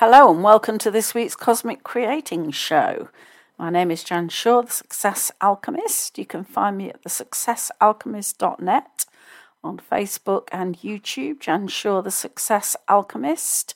Hello 0.00 0.30
and 0.30 0.42
welcome 0.42 0.76
to 0.76 0.90
this 0.90 1.14
week's 1.14 1.34
Cosmic 1.34 1.82
Creating 1.82 2.50
Show. 2.50 3.08
My 3.58 3.70
name 3.70 3.90
is 3.90 4.04
Jan 4.04 4.28
Shaw, 4.28 4.60
the 4.60 4.70
Success 4.70 5.32
Alchemist. 5.40 6.18
You 6.18 6.26
can 6.26 6.44
find 6.44 6.76
me 6.76 6.90
at 6.90 7.02
the 7.02 7.08
thesuccessalchemist.net 7.08 9.06
on 9.64 9.80
Facebook 9.90 10.48
and 10.52 10.76
YouTube, 10.80 11.40
Jan 11.40 11.68
Shaw, 11.68 12.02
the 12.02 12.10
Success 12.10 12.76
Alchemist, 12.90 13.74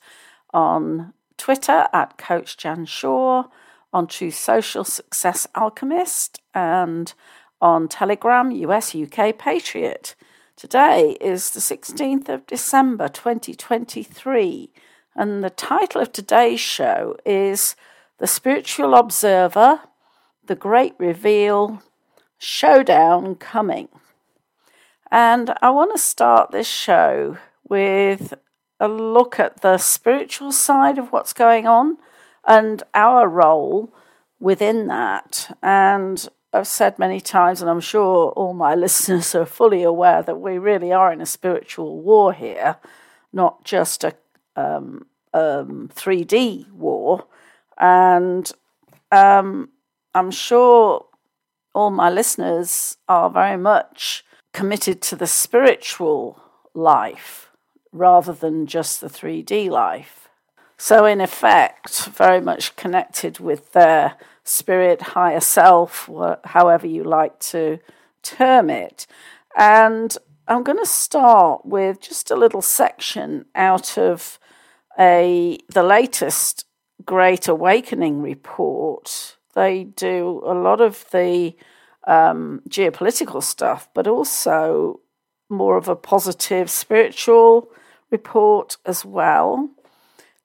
on 0.53 1.15
Twitter 1.39 1.89
at 1.91 2.19
Coach 2.19 2.59
Jan 2.59 2.85
Shaw, 2.85 3.45
on 3.91 4.07
Truth 4.07 4.35
Social 4.35 4.85
Success 4.85 5.47
Alchemist, 5.55 6.43
and 6.53 7.15
on 7.63 7.89
Telegram, 7.89 8.51
US 8.51 8.95
UK 8.95 9.39
Patriot. 9.39 10.15
Today 10.55 11.17
is 11.19 11.53
the 11.53 11.61
16th 11.61 12.29
of 12.29 12.47
December 12.47 13.09
2023, 13.09 14.71
and 15.17 15.43
the 15.43 15.51
title 15.51 16.01
of 16.01 16.13
today's 16.13 16.61
show 16.61 17.17
is 17.27 17.75
The 18.19 18.27
Spiritual 18.27 18.95
Observer, 18.95 19.81
The 20.45 20.55
Great 20.55 20.95
Reveal, 20.99 21.83
Showdown 22.39 23.35
Coming. 23.35 23.89
And 25.11 25.53
I 25.61 25.71
want 25.71 25.93
to 25.93 25.99
start 25.99 26.53
this 26.53 26.69
show 26.69 27.39
with 27.69 28.35
a 28.79 28.89
look 28.89 29.41
at 29.41 29.61
the 29.61 29.79
spiritual 29.79 30.53
side 30.53 30.97
of 30.97 31.13
what's 31.13 31.33
going 31.33 31.67
on 31.67 31.99
and 32.47 32.83
our 32.95 33.29
role 33.29 33.93
within 34.39 34.87
that. 34.87 35.57
And 35.63 36.29
I've 36.53 36.67
said 36.67 36.99
many 36.99 37.21
times, 37.21 37.61
and 37.61 37.71
I'm 37.71 37.81
sure 37.81 38.31
all 38.31 38.55
my 38.55 38.75
listeners 38.77 39.35
are 39.35 39.45
fully 39.45 39.83
aware 39.83 40.23
that 40.23 40.41
we 40.41 40.57
really 40.57 40.93
are 40.93 41.13
in 41.13 41.21
a 41.21 41.27
spiritual 41.27 42.01
war 42.01 42.33
here, 42.33 42.77
not 43.33 43.65
just 43.65 44.05
a 44.05 44.15
um, 44.57 45.07
um, 45.33 45.91
3D 45.95 46.71
war. 46.73 47.27
And 47.79 48.51
um, 49.13 49.71
I'm 50.15 50.31
sure 50.31 51.07
all 51.75 51.91
my 51.91 52.11
listeners 52.11 52.97
are 53.09 53.31
very 53.31 53.57
much 53.57 54.25
committed 54.53 55.01
to 55.03 55.17
the 55.17 55.27
spiritual 55.27 56.43
life 56.75 57.51
rather 57.93 58.33
than 58.33 58.67
just 58.67 59.01
the 59.01 59.09
3D 59.09 59.71
life. 59.71 60.29
So, 60.77 61.05
in 61.05 61.21
effect, 61.21 62.07
very 62.07 62.41
much 62.41 62.75
connected 62.75 63.39
with 63.39 63.73
their 63.73 64.17
spirit, 64.45 65.03
higher 65.03 65.41
self, 65.41 66.09
however 66.45 66.87
you 66.87 67.05
like 67.05 67.39
to 67.41 67.79
term 68.23 68.71
it. 68.71 69.07
And 69.57 70.17
I'm 70.51 70.65
going 70.65 70.79
to 70.79 70.87
start 70.87 71.65
with 71.65 72.01
just 72.01 72.33
a 72.33 72.35
little 72.35 72.61
section 72.61 73.45
out 73.55 73.97
of 73.97 74.41
a 74.99 75.61
the 75.73 75.85
latest 75.85 76.67
Great 77.05 77.47
Awakening 77.47 78.21
report. 78.21 79.37
They 79.55 79.85
do 79.85 80.43
a 80.45 80.53
lot 80.53 80.81
of 80.81 81.07
the 81.13 81.55
um, 82.05 82.63
geopolitical 82.69 83.41
stuff, 83.45 83.89
but 83.95 84.09
also 84.09 84.99
more 85.49 85.77
of 85.77 85.87
a 85.87 85.95
positive 85.95 86.69
spiritual 86.69 87.69
report 88.11 88.77
as 88.85 89.05
well. 89.05 89.71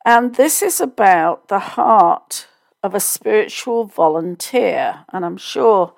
And 0.06 0.36
this 0.36 0.62
is 0.62 0.80
about 0.80 1.48
the 1.48 1.58
heart 1.58 2.46
of 2.84 2.94
a 2.94 3.00
spiritual 3.00 3.86
volunteer. 3.86 5.04
And 5.12 5.26
I'm 5.26 5.38
sure 5.38 5.96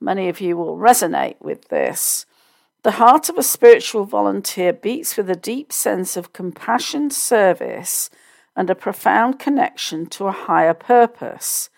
many 0.00 0.30
of 0.30 0.40
you 0.40 0.56
will 0.56 0.78
resonate 0.78 1.36
with 1.42 1.68
this. 1.68 2.24
The 2.82 2.92
heart 2.92 3.28
of 3.28 3.38
a 3.38 3.44
spiritual 3.44 4.04
volunteer 4.04 4.72
beats 4.72 5.16
with 5.16 5.30
a 5.30 5.36
deep 5.36 5.72
sense 5.72 6.16
of 6.16 6.32
compassion, 6.32 7.10
service, 7.10 8.10
and 8.56 8.68
a 8.68 8.74
profound 8.74 9.38
connection 9.38 10.06
to 10.06 10.26
a 10.26 10.32
higher 10.32 10.74
purpose. 10.74 11.70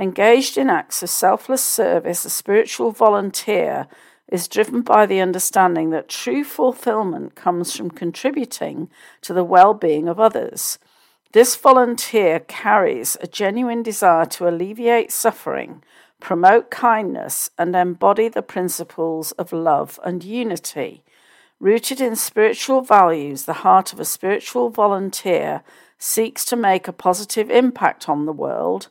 Engaged 0.00 0.56
in 0.56 0.70
acts 0.70 1.02
of 1.02 1.10
selfless 1.10 1.62
service, 1.62 2.24
a 2.24 2.30
spiritual 2.30 2.90
volunteer 2.90 3.86
is 4.28 4.48
driven 4.48 4.80
by 4.80 5.04
the 5.04 5.20
understanding 5.20 5.90
that 5.90 6.08
true 6.08 6.42
fulfillment 6.42 7.34
comes 7.34 7.76
from 7.76 7.90
contributing 7.90 8.88
to 9.20 9.34
the 9.34 9.44
well 9.44 9.74
being 9.74 10.08
of 10.08 10.18
others. 10.18 10.78
This 11.32 11.54
volunteer 11.54 12.40
carries 12.40 13.18
a 13.20 13.26
genuine 13.26 13.82
desire 13.82 14.24
to 14.24 14.48
alleviate 14.48 15.12
suffering, 15.12 15.82
promote 16.20 16.70
kindness, 16.70 17.50
and 17.58 17.74
embody 17.74 18.28
the 18.28 18.42
principles 18.42 19.32
of 19.32 19.52
love 19.52 20.00
and 20.04 20.24
unity. 20.24 21.04
Rooted 21.60 22.00
in 22.00 22.16
spiritual 22.16 22.82
values, 22.82 23.44
the 23.44 23.62
heart 23.64 23.92
of 23.92 24.00
a 24.00 24.04
spiritual 24.04 24.70
volunteer 24.70 25.62
seeks 25.98 26.44
to 26.46 26.56
make 26.56 26.86
a 26.86 26.92
positive 26.92 27.50
impact 27.50 28.08
on 28.08 28.26
the 28.26 28.32
world 28.32 28.88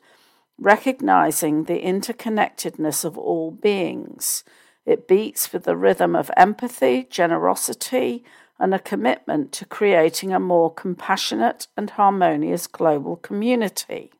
recognizing 0.57 1.65
the 1.65 1.81
interconnectedness 1.81 3.03
of 3.03 3.17
all 3.17 3.51
beings. 3.51 4.43
It 4.85 5.07
beats 5.07 5.51
with 5.51 5.63
the 5.63 5.75
rhythm 5.75 6.15
of 6.15 6.31
empathy, 6.37 7.07
generosity, 7.09 8.23
and 8.59 8.73
a 8.73 8.79
commitment 8.79 9.51
to 9.53 9.65
creating 9.65 10.31
a 10.31 10.39
more 10.39 10.73
compassionate 10.73 11.67
and 11.75 11.89
harmonious 11.91 12.67
global 12.67 13.17
community. 13.17 14.11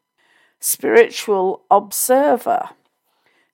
Spiritual 0.60 1.64
observer. 1.72 2.70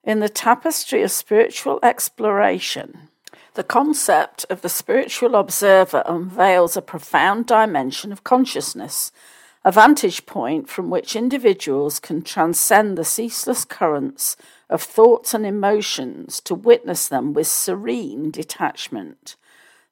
In 0.04 0.20
the 0.20 0.30
tapestry 0.30 1.04
of 1.04 1.12
spiritual 1.12 1.80
exploration, 1.84 3.10
the 3.54 3.64
concept 3.64 4.46
of 4.50 4.62
the 4.62 4.70
spiritual 4.70 5.36
observer 5.36 6.04
unveils 6.06 6.76
a 6.76 6.82
profound 6.82 7.46
dimension 7.46 8.12
of 8.12 8.24
consciousness 8.24 9.12
a 9.64 9.72
vantage 9.72 10.26
point 10.26 10.68
from 10.68 10.90
which 10.90 11.16
individuals 11.16 12.00
can 12.00 12.22
transcend 12.22 12.98
the 12.98 13.04
ceaseless 13.04 13.64
currents 13.64 14.36
of 14.70 14.82
thoughts 14.82 15.34
and 15.34 15.46
emotions 15.46 16.42
to 16.42 16.56
witness 16.56 17.08
them 17.08 17.34
with 17.34 17.46
serene 17.46 18.32
detachment. 18.32 19.36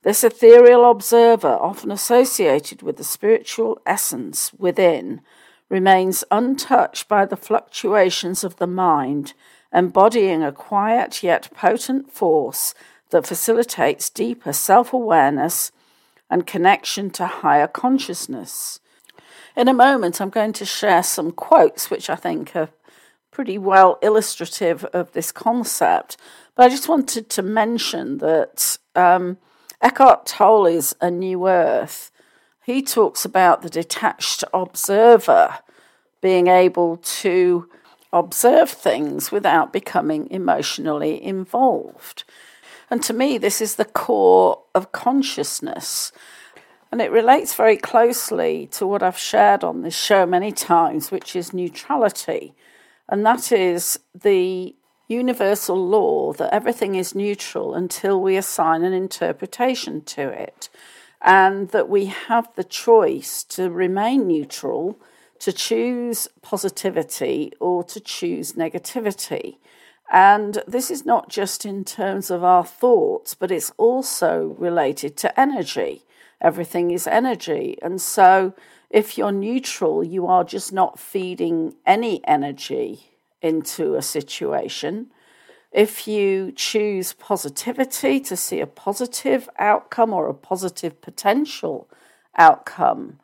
This 0.02 0.24
ethereal 0.24 0.90
observer, 0.90 1.56
often 1.62 1.92
associated 1.92 2.82
with 2.82 2.98
the 2.98 3.04
spiritual 3.04 3.80
essence 3.86 4.52
within, 4.54 5.22
remains 5.68 6.24
untouched 6.32 7.08
by 7.08 7.26
the 7.26 7.38
fluctuations 7.38 8.44
of 8.44 8.56
the 8.56 8.68
mind, 8.68 9.34
embodying 9.74 10.44
a 10.44 10.52
quiet 10.52 11.24
yet 11.24 11.50
potent 11.54 12.12
force 12.12 12.74
that 13.10 13.28
facilitates 13.28 14.10
deeper 14.10 14.54
self 14.54 14.94
awareness 14.94 15.72
and 16.30 16.46
connection 16.46 17.10
to 17.10 17.26
higher 17.26 17.68
consciousness. 17.68 18.80
In 19.56 19.68
a 19.68 19.74
moment, 19.74 20.22
I'm 20.22 20.30
going 20.30 20.54
to 20.54 20.66
share 20.66 21.04
some 21.04 21.32
quotes 21.32 21.90
which 21.90 22.10
I 22.10 22.16
think 22.16 22.56
are 22.56 22.70
pretty 23.32 23.58
well 23.58 23.98
illustrative 24.02 24.86
of 24.86 25.12
this 25.14 25.32
concept. 25.32 26.18
But 26.56 26.66
I 26.66 26.70
just 26.70 26.90
wanted 26.90 27.30
to 27.30 27.42
mention 27.42 28.20
that 28.20 28.78
um, 28.96 29.38
Eckhart 29.82 30.26
Tolle's 30.26 30.96
A 31.02 31.10
New 31.10 31.48
Earth, 31.48 32.12
he 32.66 32.82
talks 32.82 33.26
about 33.26 33.62
the 33.62 33.70
detached 33.70 34.44
observer 34.54 35.60
being 36.22 36.48
able 36.48 36.98
to 36.98 37.70
observe 38.12 38.70
things 38.70 39.32
without 39.32 39.72
becoming 39.72 40.30
emotionally 40.32 41.24
involved. 41.24 42.24
And 42.90 43.04
to 43.04 43.14
me, 43.14 43.38
this 43.38 43.62
is 43.62 43.76
the 43.76 43.86
core 43.86 44.64
of 44.74 44.92
consciousness. 44.92 46.12
And 46.92 47.02
it 47.02 47.12
relates 47.12 47.54
very 47.54 47.78
closely 47.78 48.68
to 48.72 48.88
what 48.88 49.04
I've 49.04 49.18
shared 49.18 49.64
on 49.64 49.84
this 49.84 49.96
show 49.96 50.26
many 50.26 50.52
times, 50.52 51.12
which 51.12 51.36
is 51.36 51.54
neutrality. 51.54 52.56
And 53.08 53.26
that 53.26 53.52
is 53.52 54.00
the 54.20 54.76
universal 55.08 55.76
law 55.76 56.34
that 56.34 56.54
everything 56.54 56.96
is 56.96 57.16
neutral 57.16 57.74
until 57.74 58.22
we 58.22 58.38
assign 58.38 58.84
an 58.84 58.94
interpretation 58.94 60.02
to 60.02 60.30
it. 60.30 60.70
And 61.22 61.70
that 61.70 61.90
we 61.90 62.06
have 62.06 62.50
the 62.56 62.64
choice 62.64 63.44
to 63.46 63.70
remain 63.70 64.28
neutral, 64.28 65.00
to 65.40 65.52
choose 65.54 66.28
positivity, 66.42 67.54
or 67.60 67.84
to 67.86 68.00
choose 68.00 68.54
negativity. 68.54 69.58
And 70.12 70.64
this 70.68 70.90
is 70.90 71.06
not 71.06 71.30
just 71.30 71.66
in 71.66 71.86
terms 71.86 72.32
of 72.32 72.44
our 72.44 72.66
thoughts, 72.66 73.36
but 73.36 73.52
it's 73.52 73.72
also 73.78 74.56
related 74.58 75.16
to 75.18 75.40
energy 75.40 76.04
everything 76.42 76.92
is 76.92 77.08
energy. 77.08 77.78
And 77.82 78.02
so, 78.02 78.54
if 78.90 79.18
you're 79.18 79.32
neutral, 79.32 80.04
you 80.04 80.26
are 80.28 80.44
just 80.44 80.74
not 80.74 81.00
feeding 81.00 81.76
any 81.86 82.26
energy 82.28 83.12
into 83.42 83.96
a 83.96 84.02
situation. 84.02 85.08
If 85.72 86.08
you 86.08 86.52
choose 86.52 87.14
positivity 87.14 88.20
to 88.22 88.36
see 88.36 88.60
a 88.60 88.68
positive 88.68 89.48
outcome 89.60 90.12
or 90.14 90.28
a 90.28 90.34
positive 90.34 91.00
potential 91.02 91.88
outcome 92.36 93.20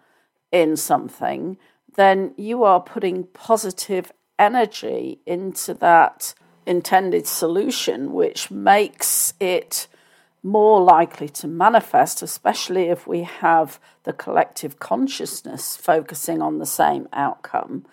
in 0.52 0.78
something, 0.78 1.58
then 1.96 2.34
you 2.38 2.64
are 2.64 2.80
putting 2.80 3.26
positive 3.26 4.12
energy 4.38 5.20
into 5.26 5.74
that 5.76 6.34
intended 6.66 7.28
solution, 7.28 8.14
which 8.14 8.52
makes 8.52 9.34
it 9.40 9.88
more 10.44 10.82
likely 10.82 11.28
to 11.28 11.48
manifest, 11.48 12.22
especially 12.22 12.84
if 12.84 13.08
we 13.08 13.24
have 13.24 13.80
the 14.04 14.14
collective 14.14 14.80
consciousness 14.80 15.76
focusing 15.76 16.42
on 16.42 16.60
the 16.60 16.66
same 16.66 17.08
outcome. 17.14 17.86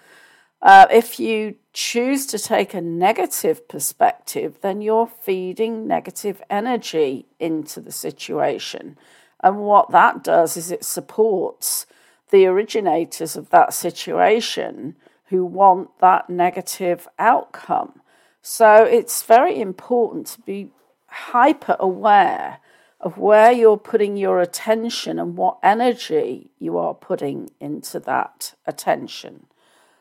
Uh, 0.61 0.87
if 0.93 1.19
you 1.19 1.57
choose 1.73 2.27
to 2.27 2.39
take 2.39 2.75
a 2.75 2.81
negative 2.81 3.67
perspective, 3.69 4.59
then 4.61 4.81
you're 4.81 5.07
feeding 5.07 5.89
negative 5.89 6.43
energy 6.51 7.27
into 7.41 7.81
the 7.81 7.91
situation. 7.91 8.97
And 9.43 9.59
what 9.59 9.91
that 9.91 10.23
does 10.23 10.57
is 10.57 10.71
it 10.71 10.85
supports 10.85 11.87
the 12.33 12.47
originators 12.47 13.37
of 13.37 13.51
that 13.51 13.75
situation 13.75 14.97
who 15.27 15.45
want 15.45 15.91
that 16.01 16.29
negative 16.29 17.07
outcome. 17.19 18.01
So 18.41 18.85
it's 18.85 19.23
very 19.23 19.61
important 19.61 20.27
to 20.29 20.41
be 20.41 20.71
hyper 21.07 21.77
aware 21.79 22.59
of 23.01 23.19
where 23.19 23.53
you're 23.53 23.77
putting 23.77 24.17
your 24.17 24.41
attention 24.41 25.19
and 25.19 25.37
what 25.37 25.59
energy 25.63 26.51
you 26.59 26.79
are 26.79 26.95
putting 26.95 27.51
into 27.61 28.01
that 28.01 28.55
attention. 28.67 29.47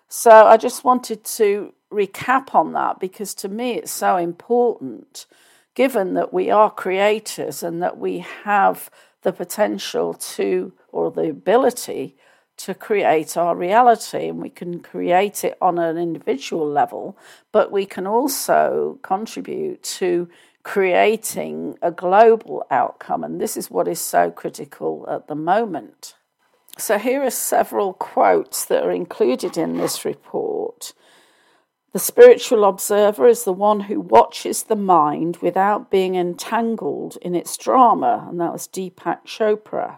So 0.07 0.31
I 0.31 0.55
just 0.55 0.83
wanted 0.85 1.25
to 1.25 1.73
recap 1.91 2.55
on 2.55 2.71
that 2.73 2.99
because 2.99 3.33
to 3.35 3.49
me 3.49 3.73
it's 3.73 3.91
so 3.91 4.15
important, 4.15 5.25
given 5.75 6.13
that 6.13 6.33
we 6.33 6.49
are 6.49 6.71
creators 6.71 7.61
and 7.61 7.81
that 7.83 7.97
we 7.97 8.19
have 8.43 8.89
the 9.23 9.33
potential 9.33 10.13
to, 10.13 10.71
or 10.91 11.11
the 11.11 11.29
ability 11.29 12.15
to 12.57 12.73
create 12.73 13.37
our 13.37 13.55
reality. 13.55 14.27
And 14.27 14.41
we 14.41 14.49
can 14.49 14.79
create 14.81 15.43
it 15.43 15.57
on 15.61 15.79
an 15.79 15.97
individual 15.97 16.67
level, 16.67 17.17
but 17.51 17.71
we 17.71 17.85
can 17.85 18.05
also 18.05 18.99
contribute 19.01 19.83
to 19.83 20.29
creating 20.63 21.77
a 21.81 21.91
global 21.91 22.65
outcome. 22.69 23.23
And 23.23 23.41
this 23.41 23.57
is 23.57 23.71
what 23.71 23.87
is 23.87 23.99
so 23.99 24.29
critical 24.29 25.05
at 25.09 25.27
the 25.27 25.35
moment. 25.35 26.15
So 26.77 26.97
here 26.97 27.23
are 27.23 27.31
several 27.31 27.93
quotes 27.93 28.65
that 28.65 28.83
are 28.83 28.91
included 28.91 29.57
in 29.57 29.77
this 29.77 30.05
report. 30.05 30.93
The 31.93 31.99
spiritual 31.99 32.63
observer 32.63 33.27
is 33.27 33.43
the 33.43 33.51
one 33.51 33.81
who 33.81 33.99
watches 33.99 34.63
the 34.63 34.77
mind 34.77 35.37
without 35.37 35.91
being 35.91 36.15
entangled 36.15 37.17
in 37.21 37.35
its 37.35 37.57
drama, 37.57 38.27
and 38.29 38.39
that 38.39 38.53
was 38.53 38.67
Deepak 38.67 39.25
Chopra. 39.25 39.97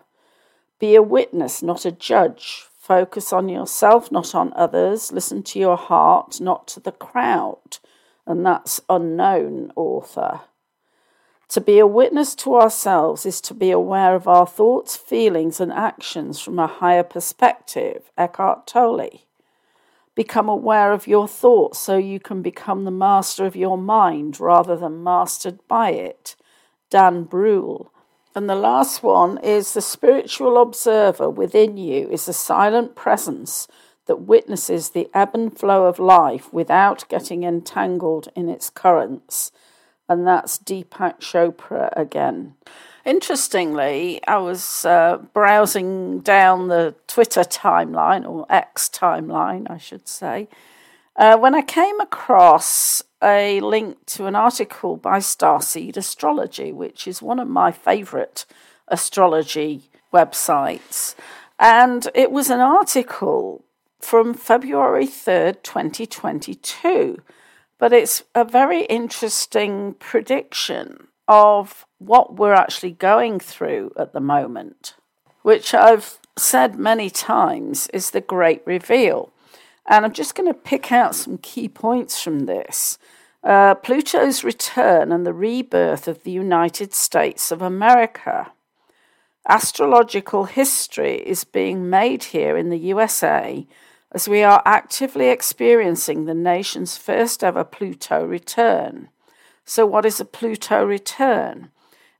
Be 0.84 0.96
a 0.96 1.02
witness, 1.02 1.64
not 1.64 1.86
a 1.86 1.94
judge. 1.94 2.66
Focus 2.78 3.32
on 3.32 3.48
yourself, 3.48 4.12
not 4.12 4.36
on 4.36 4.52
others. 4.54 5.14
Listen 5.14 5.42
to 5.44 5.58
your 5.58 5.78
heart, 5.78 6.42
not 6.42 6.68
to 6.68 6.82
the 6.82 6.92
crowd. 6.92 7.78
And 8.28 8.46
that's 8.46 8.82
unknown 8.90 9.72
author. 9.78 10.42
To 11.48 11.62
be 11.62 11.80
a 11.80 11.88
witness 11.88 12.36
to 12.36 12.56
ourselves 12.58 13.26
is 13.26 13.40
to 13.44 13.54
be 13.54 13.72
aware 13.72 14.14
of 14.14 14.28
our 14.28 14.46
thoughts, 14.46 14.98
feelings, 14.98 15.62
and 15.62 15.72
actions 15.72 16.42
from 16.42 16.60
a 16.60 16.68
higher 16.68 17.04
perspective. 17.04 18.12
Eckhart 18.18 18.68
Tolle. 18.68 19.22
Become 20.16 20.50
aware 20.50 20.92
of 20.92 21.08
your 21.08 21.30
thoughts 21.30 21.80
so 21.80 21.96
you 21.96 22.20
can 22.20 22.42
become 22.42 22.84
the 22.84 22.92
master 22.92 23.46
of 23.46 23.56
your 23.56 23.78
mind 23.78 24.38
rather 24.38 24.76
than 24.76 25.02
mastered 25.02 25.66
by 25.70 25.92
it. 25.92 26.36
Dan 26.90 27.24
Brule. 27.24 27.90
And 28.36 28.50
the 28.50 28.56
last 28.56 29.04
one 29.04 29.38
is 29.40 29.74
the 29.74 29.82
spiritual 29.82 30.62
observer 30.62 31.30
within 31.30 31.78
you 31.78 32.10
is 32.10 32.28
a 32.28 32.34
silent 32.34 32.96
presence 32.96 33.68
that 34.08 34.22
witnesses 34.22 34.90
the 34.90 35.10
ebb 35.14 35.32
and 35.34 35.58
flow 35.58 35.86
of 35.86 36.00
life 36.00 36.52
without 36.52 37.08
getting 37.10 37.44
entangled 37.44 38.30
in 38.36 38.50
its 38.50 38.70
currents 38.70 39.52
and 40.10 40.28
that's 40.28 40.58
Deepak 40.58 41.20
Chopra 41.20 41.90
again. 41.96 42.56
Interestingly, 43.06 44.26
I 44.28 44.38
was 44.38 44.86
uh, 44.86 45.18
browsing 45.34 46.20
down 46.20 46.68
the 46.68 46.96
Twitter 47.08 47.42
timeline, 47.42 48.28
or 48.28 48.46
X 48.50 48.90
timeline, 48.90 49.70
I 49.70 49.78
should 49.78 50.08
say, 50.08 50.48
uh, 51.16 51.38
when 51.38 51.54
I 51.54 51.62
came 51.62 52.00
across 52.00 53.04
a 53.24 53.62
link 53.62 54.06
to 54.08 54.26
an 54.26 54.36
article 54.36 54.98
by 54.98 55.20
Starseed 55.20 55.98
Astrology, 55.98 56.72
which 56.72 57.08
is 57.08 57.22
one 57.22 57.40
of 57.40 57.48
my 57.48 57.72
favourite 57.72 58.46
astrology 58.88 59.90
websites. 60.14 61.16
And 61.58 62.10
it 62.14 62.32
was 62.32 62.50
an 62.50 62.60
article 62.60 63.64
from 64.00 64.34
February 64.34 65.08
3rd, 65.08 65.64
2022 65.64 67.22
but 67.84 67.92
it's 67.92 68.24
a 68.34 68.46
very 68.46 68.86
interesting 68.86 69.94
prediction 70.00 71.08
of 71.28 71.86
what 71.98 72.38
we're 72.38 72.54
actually 72.54 72.92
going 72.92 73.42
through 73.42 73.92
at 74.00 74.14
the 74.14 74.22
moment, 74.22 74.96
which 75.42 75.74
I've 75.74 76.18
said 76.38 76.80
many 76.80 77.10
times 77.10 77.90
is 77.94 78.12
the 78.12 78.22
great 78.22 78.62
reveal. 78.66 79.34
And 79.86 80.06
I'm 80.06 80.14
just 80.14 80.36
going 80.36 80.52
to 80.52 80.58
pick 80.58 80.92
out 80.92 81.16
some 81.16 81.38
key 81.38 81.68
points 81.68 82.22
from 82.22 82.42
this. 82.42 82.98
Uh, 83.44 83.76
Pluto's 83.76 84.44
return 84.44 85.12
and 85.12 85.26
the 85.26 85.34
rebirth 85.34 86.08
of 86.08 86.24
the 86.24 86.32
United 86.32 86.94
States 86.94 87.52
of 87.52 87.62
America. 87.62 88.52
Astrological 89.48 90.46
history 90.46 91.16
is 91.16 91.44
being 91.44 91.90
made 91.90 92.26
here 92.26 92.56
in 92.56 92.70
the 92.70 92.78
USA 92.78 93.68
as 94.14 94.30
we 94.30 94.44
are 94.44 94.62
actively 94.64 95.28
experiencing 95.28 96.24
the 96.24 96.34
nation's 96.34 96.96
first 96.96 97.44
ever 97.44 97.66
Pluto 97.66 98.24
return. 98.24 99.10
So, 99.66 99.86
what 99.86 100.06
is 100.06 100.22
a 100.22 100.26
Pluto 100.26 100.86
return? 100.86 101.70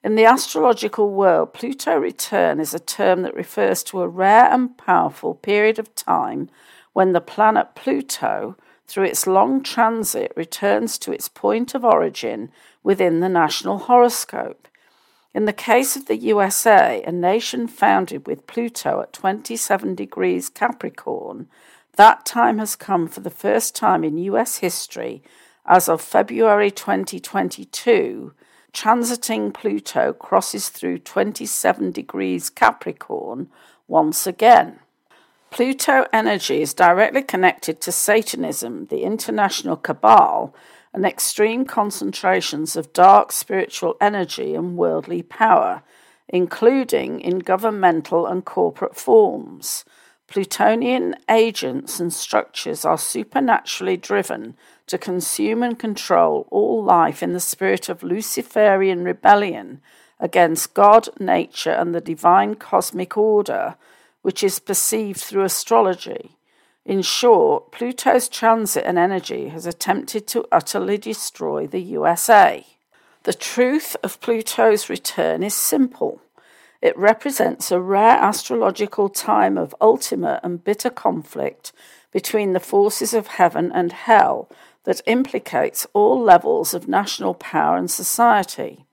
In 0.04 0.16
the 0.16 0.26
astrological 0.26 1.12
world, 1.12 1.54
Pluto 1.54 1.96
return 1.96 2.60
is 2.60 2.74
a 2.74 2.80
term 2.80 3.22
that 3.22 3.36
refers 3.36 3.84
to 3.84 4.02
a 4.02 4.08
rare 4.08 4.52
and 4.52 4.78
powerful 4.78 5.34
period 5.36 5.80
of 5.80 5.96
time 5.96 6.50
when 6.94 7.12
the 7.12 7.22
planet 7.22 7.76
Pluto, 7.76 8.56
through 8.88 9.06
its 9.06 9.28
long 9.28 9.62
transit, 9.62 10.32
returns 10.36 10.98
to 11.00 11.12
its 11.12 11.28
point 11.28 11.76
of 11.76 11.84
origin 11.84 12.52
within 12.84 13.20
the 13.20 13.30
national 13.30 13.80
horoscope. 13.80 14.68
In 15.34 15.46
the 15.46 15.54
case 15.54 15.96
of 15.96 16.06
the 16.06 16.18
USA, 16.18 17.04
a 17.06 17.12
nation 17.12 17.68
founded 17.68 18.28
with 18.28 18.46
Pluto 18.46 19.02
at 19.02 19.14
27 19.14 19.96
degrees 19.96 20.50
Capricorn, 20.50 21.48
that 21.96 22.26
time 22.26 22.58
has 22.58 22.76
come 22.76 23.08
for 23.08 23.20
the 23.20 23.30
first 23.30 23.76
time 23.76 24.04
in 24.04 24.18
US 24.18 24.58
history 24.58 25.24
as 25.66 25.88
of 25.88 26.02
February 26.02 26.72
2022. 26.72 28.34
Transiting 28.74 29.54
Pluto 29.54 30.14
crosses 30.14 30.70
through 30.70 31.00
27 31.00 31.92
degrees 31.92 32.50
Capricorn 32.50 33.50
once 33.88 34.26
again. 34.26 34.80
Pluto 35.54 36.08
energy 36.12 36.64
is 36.64 36.74
directly 36.74 37.22
connected 37.22 37.80
to 37.82 37.92
Satanism, 37.92 38.88
the 38.88 39.04
international 39.04 39.78
cabal, 39.78 40.56
and 40.92 41.06
extreme 41.06 41.64
concentrations 41.64 42.76
of 42.76 42.92
dark 42.92 43.32
spiritual 43.32 43.96
energy 44.02 44.56
and 44.56 44.76
worldly 44.76 45.22
power, 45.22 45.84
including 46.28 47.22
in 47.22 47.38
governmental 47.38 48.26
and 48.26 48.44
corporate 48.44 48.96
forms. 48.96 49.86
Plutonian 50.26 51.16
agents 51.30 52.00
and 52.00 52.12
structures 52.12 52.84
are 52.84 52.98
supernaturally 52.98 53.96
driven 53.96 54.58
to 54.88 54.98
consume 54.98 55.62
and 55.62 55.78
control 55.78 56.48
all 56.50 56.84
life 56.84 57.22
in 57.22 57.34
the 57.34 57.40
spirit 57.40 57.90
of 57.90 58.02
Luciferian 58.02 59.04
rebellion 59.04 59.82
against 60.20 60.74
God, 60.74 61.10
nature, 61.20 61.74
and 61.74 61.94
the 61.94 62.02
divine 62.02 62.56
cosmic 62.56 63.16
order, 63.16 63.76
which 64.24 64.44
is 64.44 64.58
perceived 64.58 65.20
through 65.20 65.44
astrology. 65.44 66.38
In 66.86 67.02
short, 67.02 67.72
Pluto's 67.72 68.28
transit 68.28 68.84
and 68.86 68.98
energy 68.98 69.50
has 69.50 69.66
attempted 69.66 70.28
to 70.28 70.48
utterly 70.52 70.98
destroy 70.98 71.68
the 71.68 71.82
USA. 71.82 72.66
The 73.24 73.34
truth 73.34 73.96
of 74.04 74.20
Pluto's 74.20 74.90
return 74.90 75.44
is 75.44 75.54
simple. 75.54 76.22
It 76.82 76.98
represents 76.98 77.72
a 77.72 77.80
rare 77.80 78.18
astrological 78.18 79.08
time 79.08 79.58
of 79.58 79.76
ultimate 79.80 80.42
and 80.44 80.64
bitter 80.64 80.90
conflict 80.90 81.72
between 82.12 82.52
the 82.52 82.60
forces 82.60 83.14
of 83.14 83.28
heaven 83.28 83.72
and 83.74 83.94
hell 83.94 84.50
that 84.84 85.02
implicates 85.06 85.88
all 85.94 86.22
levels 86.22 86.74
of 86.74 86.88
national 86.90 87.34
power 87.34 87.78
and 87.78 87.90
society. 87.90 88.86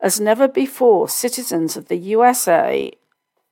As 0.00 0.18
never 0.18 0.48
before, 0.48 1.08
citizens 1.08 1.76
of 1.76 1.86
the 1.86 1.98
USA 1.98 2.90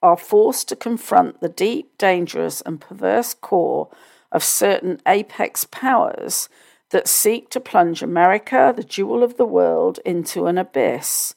are 0.03 0.17
forced 0.17 0.69
to 0.69 0.77
confront 0.77 1.41
the 1.41 1.49
deep, 1.49 1.97
dangerous, 1.99 2.61
and 2.63 2.81
perverse 2.81 3.35
core 3.35 3.89
of 4.31 4.45
certain 4.45 5.01
apex 5.07 5.65
powers 5.65 6.49
that 6.91 7.09
seek 7.09 7.51
to 7.51 7.61
plunge 7.61 8.03
America, 8.03 8.73
the 8.75 8.85
jewel 8.85 9.23
of 9.23 9.37
the 9.37 9.47
world, 9.47 9.99
into 10.05 10.47
an 10.47 10.59
abyss. 10.59 11.35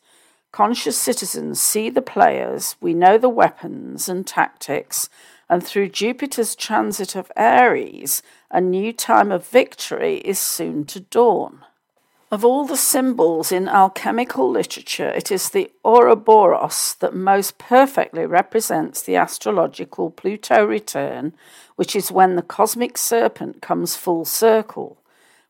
Conscious 0.52 0.98
citizens 0.98 1.62
see 1.62 1.90
the 1.90 2.02
players, 2.02 2.76
we 2.82 2.94
know 2.94 3.18
the 3.18 3.30
weapons 3.30 4.10
and 4.10 4.28
tactics, 4.28 5.10
and 5.50 5.64
through 5.64 5.90
Jupiter's 5.90 6.56
transit 6.56 7.16
of 7.16 7.32
Aries, 7.36 8.22
a 8.50 8.62
new 8.62 8.94
time 8.94 9.32
of 9.32 9.46
victory 9.48 10.18
is 10.20 10.40
soon 10.40 10.86
to 10.86 11.00
dawn. 11.00 11.66
Of 12.32 12.46
all 12.46 12.64
the 12.64 12.78
symbols 12.78 13.52
in 13.52 13.68
alchemical 13.68 14.50
literature, 14.50 15.10
it 15.10 15.34
is 15.34 15.50
the 15.50 15.70
Ouroboros 15.84 16.96
that 17.02 17.14
most 17.14 17.58
perfectly 17.58 18.26
represents 18.26 19.02
the 19.02 19.18
astrological 19.18 20.10
Pluto 20.12 20.64
return, 20.64 21.34
which 21.76 21.94
is 21.94 22.10
when 22.10 22.38
the 22.38 22.42
cosmic 22.42 22.98
serpent 22.98 23.62
comes 23.62 23.98
full 23.98 24.24
circle. 24.24 24.98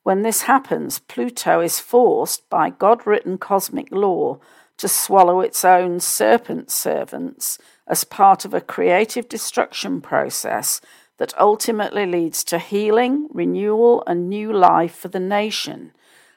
When 0.01 0.23
this 0.23 0.43
happens, 0.43 0.97
Pluto 0.97 1.61
is 1.61 1.79
forced 1.79 2.49
by 2.49 2.71
God 2.71 3.05
written 3.05 3.37
cosmic 3.37 3.91
law 3.91 4.39
to 4.77 4.87
swallow 4.87 5.39
its 5.41 5.63
own 5.63 5.99
serpent 5.99 6.71
servants 6.71 7.59
as 7.85 8.03
part 8.03 8.43
of 8.43 8.55
a 8.55 8.59
creative 8.59 9.29
destruction 9.29 10.01
process 10.01 10.81
that 11.17 11.37
ultimately 11.37 12.07
leads 12.07 12.43
to 12.45 12.57
healing, 12.57 13.27
renewal, 13.31 14.03
and 14.07 14.27
new 14.27 14.51
life 14.51 14.95
for 14.95 15.09
the 15.09 15.19
nation 15.19 15.91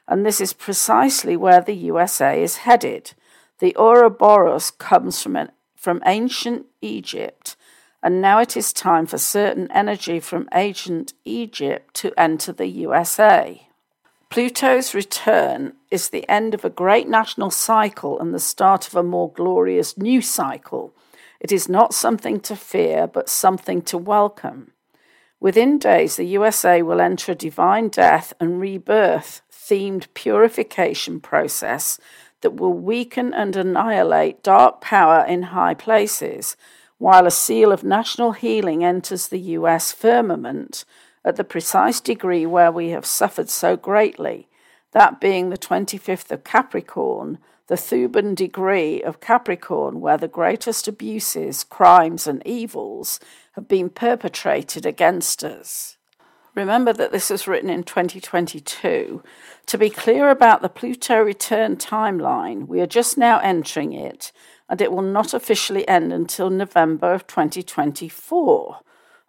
and 0.07 0.25
this 0.25 0.39
is 0.39 0.53
precisely 0.53 1.35
where 1.35 1.61
the 1.61 1.75
USA 1.75 2.41
is 2.41 2.57
headed. 2.57 3.13
The 3.59 3.75
Ouroboros 3.77 4.71
comes 4.71 5.21
from, 5.21 5.35
an, 5.35 5.51
from 5.75 6.01
ancient 6.05 6.65
Egypt, 6.81 7.55
and 8.03 8.21
now 8.21 8.39
it 8.39 8.55
is 8.55 8.71
time 8.71 9.05
for 9.05 9.17
certain 9.17 9.71
energy 9.71 10.19
from 10.19 10.49
ancient 10.53 11.13
Egypt 11.23 11.93
to 11.95 12.13
enter 12.19 12.51
the 12.51 12.67
USA. 12.67 13.67
Pluto's 14.29 14.93
return 14.93 15.73
is 15.89 16.09
the 16.09 16.27
end 16.29 16.53
of 16.53 16.65
a 16.65 16.69
great 16.69 17.07
national 17.07 17.51
cycle 17.51 18.19
and 18.19 18.33
the 18.33 18.39
start 18.39 18.87
of 18.87 18.95
a 18.95 19.03
more 19.03 19.31
glorious 19.31 19.97
new 19.97 20.21
cycle. 20.21 20.93
It 21.39 21.51
is 21.51 21.69
not 21.69 21.93
something 21.93 22.39
to 22.41 22.55
fear, 22.55 23.07
but 23.07 23.29
something 23.29 23.81
to 23.83 23.97
welcome. 23.97 24.71
Within 25.39 25.77
days, 25.77 26.15
the 26.15 26.25
USA 26.25 26.81
will 26.81 26.99
enter 26.99 27.31
a 27.31 27.35
divine 27.35 27.89
death 27.89 28.33
and 28.39 28.59
rebirth 28.59 29.41
themed 29.67 30.07
purification 30.13 31.19
process 31.19 31.97
that 32.41 32.55
will 32.55 32.73
weaken 32.73 33.33
and 33.33 33.55
annihilate 33.55 34.43
dark 34.43 34.81
power 34.81 35.25
in 35.25 35.43
high 35.43 35.73
places, 35.73 36.55
while 36.97 37.25
a 37.25 37.31
seal 37.31 37.71
of 37.71 37.83
national 37.83 38.33
healing 38.33 38.83
enters 38.83 39.27
the 39.27 39.39
US 39.39 39.91
firmament 39.91 40.85
at 41.23 41.35
the 41.35 41.43
precise 41.43 41.99
degree 41.99 42.45
where 42.45 42.71
we 42.71 42.89
have 42.89 43.05
suffered 43.05 43.49
so 43.49 43.75
greatly, 43.75 44.47
that 44.91 45.19
being 45.19 45.49
the 45.49 45.57
25th 45.57 46.31
of 46.31 46.43
Capricorn, 46.43 47.39
the 47.67 47.75
Thuban 47.75 48.35
degree 48.35 49.01
of 49.01 49.19
Capricorn, 49.19 49.99
where 49.99 50.17
the 50.17 50.27
greatest 50.27 50.87
abuses, 50.87 51.63
crimes, 51.63 52.27
and 52.27 52.45
evils 52.45 53.19
have 53.53 53.67
been 53.67 53.89
perpetrated 53.89 54.85
against 54.85 55.43
us. 55.43 55.94
Remember 56.55 56.93
that 56.93 57.11
this 57.11 57.29
was 57.29 57.49
written 57.49 57.69
in 57.69 57.83
2022. 57.83 59.21
To 59.65 59.77
be 59.77 59.89
clear 59.89 60.29
about 60.29 60.61
the 60.61 60.69
Pluto 60.69 61.21
return 61.21 61.75
timeline, 61.75 62.65
we 62.65 62.79
are 62.79 62.87
just 62.87 63.17
now 63.17 63.39
entering 63.39 63.91
it, 63.91 64.31
and 64.69 64.81
it 64.81 64.93
will 64.93 65.01
not 65.01 65.33
officially 65.33 65.85
end 65.85 66.13
until 66.13 66.49
November 66.49 67.13
of 67.13 67.27
2024. 67.27 68.79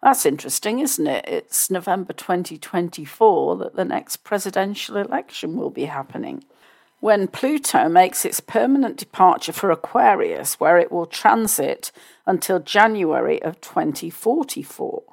That's 0.01 0.25
interesting, 0.25 0.79
isn't 0.79 1.05
it? 1.05 1.25
It's 1.27 1.69
November 1.69 2.13
2024 2.13 3.57
that 3.57 3.75
the 3.75 3.83
next 3.83 4.17
presidential 4.17 4.95
election 4.95 5.57
will 5.57 5.71
be 5.71 5.85
happening. 5.85 6.45
When 7.01 7.27
Pluto 7.27 7.89
makes 7.89 8.23
its 8.23 8.39
permanent 8.39 8.95
departure 8.95 9.51
for 9.51 9.69
Aquarius, 9.69 10.61
where 10.61 10.77
it 10.77 10.93
will 10.93 11.05
transit 11.05 11.91
until 12.25 12.59
January 12.59 13.41
of 13.43 13.59
2044. 13.59 15.03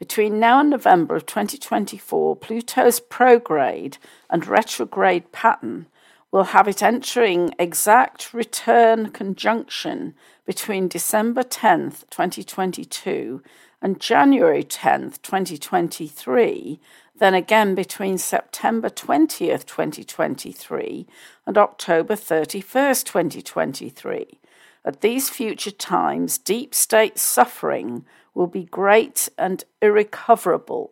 Between 0.00 0.40
now 0.40 0.60
and 0.60 0.70
November 0.70 1.14
of 1.14 1.26
2024, 1.26 2.34
Pluto's 2.36 3.00
prograde 3.00 3.98
and 4.30 4.46
retrograde 4.46 5.30
pattern 5.30 5.88
will 6.30 6.44
have 6.44 6.66
it 6.66 6.82
entering 6.82 7.54
exact 7.58 8.32
return 8.32 9.10
conjunction 9.10 10.14
between 10.46 10.88
December 10.88 11.42
10th, 11.42 12.08
2022 12.08 13.42
and 13.82 14.00
January 14.00 14.64
10th, 14.64 15.20
2023, 15.20 16.80
then 17.18 17.34
again 17.34 17.74
between 17.74 18.16
September 18.16 18.88
20th, 18.88 19.66
2023 19.66 21.06
and 21.46 21.58
October 21.58 22.14
31st, 22.14 23.04
2023. 23.04 24.40
At 24.82 25.02
these 25.02 25.28
future 25.28 25.70
times, 25.70 26.38
deep 26.38 26.74
state 26.74 27.18
suffering 27.18 28.06
will 28.40 28.46
be 28.46 28.64
great 28.64 29.28
and 29.36 29.64
irrecoverable. 29.82 30.90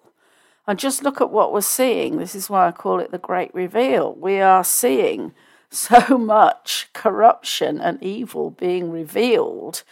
And 0.67 0.79
just 0.79 1.03
look 1.03 1.19
at 1.23 1.31
what 1.31 1.51
we're 1.51 1.63
seeing. 1.63 2.19
This 2.19 2.35
is 2.35 2.51
why 2.51 2.69
I 2.69 2.73
call 2.73 3.01
it 3.01 3.11
the 3.11 3.17
great 3.17 3.55
reveal. 3.55 4.15
We 4.15 4.39
are 4.39 4.63
seeing 4.63 5.33
so 5.71 6.19
much 6.19 6.91
corruption 6.93 7.81
and 7.81 8.03
evil 8.03 8.51
being 8.51 8.91
revealed 8.91 9.83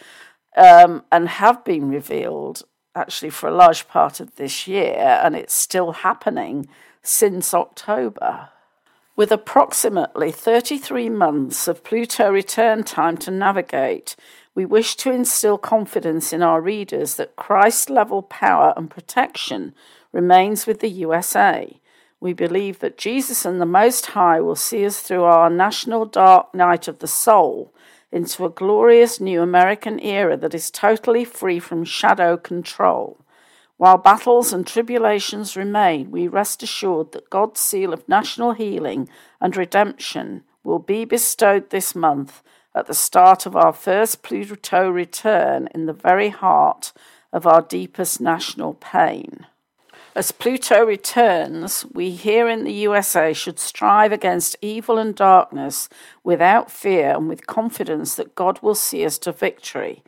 um, 0.55 1.03
and 1.11 1.27
have 1.27 1.65
been 1.65 1.89
revealed 1.89 2.61
actually 2.93 3.31
for 3.31 3.49
a 3.49 3.55
large 3.55 3.87
part 3.87 4.19
of 4.19 4.35
this 4.35 4.67
year, 4.67 5.19
and 5.23 5.35
it's 5.35 5.53
still 5.53 5.93
happening 5.93 6.67
since 7.01 7.55
October. 7.55 8.49
With 9.15 9.31
approximately 9.31 10.31
33 10.31 11.09
months 11.09 11.67
of 11.67 11.83
Pluto 11.83 12.31
return 12.31 12.83
time 12.83 13.17
to 13.17 13.31
navigate, 13.31 14.15
we 14.57 14.65
wish 14.65 14.95
to 14.95 15.11
instill 15.11 15.59
confidence 15.59 16.33
in 16.33 16.41
our 16.41 16.59
readers 16.59 17.13
that 17.13 17.35
Christ 17.35 17.91
level 17.91 18.23
power 18.23 18.73
and 18.75 18.89
protection 18.89 19.75
remains 20.11 20.65
with 20.65 20.79
the 20.79 20.89
USA. 20.89 21.79
We 22.19 22.33
believe 22.33 22.79
that 22.79 22.97
Jesus 22.97 23.45
and 23.45 23.61
the 23.61 23.67
Most 23.67 24.07
High 24.07 24.41
will 24.41 24.55
see 24.55 24.83
us 24.83 24.99
through 24.99 25.25
our 25.25 25.51
national 25.51 26.05
dark 26.05 26.55
night 26.55 26.87
of 26.87 26.97
the 26.97 27.07
soul 27.07 27.71
into 28.11 28.45
a 28.45 28.49
glorious 28.49 29.21
new 29.21 29.43
American 29.43 29.99
era 29.99 30.35
that 30.37 30.55
is 30.55 30.71
totally 30.71 31.23
free 31.23 31.59
from 31.59 31.83
shadow 31.83 32.35
control. 32.35 33.19
While 33.77 33.99
battles 33.99 34.51
and 34.51 34.65
tribulations 34.65 35.55
remain, 35.55 36.09
we 36.09 36.27
rest 36.27 36.63
assured 36.63 37.11
that 37.11 37.29
God's 37.29 37.59
seal 37.59 37.93
of 37.93 38.09
national 38.09 38.53
healing 38.53 39.07
and 39.39 39.55
redemption 39.55 40.41
will 40.63 40.79
be 40.79 41.05
bestowed 41.05 41.69
this 41.69 41.93
month 41.93 42.41
at 42.77 42.85
the 42.85 42.93
start 42.93 43.45
of 43.45 43.55
our 43.55 43.73
first 43.73 44.21
Pluto 44.21 44.89
return 44.89 45.67
in 45.73 45.87
the 45.87 45.93
very 45.93 46.29
heart 46.29 46.93
of 47.33 47.47
our 47.47 47.61
deepest 47.61 48.21
national 48.21 48.75
pain. 48.75 49.47
As 50.15 50.31
Pluto 50.31 50.85
returns, 50.85 51.85
we 51.93 52.11
here 52.11 52.47
in 52.47 52.63
the 52.63 52.73
USA 52.73 53.33
should 53.33 53.59
strive 53.59 54.11
against 54.11 54.55
evil 54.61 54.97
and 54.97 55.13
darkness 55.13 55.89
without 56.23 56.71
fear 56.71 57.15
and 57.15 57.27
with 57.29 57.45
confidence 57.45 58.15
that 58.15 58.35
God 58.35 58.59
will 58.61 58.75
see 58.75 59.05
us 59.05 59.17
to 59.19 59.31
victory. 59.31 60.03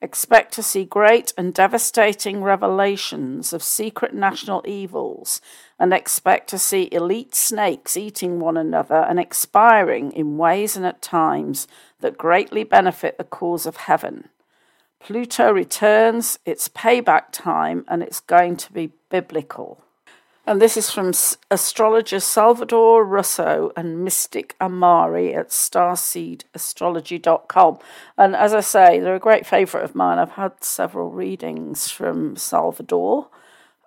Expect 0.00 0.52
to 0.54 0.64
see 0.64 0.84
great 0.84 1.32
and 1.38 1.54
devastating 1.54 2.42
revelations 2.42 3.52
of 3.52 3.62
secret 3.62 4.12
national 4.12 4.64
evils, 4.66 5.40
and 5.78 5.94
expect 5.94 6.50
to 6.50 6.58
see 6.58 6.88
elite 6.90 7.36
snakes 7.36 7.96
eating 7.96 8.40
one 8.40 8.56
another 8.56 9.06
and 9.08 9.20
expiring 9.20 10.10
in 10.10 10.38
ways 10.38 10.76
and 10.76 10.84
at 10.84 11.02
times 11.02 11.68
that 12.02 12.18
greatly 12.18 12.64
benefit 12.64 13.18
the 13.18 13.24
cause 13.24 13.66
of 13.66 13.76
heaven. 13.76 14.28
Pluto 15.00 15.50
returns, 15.50 16.38
it's 16.44 16.68
payback 16.68 17.26
time, 17.32 17.84
and 17.88 18.02
it's 18.02 18.20
going 18.20 18.56
to 18.56 18.72
be 18.72 18.92
biblical. 19.10 19.82
And 20.44 20.60
this 20.60 20.76
is 20.76 20.90
from 20.90 21.12
astrologer 21.50 22.18
Salvador 22.18 23.04
Russo 23.04 23.70
and 23.76 24.02
mystic 24.04 24.56
Amari 24.60 25.32
at 25.34 25.50
starseedastrology.com. 25.50 27.78
And 28.18 28.34
as 28.34 28.52
I 28.52 28.58
say, 28.60 28.98
they're 28.98 29.14
a 29.14 29.20
great 29.20 29.46
favourite 29.46 29.84
of 29.84 29.94
mine. 29.94 30.18
I've 30.18 30.32
had 30.32 30.64
several 30.64 31.10
readings 31.10 31.90
from 31.90 32.34
Salvador. 32.36 33.28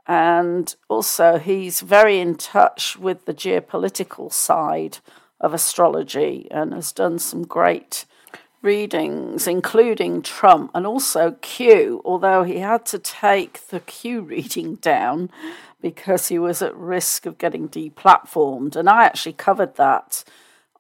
And 0.08 0.74
also, 0.88 1.40
he's 1.40 1.82
very 1.82 2.20
in 2.20 2.36
touch 2.36 2.96
with 2.98 3.26
the 3.26 3.34
geopolitical 3.34 4.32
side 4.32 5.00
of 5.40 5.54
astrology 5.54 6.48
and 6.52 6.74
has 6.74 6.92
done 6.92 7.20
some 7.20 7.44
great 7.44 8.06
readings, 8.62 9.48
including 9.48 10.22
Trump 10.22 10.72
and 10.74 10.88
also 10.88 11.38
Q, 11.42 12.02
although 12.04 12.44
he 12.44 12.60
had 12.60 12.86
to 12.88 13.00
take 13.00 13.68
the 13.68 13.80
Q 13.80 14.22
reading 14.34 14.76
down 14.76 15.30
because 15.82 16.30
he 16.30 16.40
was 16.40 16.62
at 16.62 16.76
risk 16.76 17.26
of 17.26 17.38
getting 17.38 17.70
deplatformed. 17.70 18.76
And 18.76 18.90
I 18.90 19.06
actually 19.06 19.34
covered 19.34 19.76
that 19.76 20.24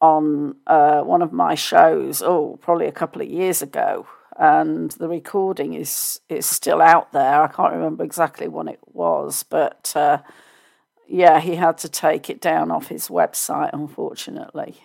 on 0.01 0.55
uh, 0.67 1.01
one 1.01 1.21
of 1.21 1.31
my 1.31 1.55
shows, 1.55 2.21
oh, 2.21 2.57
probably 2.61 2.87
a 2.87 2.91
couple 2.91 3.21
of 3.21 3.29
years 3.29 3.61
ago. 3.61 4.07
and 4.37 4.91
the 4.91 5.07
recording 5.07 5.73
is 5.73 6.19
is 6.29 6.45
still 6.45 6.81
out 6.81 7.11
there. 7.13 7.41
I 7.41 7.47
can't 7.47 7.73
remember 7.73 8.03
exactly 8.03 8.47
when 8.47 8.67
it 8.67 8.79
was, 8.93 9.43
but 9.43 9.93
uh, 9.95 10.17
yeah, 11.07 11.39
he 11.39 11.55
had 11.55 11.77
to 11.79 11.89
take 11.89 12.29
it 12.29 12.41
down 12.41 12.71
off 12.71 12.87
his 12.87 13.07
website, 13.07 13.71
unfortunately. 13.73 14.81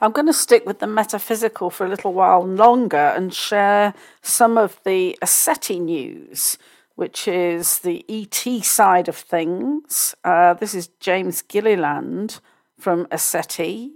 I'm 0.00 0.12
going 0.12 0.26
to 0.26 0.32
stick 0.32 0.64
with 0.64 0.78
the 0.78 0.86
metaphysical 0.86 1.68
for 1.68 1.84
a 1.84 1.88
little 1.88 2.14
while 2.14 2.46
longer 2.46 2.96
and 2.96 3.34
share 3.34 3.92
some 4.22 4.56
of 4.56 4.80
the 4.84 5.18
SETI 5.22 5.78
news, 5.78 6.56
which 6.94 7.28
is 7.28 7.80
the 7.80 8.04
ET 8.08 8.64
side 8.64 9.08
of 9.08 9.16
things. 9.16 10.14
Uh, 10.24 10.54
this 10.54 10.74
is 10.74 10.88
James 11.00 11.42
Gilliland 11.42 12.40
from 12.78 13.04
ECETI, 13.06 13.90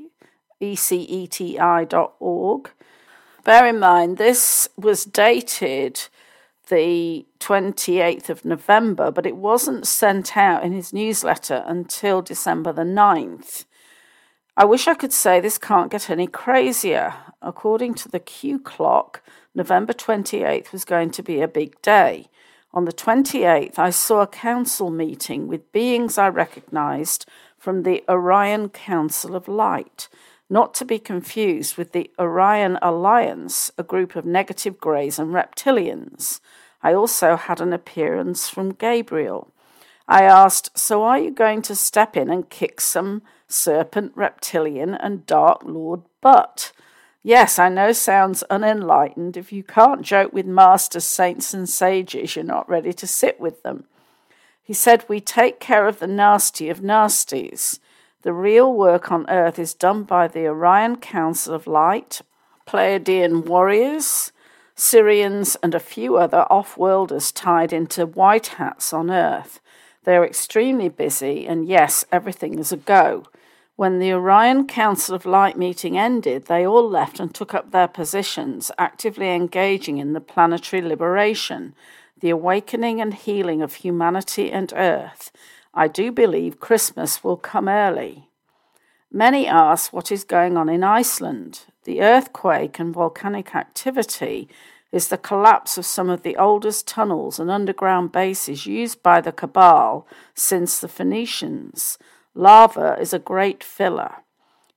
eceti.org. 0.61 1.51
Bear 3.45 3.67
in 3.67 3.79
mind, 3.79 4.19
this 4.19 4.69
was 4.77 5.05
dated 5.05 6.09
the 6.67 7.27
28th 7.41 8.29
of 8.29 8.45
November, 8.45 9.11
but 9.11 9.27
it 9.27 9.37
wasn't 9.37 9.87
sent 9.87 10.37
out 10.37 10.65
in 10.65 10.73
his 10.73 10.93
newsletter 10.93 11.63
until 11.67 12.23
December 12.23 12.73
the 12.73 12.83
9th. 12.83 13.65
I 14.57 14.65
wish 14.65 14.87
I 14.87 14.95
could 14.95 15.13
say 15.13 15.41
this 15.41 15.59
can't 15.59 15.91
get 15.91 16.09
any 16.09 16.27
crazier. 16.27 17.15
According 17.43 17.95
to 17.95 18.09
the 18.09 18.21
Q 18.21 18.61
clock, 18.61 19.21
November 19.55 19.93
28th 19.93 20.73
was 20.73 20.85
going 20.85 21.11
to 21.11 21.23
be 21.23 21.41
a 21.41 21.49
big 21.49 21.81
day. 21.83 22.29
On 22.73 22.85
the 22.85 22.93
28th, 22.93 23.79
I 23.79 23.91
saw 23.91 24.23
a 24.23 24.27
council 24.27 24.91
meeting 24.91 25.47
with 25.49 25.71
beings 25.73 26.19
I 26.19 26.29
recognized 26.29 27.27
from 27.57 27.83
the 27.83 28.05
Orion 28.09 28.69
Council 28.69 29.35
of 29.35 29.49
Light, 29.49 30.09
not 30.55 30.73
to 30.73 30.85
be 30.85 31.01
confused 31.01 31.77
with 31.77 31.91
the 31.91 32.09
Orion 32.17 32.79
Alliance, 32.81 33.73
a 33.77 33.83
group 33.83 34.15
of 34.15 34.25
negative 34.25 34.79
greys 34.79 35.19
and 35.19 35.35
reptilians. 35.35 36.39
I 36.81 36.95
also 36.95 37.35
had 37.35 37.61
an 37.61 37.73
appearance 37.73 38.49
from 38.49 38.71
Gabriel. 38.71 39.53
I 40.07 40.23
asked, 40.23 40.79
So 40.79 41.03
are 41.03 41.19
you 41.19 41.33
going 41.33 41.61
to 41.63 41.75
step 41.75 42.17
in 42.17 42.31
and 42.31 42.49
kick 42.49 42.81
some 42.81 43.23
serpent, 43.49 44.13
reptilian, 44.15 44.95
and 44.95 45.27
dark 45.27 45.63
lord 45.65 46.03
butt? 46.21 46.71
Yes, 47.25 47.59
I 47.59 47.69
know 47.69 47.91
sounds 47.91 48.45
unenlightened. 48.49 49.37
If 49.37 49.53
you 49.53 49.65
can't 49.65 50.03
joke 50.03 50.33
with 50.33 50.47
masters, 50.47 51.05
saints, 51.05 51.53
and 51.53 51.69
sages, 51.69 52.37
you're 52.37 52.45
not 52.45 52.69
ready 52.69 52.93
to 52.93 53.09
sit 53.09 53.41
with 53.41 53.65
them. 53.65 53.87
He 54.63 54.73
said, 54.73 55.05
We 55.09 55.21
take 55.21 55.59
care 55.59 55.89
of 55.89 55.99
the 55.99 56.07
nasty 56.07 56.69
of 56.69 56.81
nasties. 56.81 57.81
The 58.25 58.33
real 58.33 58.73
work 58.73 59.13
on 59.13 59.29
earth 59.29 59.59
is 59.59 59.75
done 59.75 60.05
by 60.05 60.29
the 60.29 60.47
Orion 60.47 60.97
Council 60.97 61.55
of 61.55 61.67
Light, 61.67 62.23
Pleiadian 62.67 63.45
warriors, 63.45 64.33
Sirians, 64.75 65.59
and 65.63 65.75
a 65.75 65.79
few 65.79 66.17
other 66.17 66.47
off 66.49 66.79
worlders 66.79 67.31
tied 67.31 67.71
into 67.71 68.07
white 68.07 68.47
hats 68.47 68.95
on 68.95 69.11
earth. 69.11 69.61
They're 70.05 70.25
extremely 70.25 70.89
busy, 70.89 71.47
and 71.47 71.69
yes, 71.69 72.07
everything 72.11 72.59
is 72.59 72.73
a 72.73 72.79
go. 72.79 73.25
When 73.77 73.99
the 73.99 74.15
Orion 74.15 74.67
Council 74.69 75.15
of 75.15 75.27
Light 75.27 75.59
meeting 75.59 75.99
ended, 75.99 76.47
they 76.47 76.67
all 76.67 76.89
left 76.89 77.21
and 77.21 77.35
took 77.35 77.53
up 77.53 77.73
their 77.73 77.89
positions, 77.89 78.71
actively 78.79 79.35
engaging 79.35 79.99
in 79.99 80.15
the 80.15 80.21
planetary 80.23 80.81
liberation, 80.81 81.75
the 82.21 82.31
awakening 82.31 83.03
and 83.03 83.13
healing 83.13 83.61
of 83.61 83.75
humanity 83.75 84.51
and 84.51 84.73
Earth. 84.75 85.31
I 85.77 85.89
do 85.89 86.13
believe 86.13 86.61
Christmas 86.61 87.25
will 87.25 87.37
come 87.37 87.69
early. 87.69 88.29
Many 89.11 89.49
ask 89.49 89.93
what 89.93 90.13
is 90.13 90.23
going 90.23 90.57
on 90.57 90.69
in 90.69 90.85
Iceland. 90.85 91.63
The 91.83 92.01
earthquake 92.01 92.79
and 92.79 92.95
volcanic 92.95 93.57
activity 93.57 94.49
is 94.93 95.09
the 95.09 95.19
collapse 95.19 95.77
of 95.77 95.85
some 95.85 96.09
of 96.09 96.23
the 96.23 96.37
oldest 96.37 96.87
tunnels 96.87 97.41
and 97.41 97.51
underground 97.51 98.13
bases 98.13 98.67
used 98.67 99.03
by 99.03 99.21
the 99.21 99.33
Cabal 99.33 100.07
since 100.35 100.79
the 100.79 100.87
Phoenicians. 100.87 101.99
Lava 102.37 102.97
is 103.01 103.13
a 103.13 103.19
great 103.19 103.65
filler. 103.65 104.23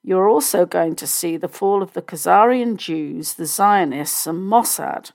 You're 0.03 0.27
also 0.27 0.65
going 0.65 0.95
to 0.95 1.05
see 1.05 1.37
the 1.37 1.47
fall 1.47 1.83
of 1.83 1.93
the 1.93 2.01
Khazarian 2.01 2.77
Jews, 2.77 3.33
the 3.33 3.45
Zionists, 3.45 4.25
and 4.25 4.39
Mossad. 4.39 5.11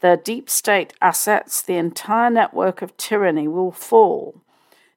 Their 0.00 0.16
deep 0.16 0.48
state 0.48 0.94
assets, 1.02 1.60
the 1.60 1.76
entire 1.76 2.30
network 2.30 2.80
of 2.80 2.96
tyranny 2.96 3.48
will 3.48 3.72
fall. 3.72 4.42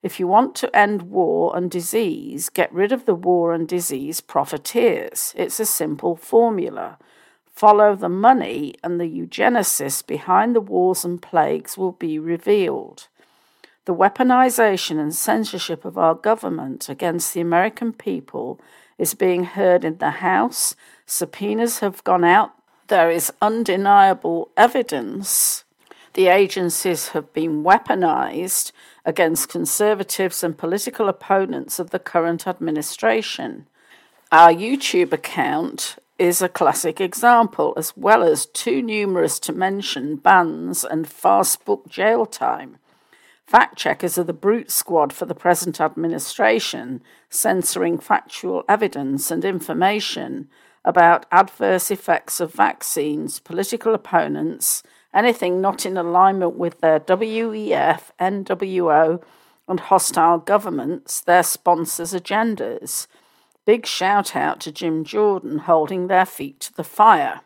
If 0.02 0.18
you 0.18 0.26
want 0.26 0.54
to 0.56 0.74
end 0.74 1.02
war 1.02 1.54
and 1.56 1.70
disease, 1.70 2.48
get 2.48 2.72
rid 2.72 2.90
of 2.90 3.04
the 3.04 3.14
war 3.14 3.52
and 3.52 3.68
disease 3.68 4.20
profiteers. 4.20 5.34
It's 5.36 5.60
a 5.60 5.66
simple 5.66 6.16
formula 6.16 6.98
follow 7.60 7.94
the 7.94 8.08
money, 8.08 8.74
and 8.82 8.98
the 8.98 9.04
eugenicists 9.04 10.06
behind 10.06 10.56
the 10.56 10.60
wars 10.62 11.04
and 11.04 11.20
plagues 11.20 11.76
will 11.76 11.92
be 11.92 12.18
revealed. 12.18 13.08
The 13.84 13.94
weaponization 13.94 14.98
and 14.98 15.14
censorship 15.14 15.84
of 15.84 15.98
our 15.98 16.14
government 16.14 16.88
against 16.88 17.34
the 17.34 17.42
American 17.42 17.92
people 17.92 18.58
is 18.96 19.12
being 19.12 19.44
heard 19.44 19.84
in 19.84 19.98
the 19.98 20.22
House. 20.22 20.74
Subpoenas 21.04 21.80
have 21.80 22.02
gone 22.02 22.24
out. 22.24 22.52
There 22.88 23.10
is 23.10 23.30
undeniable 23.42 24.50
evidence 24.56 25.64
the 26.14 26.26
agencies 26.26 27.08
have 27.08 27.32
been 27.32 27.62
weaponized 27.62 28.72
against 29.04 29.48
conservatives 29.48 30.42
and 30.44 30.58
political 30.58 31.08
opponents 31.08 31.78
of 31.78 31.90
the 31.90 31.98
current 31.98 32.46
administration. 32.46 33.66
Our 34.32 34.52
YouTube 34.52 35.12
account 35.12 35.96
is 36.18 36.42
a 36.42 36.48
classic 36.48 37.00
example, 37.00 37.72
as 37.76 37.96
well 37.96 38.22
as 38.22 38.46
too 38.46 38.82
numerous 38.82 39.38
to 39.40 39.52
mention 39.52 40.16
bans 40.16 40.84
and 40.84 41.08
fast 41.08 41.64
book 41.64 41.88
jail 41.88 42.26
time. 42.26 42.76
Fact 43.46 43.76
checkers 43.76 44.16
are 44.18 44.24
the 44.24 44.32
brute 44.32 44.70
squad 44.70 45.12
for 45.12 45.24
the 45.24 45.34
present 45.34 45.80
administration, 45.80 47.02
censoring 47.30 47.98
factual 47.98 48.64
evidence 48.68 49.30
and 49.30 49.44
information 49.44 50.48
about 50.84 51.26
adverse 51.32 51.90
effects 51.90 52.38
of 52.38 52.52
vaccines, 52.52 53.40
political 53.40 53.94
opponents, 53.94 54.82
anything 55.12 55.60
not 55.60 55.84
in 55.84 55.96
alignment 55.96 56.56
with 56.56 56.80
their 56.80 57.00
WEF, 57.00 58.10
NWO, 58.20 59.22
and 59.68 59.80
hostile 59.80 60.38
governments, 60.38 61.20
their 61.20 61.42
sponsors' 61.42 62.12
agendas. 62.12 63.06
Big 63.64 63.86
shout 63.86 64.34
out 64.34 64.60
to 64.60 64.72
Jim 64.72 65.04
Jordan 65.04 65.58
holding 65.58 66.06
their 66.06 66.26
feet 66.26 66.60
to 66.60 66.72
the 66.74 66.84
fire. 66.84 67.42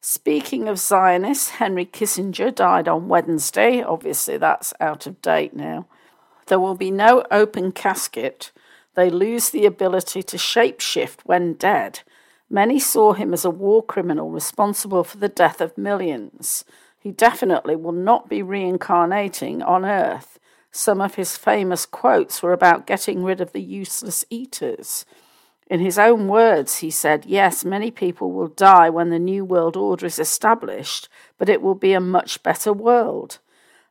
Speaking 0.00 0.68
of 0.68 0.78
Zionists, 0.78 1.50
Henry 1.50 1.84
Kissinger 1.84 2.54
died 2.54 2.88
on 2.88 3.08
Wednesday. 3.08 3.82
Obviously, 3.82 4.38
that's 4.38 4.72
out 4.80 5.06
of 5.06 5.20
date 5.20 5.54
now. 5.54 5.86
There 6.46 6.60
will 6.60 6.74
be 6.74 6.90
no 6.90 7.24
open 7.30 7.72
casket. 7.72 8.50
They 8.94 9.10
lose 9.10 9.50
the 9.50 9.66
ability 9.66 10.22
to 10.22 10.36
shapeshift 10.36 11.20
when 11.24 11.54
dead. 11.54 12.00
Many 12.52 12.80
saw 12.80 13.12
him 13.12 13.32
as 13.32 13.44
a 13.44 13.50
war 13.50 13.80
criminal 13.82 14.30
responsible 14.30 15.04
for 15.04 15.18
the 15.18 15.28
death 15.28 15.60
of 15.60 15.78
millions. 15.78 16.64
He 16.98 17.12
definitely 17.12 17.76
will 17.76 17.92
not 17.92 18.28
be 18.28 18.42
reincarnating 18.42 19.62
on 19.62 19.84
Earth. 19.84 20.40
Some 20.72 21.00
of 21.00 21.14
his 21.14 21.36
famous 21.36 21.86
quotes 21.86 22.42
were 22.42 22.52
about 22.52 22.88
getting 22.88 23.22
rid 23.22 23.40
of 23.40 23.52
the 23.52 23.62
useless 23.62 24.24
eaters. 24.30 25.06
In 25.68 25.78
his 25.78 25.98
own 25.98 26.26
words, 26.26 26.78
he 26.78 26.90
said, 26.90 27.24
Yes, 27.24 27.64
many 27.64 27.92
people 27.92 28.32
will 28.32 28.48
die 28.48 28.90
when 28.90 29.10
the 29.10 29.20
New 29.20 29.44
World 29.44 29.76
Order 29.76 30.06
is 30.06 30.18
established, 30.18 31.08
but 31.38 31.48
it 31.48 31.62
will 31.62 31.76
be 31.76 31.92
a 31.92 32.00
much 32.00 32.42
better 32.42 32.72
world. 32.72 33.38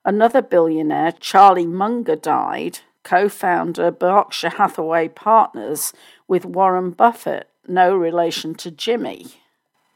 Another 0.04 0.41
billionaire, 0.41 1.13
Charlie 1.13 1.65
Munger, 1.65 2.17
died, 2.17 2.80
co 3.04 3.30
founder 3.30 3.91
Berkshire 3.91 4.50
Hathaway 4.50 5.08
Partners 5.08 5.93
with 6.28 6.45
Warren 6.45 6.91
Buffett, 6.91 7.48
no 7.69 7.95
relation 7.95 8.55
to 8.55 8.71
Jimmy. 8.71 9.27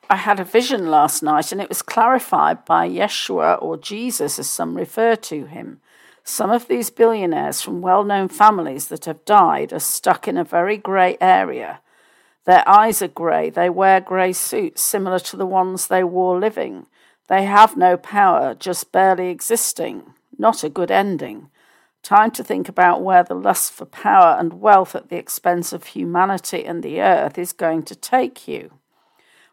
I 0.10 0.18
had 0.18 0.40
a 0.40 0.44
vision 0.46 0.92
last 0.92 1.24
night 1.24 1.52
and 1.52 1.60
it 1.60 1.70
was 1.70 1.82
clarified 1.82 2.66
by 2.66 2.88
Yeshua 2.88 3.62
or 3.62 3.78
Jesus, 3.78 4.38
as 4.38 4.50
some 4.50 4.76
refer 4.76 5.16
to 5.16 5.46
him. 5.46 5.82
Some 6.24 6.52
of 6.52 6.68
these 6.68 6.90
billionaires 6.90 7.62
from 7.62 7.82
well 7.82 8.04
known 8.04 8.30
families 8.30 8.88
that 8.88 9.06
have 9.06 9.26
died 9.26 9.74
are 9.74 9.80
stuck 9.80 10.28
in 10.28 10.38
a 10.38 10.44
very 10.44 10.78
grey 10.78 11.18
area. 11.20 11.82
Their 12.46 12.68
eyes 12.68 13.02
are 13.02 13.08
grey, 13.08 13.50
they 13.50 13.70
wear 13.70 14.02
grey 14.02 14.34
suits 14.34 14.82
similar 14.82 15.20
to 15.20 15.38
the 15.38 15.46
ones 15.46 15.88
they 15.88 16.04
wore 16.04 16.40
living. 16.40 16.88
They 17.28 17.44
have 17.46 17.78
no 17.78 17.98
power, 17.98 18.54
just 18.54 18.92
barely 18.92 19.30
existing. 19.30 20.14
Not 20.38 20.64
a 20.64 20.70
good 20.70 20.92
ending. 20.92 21.50
Time 22.04 22.32
to 22.32 22.44
think 22.44 22.68
about 22.68 23.02
where 23.02 23.24
the 23.24 23.34
lust 23.34 23.72
for 23.72 23.86
power 23.86 24.36
and 24.38 24.60
wealth 24.60 24.94
at 24.94 25.08
the 25.08 25.16
expense 25.16 25.72
of 25.72 25.86
humanity 25.86 26.66
and 26.66 26.84
the 26.84 27.00
earth 27.00 27.38
is 27.38 27.54
going 27.54 27.82
to 27.84 27.96
take 27.96 28.46
you. 28.46 28.74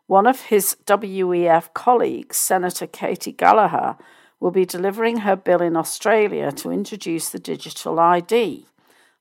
One 0.09 0.27
of 0.27 0.41
his 0.41 0.77
WEF 0.85 1.73
colleagues, 1.75 2.37
Senator 2.37 2.89
Katy 2.89 3.31
Gallagher, 3.31 3.97
will 4.41 4.51
be 4.51 4.65
delivering 4.65 5.19
her 5.19 5.37
bill 5.37 5.63
in 5.63 5.77
Australia 5.77 6.51
to 6.51 6.73
introduce 6.73 7.31
the 7.31 7.39
digital 7.39 8.01
ID, 8.01 8.67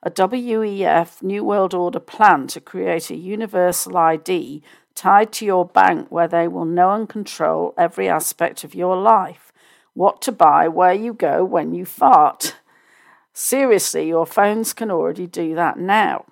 a 0.01 0.09
WEF 0.09 1.21
New 1.21 1.43
World 1.43 1.75
Order 1.75 1.99
plan 1.99 2.47
to 2.47 2.59
create 2.59 3.11
a 3.11 3.15
universal 3.15 3.95
ID 3.95 4.63
tied 4.95 5.31
to 5.33 5.45
your 5.45 5.67
bank 5.67 6.07
where 6.09 6.27
they 6.27 6.47
will 6.47 6.65
know 6.65 6.93
and 6.93 7.07
control 7.07 7.75
every 7.77 8.09
aspect 8.09 8.63
of 8.63 8.73
your 8.73 8.97
life 8.97 9.49
what 9.93 10.21
to 10.21 10.31
buy, 10.31 10.67
where 10.67 10.93
you 10.93 11.13
go, 11.13 11.43
when 11.43 11.73
you 11.73 11.85
fart. 11.85 12.55
Seriously, 13.33 14.07
your 14.07 14.25
phones 14.25 14.73
can 14.73 14.91
already 14.91 15.27
do 15.27 15.55
that 15.55 15.77
now. 15.77 16.25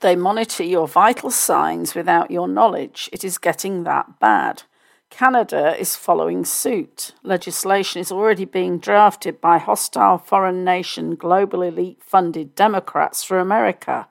They 0.00 0.16
monitor 0.16 0.64
your 0.64 0.88
vital 0.88 1.30
signs 1.30 1.94
without 1.94 2.30
your 2.30 2.48
knowledge. 2.48 3.08
It 3.12 3.22
is 3.22 3.38
getting 3.38 3.84
that 3.84 4.18
bad. 4.18 4.64
Canada 5.10 5.78
is 5.78 5.94
following 5.94 6.44
suit. 6.44 7.12
Legislation 7.22 8.00
is 8.00 8.10
already 8.10 8.46
being 8.46 8.78
drafted 8.78 9.40
by 9.40 9.58
hostile 9.58 10.18
foreign 10.18 10.64
nation 10.64 11.14
global 11.14 11.62
elite 11.62 12.02
funded 12.02 12.54
Democrats 12.54 13.22
for 13.22 13.38
America. 13.38 14.08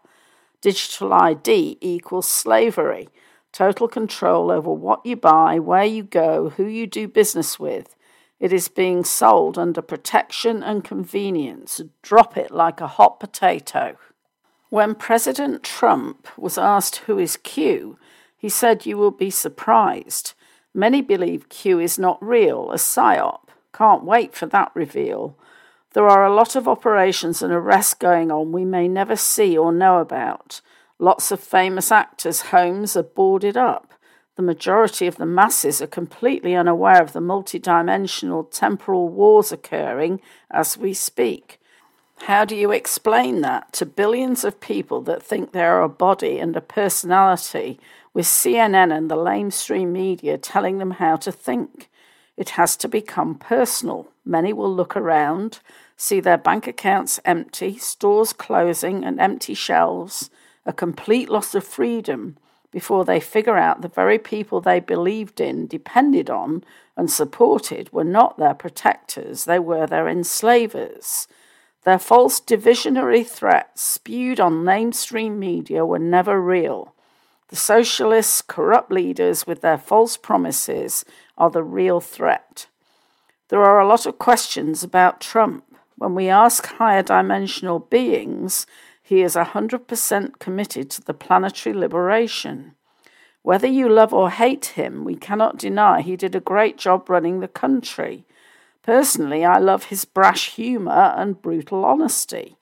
Digital 0.62 1.12
ID 1.12 1.78
equals 1.82 2.28
slavery. 2.28 3.10
Total 3.52 3.88
control 3.88 4.52
over 4.52 4.72
what 4.72 5.04
you 5.06 5.16
buy, 5.16 5.58
where 5.58 5.84
you 5.84 6.04
go, 6.04 6.50
who 6.50 6.66
you 6.66 6.86
do 6.86 7.08
business 7.08 7.60
with. 7.60 7.96
It 8.42 8.52
is 8.52 8.70
being 8.70 9.04
sold 9.04 9.60
under 9.60 9.84
protection 9.84 10.64
and 10.64 10.84
convenience. 10.84 11.80
Drop 12.02 12.36
it 12.36 12.50
like 12.50 12.82
a 12.82 12.88
hot 12.88 13.20
potato. 13.20 13.98
When 14.70 14.96
President 14.96 15.62
Trump 15.62 16.28
was 16.40 16.58
asked 16.58 16.96
who 17.06 17.20
is 17.20 17.38
Q, 17.38 18.00
he 18.36 18.50
said, 18.50 18.88
You 18.88 18.98
will 18.98 19.12
be 19.12 19.30
surprised. 19.30 20.34
Many 20.74 21.04
believe 21.04 21.50
Q 21.50 21.80
is 21.80 22.00
not 22.00 22.18
real, 22.24 22.72
a 22.72 22.78
psyop. 22.78 23.42
Can't 23.76 24.06
wait 24.06 24.34
for 24.34 24.48
that 24.48 24.72
reveal. 24.74 25.38
There 25.94 26.10
are 26.10 26.26
a 26.26 26.34
lot 26.34 26.56
of 26.56 26.68
operations 26.68 27.44
and 27.44 27.54
arrests 27.54 27.94
going 27.94 28.32
on 28.32 28.52
we 28.52 28.66
may 28.66 28.88
never 28.88 29.16
see 29.16 29.56
or 29.56 29.72
know 29.72 30.00
about. 30.00 30.62
Lots 30.98 31.32
of 31.32 31.40
famous 31.40 31.92
actors' 31.92 32.42
homes 32.50 32.98
are 32.98 33.04
boarded 33.04 33.56
up. 33.56 33.94
The 34.42 34.48
majority 34.48 35.06
of 35.06 35.18
the 35.18 35.28
masses 35.28 35.84
are 35.84 35.88
completely 35.88 36.56
unaware 36.56 37.00
of 37.00 37.14
the 37.14 37.20
multidimensional 37.20 38.50
temporal 38.50 39.08
wars 39.08 39.52
occurring 39.52 40.20
as 40.50 40.80
we 40.80 40.96
speak. 40.96 41.62
How 42.22 42.44
do 42.44 42.56
you 42.56 42.72
explain 42.72 43.42
that 43.42 43.72
to 43.74 43.86
billions 43.86 44.44
of 44.44 44.60
people 44.60 45.02
that 45.02 45.22
think 45.22 45.52
they 45.52 45.64
are 45.64 45.84
a 45.84 45.88
body 45.88 46.40
and 46.40 46.58
a 46.58 46.62
personality, 46.62 47.80
with 48.16 48.26
CNN 48.26 48.92
and 48.92 49.12
the 49.12 49.16
lamestream 49.16 49.92
media 49.92 50.40
telling 50.40 50.80
them 50.80 50.90
how 50.90 51.18
to 51.18 51.32
think? 51.32 51.92
It 52.36 52.50
has 52.58 52.76
to 52.78 52.88
become 52.88 53.36
personal. 53.36 54.08
Many 54.26 54.54
will 54.54 54.74
look 54.74 54.98
around, 54.98 55.60
see 55.96 56.20
their 56.20 56.40
bank 56.40 56.66
accounts 56.66 57.20
empty, 57.26 57.78
stores 57.78 58.34
closing, 58.34 59.06
and 59.06 59.20
empty 59.20 59.54
shelves, 59.54 60.32
a 60.66 60.74
complete 60.74 61.30
loss 61.30 61.54
of 61.54 61.64
freedom 61.64 62.38
before 62.72 63.06
they 63.06 63.20
figure 63.20 63.58
out 63.58 63.82
the 63.82 63.88
very 63.88 64.18
people 64.18 64.62
they 64.62 64.80
believed 64.80 65.42
in, 65.42 65.68
depended 65.68 66.30
on, 66.30 66.64
and 66.96 67.12
supported 67.12 67.92
were 67.92 68.04
not 68.04 68.38
their 68.38 68.54
protectors, 68.54 69.46
they 69.46 69.60
were 69.60 69.86
their 69.86 70.08
enslavers. 70.08 71.28
Their 71.84 72.00
false 72.00 72.40
divisionary 72.40 73.26
threats 73.26 73.82
spewed 73.82 74.40
on 74.40 74.64
mainstream 74.64 75.40
media 75.40 75.86
were 75.86 76.00
never 76.00 76.40
real. 76.40 76.94
The 77.48 77.56
socialists, 77.56 78.42
corrupt 78.42 78.92
leaders 78.92 79.46
with 79.46 79.62
their 79.62 79.78
false 79.78 80.16
promises 80.16 81.04
are 81.38 81.50
the 81.50 81.64
real 81.64 82.00
threat. 82.00 82.68
There 83.50 83.64
are 83.64 83.82
a 83.82 83.88
lot 83.88 84.06
of 84.06 84.20
questions 84.20 84.84
about 84.84 85.20
Trump. 85.20 85.66
When 85.98 86.16
we 86.16 86.30
ask 86.30 86.66
higher 86.66 87.04
dimensional 87.04 87.80
beings, 87.80 88.66
he 89.12 89.24
is 89.24 89.36
100% 89.36 90.40
committed 90.40 90.90
to 90.90 91.02
the 91.02 91.14
planetary 91.14 91.76
liberation. 91.76 92.76
Whether 93.42 93.68
you 93.68 93.90
love 93.90 94.14
or 94.14 94.30
hate 94.30 94.68
him, 94.78 95.04
we 95.04 95.18
cannot 95.18 95.58
deny 95.58 96.00
he 96.00 96.16
did 96.16 96.34
a 96.34 96.40
great 96.40 96.78
job 96.78 97.10
running 97.10 97.42
the 97.42 97.50
country. 97.50 98.24
Personally, 98.84 99.44
I 99.44 99.58
love 99.58 99.84
his 99.92 100.06
brash 100.06 100.52
humour 100.52 101.14
and 101.18 101.42
brutal 101.42 101.84
honesty. 101.84 102.56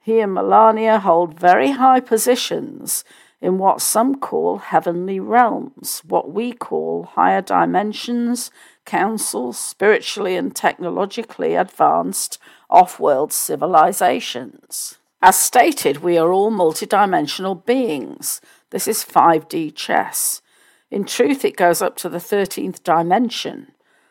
He 0.00 0.18
and 0.18 0.34
Melania 0.34 0.98
hold 0.98 1.38
very 1.38 1.70
high 1.70 2.00
positions 2.00 3.04
in 3.40 3.58
what 3.58 3.80
some 3.80 4.16
call 4.18 4.58
heavenly 4.58 5.20
realms, 5.20 6.02
what 6.04 6.32
we 6.32 6.52
call 6.52 7.04
higher 7.12 7.42
dimensions, 7.42 8.50
councils, 8.84 9.56
spiritually 9.56 10.34
and 10.34 10.52
technologically 10.52 11.54
advanced 11.54 12.38
off 12.68 12.98
world 12.98 13.32
civilizations. 13.32 14.98
As 15.24 15.38
stated, 15.38 15.98
we 15.98 16.18
are 16.18 16.32
all 16.32 16.50
multidimensional 16.50 17.64
beings. 17.64 18.40
This 18.70 18.88
is 18.88 19.04
5D 19.04 19.72
chess. 19.76 20.42
In 20.90 21.04
truth, 21.04 21.44
it 21.44 21.56
goes 21.56 21.80
up 21.80 21.94
to 21.98 22.08
the 22.08 22.18
13th 22.18 22.82
dimension. 22.82 23.70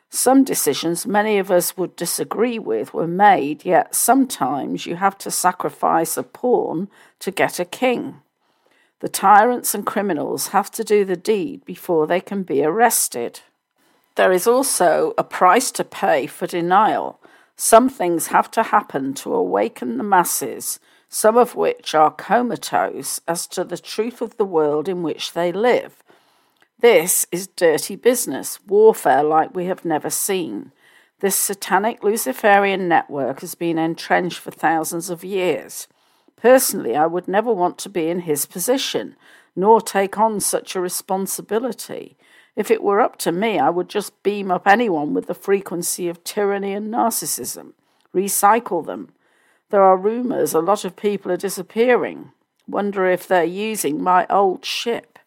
Some 0.10 0.46
decisions 0.46 1.06
many 1.06 1.38
of 1.38 1.52
us 1.52 1.76
would 1.76 1.98
disagree 1.98 2.58
with 2.60 2.94
were 2.94 3.08
made, 3.08 3.66
yet 3.66 3.94
sometimes 3.94 4.86
you 4.86 4.96
have 4.96 5.18
to 5.18 5.30
sacrifice 5.30 6.16
a 6.16 6.24
pawn 6.24 6.88
to 7.20 7.30
get 7.30 7.60
a 7.60 7.66
king. 7.66 8.22
The 9.02 9.10
tyrants 9.10 9.76
and 9.76 9.86
criminals 9.86 10.50
have 10.50 10.72
to 10.72 10.84
do 10.84 11.04
the 11.04 11.18
deed 11.18 11.66
before 11.66 12.08
they 12.08 12.22
can 12.22 12.44
be 12.44 12.64
arrested. 12.64 13.42
There 14.16 14.32
is 14.32 14.48
also 14.48 15.14
a 15.18 15.26
price 15.26 15.72
to 15.72 15.84
pay 15.84 16.26
for 16.26 16.48
denial. 16.48 17.20
Some 17.58 17.90
things 17.90 18.28
have 18.28 18.50
to 18.52 18.64
happen 18.64 19.14
to 19.16 19.34
awaken 19.34 19.98
the 19.98 20.04
masses, 20.04 20.80
some 21.14 21.36
of 21.36 21.56
which 21.56 21.94
are 21.94 22.10
comatose 22.10 23.20
as 23.28 23.46
to 23.46 23.66
the 23.66 23.78
truth 23.78 24.22
of 24.22 24.38
the 24.38 24.46
world 24.46 24.88
in 24.88 25.04
which 25.04 25.34
they 25.34 25.52
live. 25.52 26.02
This 26.80 27.28
is 27.34 27.48
dirty 27.48 27.98
business, 27.98 28.60
warfare 28.66 29.22
like 29.22 29.54
we 29.54 29.66
have 29.66 29.84
never 29.84 30.10
seen. 30.10 30.72
This 31.20 31.36
satanic 31.36 32.02
Luciferian 32.02 32.88
network 32.88 33.42
has 33.42 33.56
been 33.56 33.78
entrenched 33.78 34.40
for 34.40 34.52
thousands 34.52 35.10
of 35.10 35.26
years. 35.26 35.90
Personally, 36.38 36.96
I 36.96 37.08
would 37.08 37.28
never 37.28 37.52
want 37.52 37.78
to 37.80 37.90
be 37.90 38.08
in 38.08 38.22
his 38.22 38.46
position, 38.46 39.18
nor 39.54 39.82
take 39.82 40.18
on 40.18 40.40
such 40.40 40.78
a 40.78 40.82
responsibility. 40.82 42.16
If 42.56 42.72
it 42.72 42.82
were 42.82 43.02
up 43.02 43.18
to 43.18 43.34
me, 43.34 43.60
I 43.60 43.70
would 43.70 43.90
just 43.90 44.24
beam 44.24 44.50
up 44.50 44.66
anyone 44.66 45.14
with 45.14 45.28
the 45.28 45.34
frequency 45.34 46.08
of 46.08 46.24
tyranny 46.24 46.72
and 46.72 46.92
narcissism, 46.92 47.74
recycle 48.16 48.86
them. 48.86 49.10
There 49.72 49.82
are 49.82 49.96
rumours 49.96 50.54
a 50.54 50.60
lot 50.60 50.84
of 50.84 50.98
people 50.98 51.32
are 51.32 51.38
disappearing. 51.38 52.34
Wonder 52.68 53.06
if 53.06 53.26
they're 53.26 53.46
using 53.46 54.04
my 54.04 54.28
old 54.30 54.66
ship. 54.66 55.18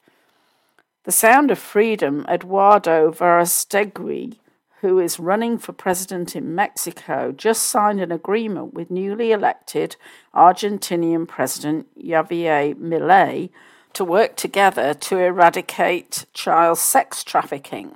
The 1.04 1.12
Sound 1.12 1.50
of 1.50 1.58
Freedom, 1.58 2.26
Eduardo 2.28 3.10
Verastegui, 3.10 4.36
who 4.82 4.98
is 4.98 5.18
running 5.18 5.56
for 5.56 5.72
president 5.72 6.36
in 6.36 6.54
Mexico, 6.54 7.32
just 7.32 7.62
signed 7.62 8.02
an 8.02 8.12
agreement 8.12 8.74
with 8.74 8.90
newly 8.90 9.32
elected 9.32 9.96
Argentinian 10.34 11.26
President 11.26 11.86
Javier 11.98 12.74
Milei 12.74 13.48
to 13.94 14.04
work 14.04 14.36
together 14.36 14.92
to 14.92 15.16
eradicate 15.16 16.26
child 16.34 16.76
sex 16.76 17.24
trafficking. 17.24 17.94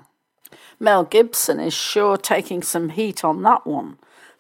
Mel 0.81 1.05
Gibson 1.05 1.61
is 1.61 1.75
sure 1.75 2.17
taking 2.17 2.63
some 2.63 2.89
heat 2.89 3.23
on 3.23 3.43
that 3.43 3.67
one. 3.67 3.99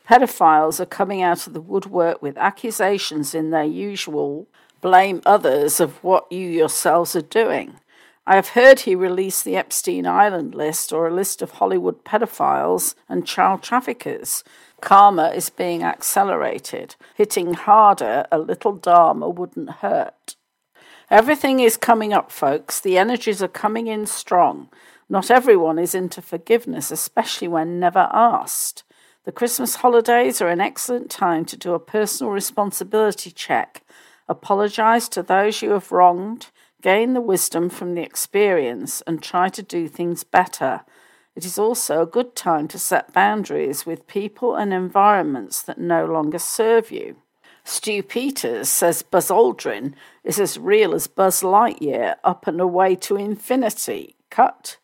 Pedophiles 0.09 0.81
are 0.81 0.87
coming 0.87 1.21
out 1.21 1.47
of 1.47 1.53
the 1.53 1.61
woodwork 1.61 2.23
with 2.23 2.38
accusations 2.38 3.35
in 3.35 3.51
their 3.51 3.64
usual 3.64 4.47
blame 4.81 5.21
others 5.27 5.81
of 5.81 6.03
what 6.03 6.33
you 6.33 6.49
yourselves 6.49 7.14
are 7.14 7.21
doing. 7.21 7.79
I 8.27 8.37
have 8.37 8.51
heard 8.51 8.81
he 8.81 8.94
released 8.94 9.44
the 9.44 9.57
Epstein 9.57 10.07
Island 10.07 10.55
list 10.55 10.94
or 10.94 11.07
a 11.07 11.14
list 11.14 11.42
of 11.42 11.53
Hollywood 11.53 12.05
pedophiles 12.05 12.94
and 13.07 13.27
child 13.27 13.62
traffickers. 13.62 14.44
Karma 14.81 15.29
is 15.29 15.51
being 15.51 15.83
accelerated. 15.83 16.97
Hitting 17.14 17.53
harder, 17.53 18.27
a 18.33 18.38
little 18.38 18.73
Dharma 18.73 19.29
wouldn't 19.29 19.71
hurt. 19.71 20.37
Everything 21.11 21.61
is 21.61 21.77
coming 21.77 22.14
up, 22.14 22.31
folks. 22.31 22.81
The 22.81 22.97
energies 22.97 23.42
are 23.42 23.49
coming 23.49 23.88
in 23.88 24.07
strong. 24.07 24.71
Not 25.11 25.31
everyone 25.31 25.79
is 25.79 25.94
into 25.94 26.23
forgiveness, 26.23 26.90
especially 26.90 27.49
when 27.49 27.79
never 27.79 28.09
asked. 28.11 28.85
The 29.29 29.33
Christmas 29.33 29.75
holidays 29.75 30.41
are 30.41 30.49
an 30.49 30.62
excellent 30.62 31.11
time 31.11 31.45
to 31.45 31.57
do 31.59 31.75
a 31.75 31.79
personal 31.79 32.33
responsibility 32.33 33.31
check. 33.31 33.83
Apologize 34.27 35.07
to 35.11 35.23
those 35.23 35.61
you 35.61 35.73
have 35.73 35.93
wronged 35.93 36.47
gain 36.81 37.12
the 37.12 37.21
wisdom 37.21 37.69
from 37.69 37.95
the 37.95 38.01
experience, 38.01 39.03
and 39.03 39.23
try 39.23 39.51
to 39.51 39.62
do 39.62 39.87
things 39.87 40.25
better. 40.25 40.81
It 41.37 41.45
is 41.45 41.59
also 41.59 42.01
a 42.01 42.07
good 42.07 42.35
time 42.35 42.69
to 42.69 42.79
set 42.79 43.12
boundaries 43.12 43.85
with 43.85 44.07
people 44.07 44.57
and 44.57 44.73
environments 44.73 45.61
that 45.61 45.77
no 45.77 46.07
longer 46.07 46.38
serve 46.38 46.91
you. 46.91 47.17
Stu 47.64 48.03
Peters 48.03 48.71
says 48.71 49.03
Buzz 49.03 49.29
Aldrin 49.29 49.93
is 50.25 50.41
as 50.41 50.59
real 50.59 50.95
as 50.95 51.07
Buzz 51.07 51.43
Lightyear 51.43 52.14
up 52.25 52.47
and 52.47 52.62
away 52.62 52.95
to 52.95 53.17
infinity. 53.17 54.17
Cut. 54.31 54.79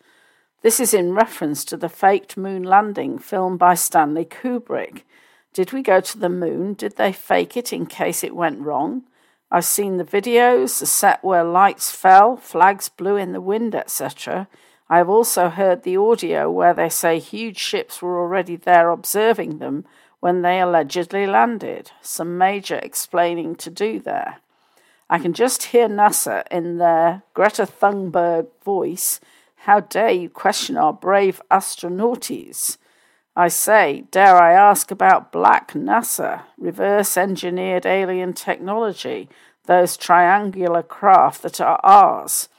This 0.64 0.80
is 0.80 0.94
in 0.94 1.12
reference 1.12 1.62
to 1.66 1.76
the 1.76 1.90
faked 1.90 2.38
moon 2.38 2.62
landing 2.62 3.18
filmed 3.18 3.58
by 3.58 3.74
Stanley 3.74 4.24
Kubrick. 4.24 5.02
Did 5.52 5.74
we 5.74 5.82
go 5.82 6.00
to 6.00 6.18
the 6.18 6.30
moon? 6.30 6.72
Did 6.72 6.96
they 6.96 7.12
fake 7.12 7.54
it 7.54 7.70
in 7.70 7.84
case 7.84 8.24
it 8.24 8.34
went 8.34 8.62
wrong? 8.62 9.02
I've 9.50 9.66
seen 9.66 9.98
the 9.98 10.04
videos, 10.04 10.80
the 10.80 10.86
set 10.86 11.22
where 11.22 11.44
lights 11.44 11.90
fell, 11.90 12.38
flags 12.38 12.88
blew 12.88 13.16
in 13.16 13.32
the 13.32 13.42
wind, 13.42 13.74
etc. 13.74 14.48
I 14.88 14.96
have 14.96 15.10
also 15.10 15.50
heard 15.50 15.82
the 15.82 15.98
audio 15.98 16.50
where 16.50 16.72
they 16.72 16.88
say 16.88 17.18
huge 17.18 17.58
ships 17.58 18.00
were 18.00 18.18
already 18.18 18.56
there 18.56 18.88
observing 18.88 19.58
them 19.58 19.84
when 20.20 20.40
they 20.40 20.62
allegedly 20.62 21.26
landed. 21.26 21.90
Some 22.00 22.38
major 22.38 22.76
explaining 22.76 23.56
to 23.56 23.68
do 23.68 24.00
there. 24.00 24.38
I 25.10 25.18
can 25.18 25.34
just 25.34 25.64
hear 25.64 25.88
NASA 25.88 26.44
in 26.50 26.78
their 26.78 27.22
Greta 27.34 27.66
Thunberg 27.66 28.46
voice. 28.64 29.20
How 29.64 29.80
dare 29.80 30.10
you 30.10 30.28
question 30.28 30.76
our 30.76 30.92
brave 30.92 31.40
astronauts? 31.50 32.76
I 33.34 33.48
say, 33.48 34.04
dare 34.10 34.36
I 34.36 34.52
ask 34.52 34.90
about 34.90 35.32
Black 35.32 35.72
NASA, 35.72 36.42
reverse 36.58 37.16
engineered 37.16 37.86
alien 37.86 38.34
technology, 38.34 39.26
those 39.64 39.96
triangular 39.96 40.82
craft 40.82 41.40
that 41.44 41.62
are 41.62 41.80
ours, 41.82 42.50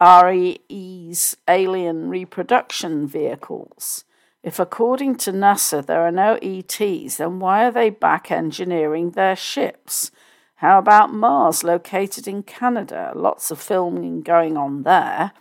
REE's 0.00 1.36
alien 1.46 2.08
reproduction 2.08 3.06
vehicles? 3.06 4.04
If, 4.42 4.58
according 4.58 5.16
to 5.16 5.32
NASA, 5.32 5.84
there 5.84 6.00
are 6.00 6.10
no 6.10 6.38
ETs, 6.40 7.18
then 7.18 7.40
why 7.40 7.66
are 7.66 7.70
they 7.70 7.90
back 7.90 8.30
engineering 8.30 9.10
their 9.10 9.36
ships? 9.36 10.10
How 10.56 10.78
about 10.78 11.12
Mars, 11.12 11.62
located 11.62 12.26
in 12.26 12.42
Canada? 12.42 13.12
Lots 13.14 13.50
of 13.50 13.60
filming 13.60 14.22
going 14.22 14.56
on 14.56 14.84
there. 14.84 15.32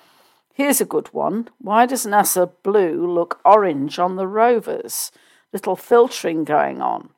Here's 0.62 0.80
a 0.80 0.86
good 0.86 1.08
one. 1.08 1.48
Why 1.58 1.88
does 1.88 2.06
NASA 2.06 2.52
blue 2.62 3.12
look 3.12 3.42
orange 3.44 3.98
on 3.98 4.16
the 4.16 4.28
rovers? 4.28 5.12
Little 5.52 5.76
filtering 5.76 6.44
going 6.44 6.84
on. 6.84 7.10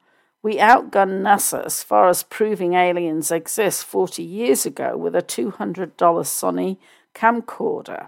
We 0.42 0.60
outgunned 0.60 1.24
NASA 1.24 1.66
as 1.66 1.84
far 1.84 2.08
as 2.08 2.24
proving 2.24 2.74
aliens 2.74 3.32
exist 3.32 3.84
40 3.84 4.24
years 4.24 4.66
ago 4.66 4.96
with 4.96 5.14
a 5.14 5.22
$200 5.22 5.92
Sony 5.98 6.78
camcorder. 7.14 8.08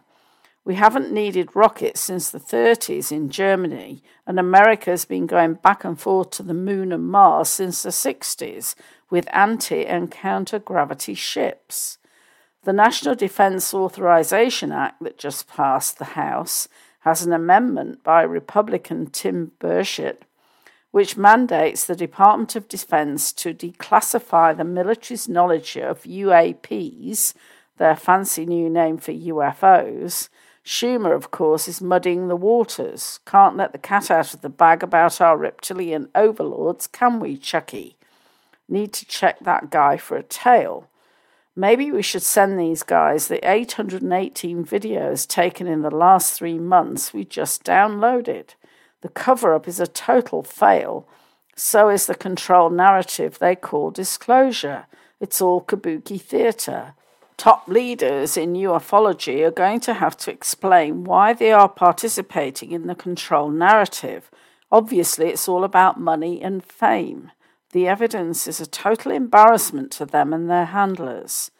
We 0.63 0.75
haven't 0.75 1.11
needed 1.11 1.53
rockets 1.53 1.99
since 1.99 2.29
the 2.29 2.39
30s 2.39 3.11
in 3.11 3.29
Germany, 3.29 4.01
and 4.25 4.39
America's 4.39 5.03
been 5.03 5.27
going 5.27 5.55
back 5.55 5.83
and 5.83 5.99
forth 5.99 6.29
to 6.29 6.43
the 6.43 6.53
moon 6.53 6.93
and 6.93 7.09
Mars 7.09 7.49
since 7.49 7.83
the 7.83 7.89
60s 7.89 8.73
with 9.09 9.27
anti 9.33 9.85
and 9.85 10.09
counter 10.09 10.59
gravity 10.59 11.13
ships. 11.13 11.97
The 12.65 12.73
National 12.73 13.13
Defense 13.13 13.75
Authorization 13.75 14.71
Act 14.71 15.03
that 15.03 15.19
just 15.19 15.47
passed 15.47 15.99
the 15.99 16.05
House 16.05 16.67
has 17.01 17.23
an 17.23 17.31
amendment 17.31 18.03
by 18.03 18.23
Republican 18.23 19.05
Tim 19.05 19.51
Burchett 19.59 20.23
which 20.89 21.15
mandates 21.15 21.85
the 21.85 21.95
Department 21.95 22.55
of 22.55 22.67
Defense 22.67 23.31
to 23.33 23.53
declassify 23.53 24.57
the 24.57 24.63
military's 24.63 25.29
knowledge 25.29 25.77
of 25.77 26.01
UAPs, 26.03 27.35
their 27.77 27.95
fancy 27.95 28.47
new 28.47 28.67
name 28.67 28.97
for 28.97 29.11
UFOs, 29.11 30.29
Schumer, 30.65 31.13
of 31.13 31.29
course, 31.29 31.67
is 31.67 31.81
muddying 31.81 32.29
the 32.29 32.35
waters. 32.35 33.19
Can't 33.27 33.55
let 33.55 33.73
the 33.73 33.77
cat 33.77 34.09
out 34.09 34.33
of 34.33 34.41
the 34.41 34.49
bag 34.49 34.81
about 34.81 35.21
our 35.21 35.37
reptilian 35.37 36.09
overlords, 36.15 36.87
can 36.87 37.19
we, 37.19 37.37
Chucky? 37.37 37.97
Need 38.67 38.91
to 38.93 39.05
check 39.05 39.39
that 39.41 39.69
guy 39.69 39.97
for 39.97 40.17
a 40.17 40.23
tail. 40.23 40.89
Maybe 41.55 41.91
we 41.91 42.01
should 42.01 42.23
send 42.23 42.59
these 42.59 42.83
guys 42.83 43.27
the 43.27 43.47
818 43.49 44.65
videos 44.65 45.27
taken 45.27 45.67
in 45.67 45.81
the 45.81 45.95
last 45.95 46.33
three 46.33 46.59
months 46.59 47.13
we 47.13 47.23
just 47.23 47.63
downloaded. 47.63 48.55
The 49.01 49.09
cover 49.09 49.53
up 49.53 49.67
is 49.67 49.79
a 49.79 49.87
total 49.87 50.43
fail. 50.43 51.07
So 51.55 51.89
is 51.89 52.07
the 52.07 52.15
control 52.15 52.69
narrative 52.69 53.39
they 53.39 53.55
call 53.55 53.91
disclosure. 53.91 54.87
It's 55.21 55.41
all 55.41 55.61
kabuki 55.61 56.19
theatre 56.19 56.93
top 57.37 57.67
leaders 57.67 58.37
in 58.37 58.53
ufology 58.53 59.45
are 59.45 59.51
going 59.51 59.79
to 59.81 59.93
have 59.93 60.17
to 60.17 60.31
explain 60.31 61.03
why 61.03 61.33
they 61.33 61.51
are 61.51 61.69
participating 61.69 62.71
in 62.71 62.87
the 62.87 62.95
control 62.95 63.49
narrative. 63.49 64.31
Obviously, 64.71 65.29
it's 65.29 65.47
all 65.47 65.63
about 65.63 65.99
money 65.99 66.41
and 66.41 66.63
fame. 66.63 67.31
The 67.75 67.89
evidence 67.89 68.47
is 68.47 68.61
a 68.61 68.65
total 68.65 69.11
embarrassment 69.11 69.91
to 69.97 70.05
them 70.05 70.31
and 70.31 70.49
their 70.49 70.67
handlers. 70.67 71.51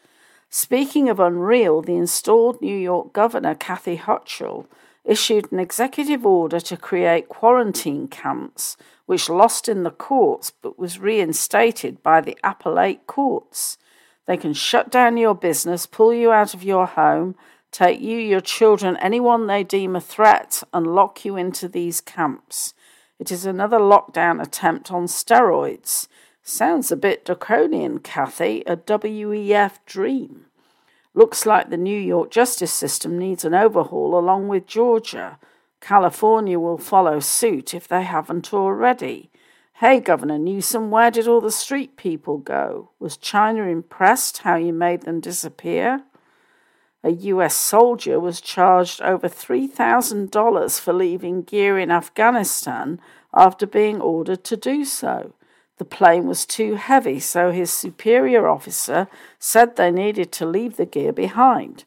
Speaking 0.48 1.10
of 1.10 1.20
unreal, 1.20 1.82
the 1.82 1.96
installed 1.96 2.62
New 2.62 2.74
York 2.74 3.12
governor, 3.12 3.54
Kathy 3.54 3.98
Hochul, 3.98 4.64
issued 5.04 5.52
an 5.52 5.58
executive 5.58 6.24
order 6.24 6.58
to 6.58 6.76
create 6.78 7.28
quarantine 7.28 8.08
camps, 8.08 8.78
which 9.04 9.28
lost 9.28 9.68
in 9.68 9.82
the 9.82 9.90
courts 9.90 10.50
but 10.62 10.78
was 10.78 10.98
reinstated 10.98 12.02
by 12.02 12.22
the 12.22 12.38
appellate 12.42 13.06
courts. 13.06 13.76
They 14.24 14.38
can 14.38 14.54
shut 14.54 14.90
down 14.90 15.18
your 15.18 15.34
business, 15.34 15.84
pull 15.84 16.14
you 16.14 16.32
out 16.32 16.54
of 16.54 16.64
your 16.64 16.86
home, 16.86 17.34
take 17.70 18.00
you, 18.00 18.16
your 18.16 18.40
children, 18.40 18.96
anyone 19.02 19.48
they 19.48 19.64
deem 19.64 19.94
a 19.94 20.00
threat, 20.00 20.62
and 20.72 20.86
lock 20.86 21.26
you 21.26 21.36
into 21.36 21.68
these 21.68 22.00
camps. 22.00 22.72
It 23.18 23.32
is 23.32 23.46
another 23.46 23.78
lockdown 23.78 24.42
attempt 24.42 24.92
on 24.92 25.06
steroids. 25.06 26.08
Sounds 26.42 26.92
a 26.92 26.96
bit 26.96 27.24
draconian, 27.24 27.98
Kathy, 28.00 28.62
a 28.66 28.76
WEF 28.76 29.78
dream. 29.86 30.46
Looks 31.14 31.46
like 31.46 31.70
the 31.70 31.78
New 31.78 31.98
York 31.98 32.30
justice 32.30 32.72
system 32.72 33.18
needs 33.18 33.44
an 33.44 33.54
overhaul 33.54 34.18
along 34.18 34.48
with 34.48 34.66
Georgia. 34.66 35.38
California 35.80 36.58
will 36.58 36.76
follow 36.76 37.20
suit 37.20 37.72
if 37.72 37.88
they 37.88 38.02
haven't 38.02 38.52
already. 38.52 39.30
Hey, 39.74 39.98
Governor 39.98 40.38
Newsom, 40.38 40.90
where 40.90 41.10
did 41.10 41.26
all 41.26 41.40
the 41.40 41.50
street 41.50 41.96
people 41.96 42.38
go? 42.38 42.90
Was 42.98 43.16
China 43.16 43.62
impressed 43.62 44.38
how 44.38 44.56
you 44.56 44.72
made 44.72 45.02
them 45.02 45.20
disappear? 45.20 46.02
A 47.06 47.12
US 47.30 47.54
soldier 47.54 48.18
was 48.18 48.40
charged 48.40 49.00
over 49.00 49.28
$3,000 49.28 50.80
for 50.80 50.92
leaving 50.92 51.42
gear 51.42 51.78
in 51.78 51.92
Afghanistan 51.92 53.00
after 53.32 53.64
being 53.64 54.00
ordered 54.00 54.42
to 54.42 54.56
do 54.56 54.84
so. 54.84 55.32
The 55.78 55.84
plane 55.84 56.26
was 56.26 56.44
too 56.44 56.74
heavy, 56.74 57.20
so 57.20 57.52
his 57.52 57.70
superior 57.70 58.48
officer 58.48 59.06
said 59.38 59.76
they 59.76 59.92
needed 59.92 60.32
to 60.32 60.46
leave 60.46 60.76
the 60.76 60.84
gear 60.84 61.12
behind. 61.12 61.84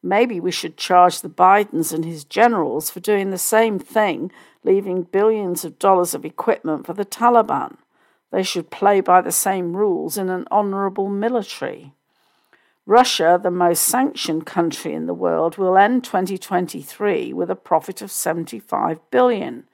Maybe 0.00 0.38
we 0.38 0.52
should 0.52 0.76
charge 0.76 1.22
the 1.22 1.28
Bidens 1.28 1.92
and 1.92 2.04
his 2.04 2.22
generals 2.22 2.88
for 2.88 3.00
doing 3.00 3.30
the 3.30 3.38
same 3.38 3.80
thing, 3.80 4.30
leaving 4.62 5.02
billions 5.02 5.64
of 5.64 5.80
dollars 5.80 6.14
of 6.14 6.24
equipment 6.24 6.86
for 6.86 6.92
the 6.92 7.04
Taliban. 7.04 7.78
They 8.30 8.44
should 8.44 8.70
play 8.70 9.00
by 9.00 9.22
the 9.22 9.32
same 9.32 9.76
rules 9.76 10.16
in 10.16 10.28
an 10.28 10.46
honorable 10.52 11.08
military. 11.08 11.94
Russia, 12.86 13.38
the 13.40 13.50
most 13.50 13.82
sanctioned 13.82 14.44
country 14.44 14.92
in 14.92 15.06
the 15.06 15.14
world, 15.14 15.56
will 15.56 15.78
end 15.78 16.02
2023 16.02 17.32
with 17.32 17.48
a 17.50 17.54
profit 17.54 18.02
of 18.02 18.10
75 18.10 18.98
billion. 19.10 19.64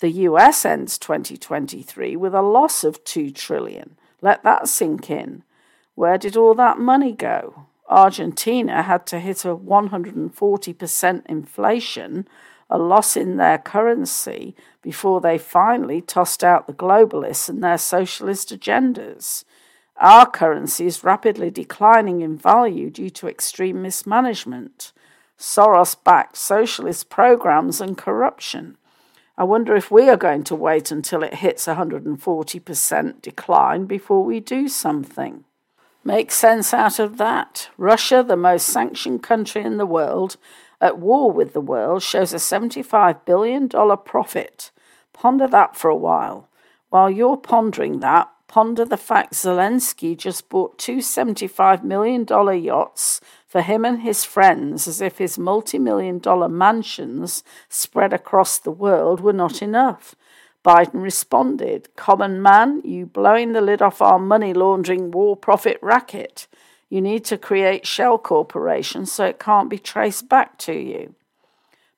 The 0.00 0.10
US 0.10 0.64
ends 0.66 0.98
2023 0.98 2.16
with 2.16 2.34
a 2.34 2.42
loss 2.42 2.84
of 2.84 3.02
2 3.04 3.30
trillion. 3.30 3.96
Let 4.20 4.42
that 4.42 4.68
sink 4.68 5.10
in. 5.10 5.44
Where 5.94 6.18
did 6.18 6.36
all 6.36 6.54
that 6.56 6.78
money 6.78 7.12
go? 7.12 7.66
Argentina 7.88 8.82
had 8.82 9.06
to 9.06 9.18
hit 9.18 9.44
a 9.44 9.54
140% 9.54 11.26
inflation, 11.26 12.28
a 12.68 12.78
loss 12.78 13.16
in 13.16 13.36
their 13.36 13.58
currency, 13.58 14.54
before 14.82 15.20
they 15.20 15.38
finally 15.38 16.00
tossed 16.00 16.42
out 16.44 16.66
the 16.66 16.72
globalists 16.72 17.48
and 17.48 17.62
their 17.62 17.78
socialist 17.78 18.48
agendas. 18.48 19.44
Our 20.02 20.28
currency 20.28 20.86
is 20.86 21.04
rapidly 21.04 21.52
declining 21.52 22.22
in 22.22 22.36
value 22.36 22.90
due 22.90 23.10
to 23.10 23.28
extreme 23.28 23.82
mismanagement, 23.82 24.92
Soros 25.38 25.94
backed 26.02 26.36
socialist 26.36 27.08
programs, 27.08 27.80
and 27.80 27.96
corruption. 27.96 28.78
I 29.38 29.44
wonder 29.44 29.76
if 29.76 29.92
we 29.92 30.08
are 30.08 30.16
going 30.16 30.42
to 30.44 30.56
wait 30.56 30.90
until 30.90 31.22
it 31.22 31.34
hits 31.34 31.66
140% 31.66 33.22
decline 33.22 33.84
before 33.86 34.24
we 34.24 34.40
do 34.40 34.66
something. 34.66 35.44
Make 36.02 36.32
sense 36.32 36.74
out 36.74 36.98
of 36.98 37.16
that. 37.18 37.68
Russia, 37.78 38.24
the 38.26 38.36
most 38.36 38.66
sanctioned 38.66 39.22
country 39.22 39.62
in 39.62 39.76
the 39.76 39.86
world, 39.86 40.36
at 40.80 40.98
war 40.98 41.30
with 41.30 41.52
the 41.52 41.60
world, 41.60 42.02
shows 42.02 42.32
a 42.32 42.38
$75 42.38 43.24
billion 43.24 43.68
profit. 43.68 44.72
Ponder 45.12 45.46
that 45.46 45.76
for 45.76 45.90
a 45.90 45.96
while. 45.96 46.48
While 46.88 47.08
you're 47.08 47.36
pondering 47.36 48.00
that, 48.00 48.32
ponder 48.52 48.84
the 48.84 48.98
fact 48.98 49.32
Zelensky 49.32 50.14
just 50.14 50.50
bought 50.50 50.76
two 50.76 50.98
$75 50.98 51.82
million 51.82 52.26
yachts 52.62 53.18
for 53.48 53.62
him 53.62 53.82
and 53.82 54.02
his 54.02 54.26
friends 54.26 54.86
as 54.86 55.00
if 55.00 55.16
his 55.16 55.38
multi 55.38 55.78
million 55.78 56.18
dollar 56.18 56.50
mansions 56.50 57.42
spread 57.70 58.12
across 58.12 58.58
the 58.58 58.70
world 58.70 59.20
were 59.20 59.32
not 59.32 59.62
enough. 59.62 60.14
Biden 60.62 61.02
responded, 61.02 61.88
Common 61.96 62.42
man, 62.42 62.82
you 62.84 63.06
blowing 63.06 63.54
the 63.54 63.62
lid 63.62 63.80
off 63.80 64.02
our 64.02 64.18
money 64.18 64.52
laundering 64.52 65.10
war 65.10 65.34
profit 65.34 65.78
racket. 65.80 66.46
You 66.90 67.00
need 67.00 67.24
to 67.24 67.38
create 67.38 67.86
shell 67.86 68.18
corporations 68.18 69.10
so 69.10 69.24
it 69.24 69.38
can't 69.38 69.70
be 69.70 69.78
traced 69.78 70.28
back 70.28 70.58
to 70.58 70.74
you. 70.74 71.14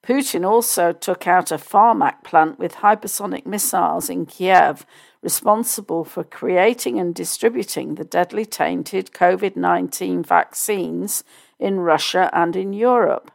Putin 0.05 0.47
also 0.47 0.93
took 0.93 1.27
out 1.27 1.51
a 1.51 1.57
Farmak 1.57 2.23
plant 2.25 2.59
with 2.59 2.77
hypersonic 2.77 3.47
missiles 3.47 4.11
in 4.11 4.27
Kiev, 4.27 4.85
responsible 5.23 6.05
for 6.05 6.23
creating 6.23 7.01
and 7.01 7.14
distributing 7.14 7.95
the 7.95 8.05
deadly 8.05 8.45
tainted 8.45 9.12
COVID 9.12 9.57
19 9.57 10.23
vaccines 10.23 11.25
in 11.59 11.81
Russia 11.81 12.29
and 12.35 12.55
in 12.55 12.75
Europe. 12.75 13.31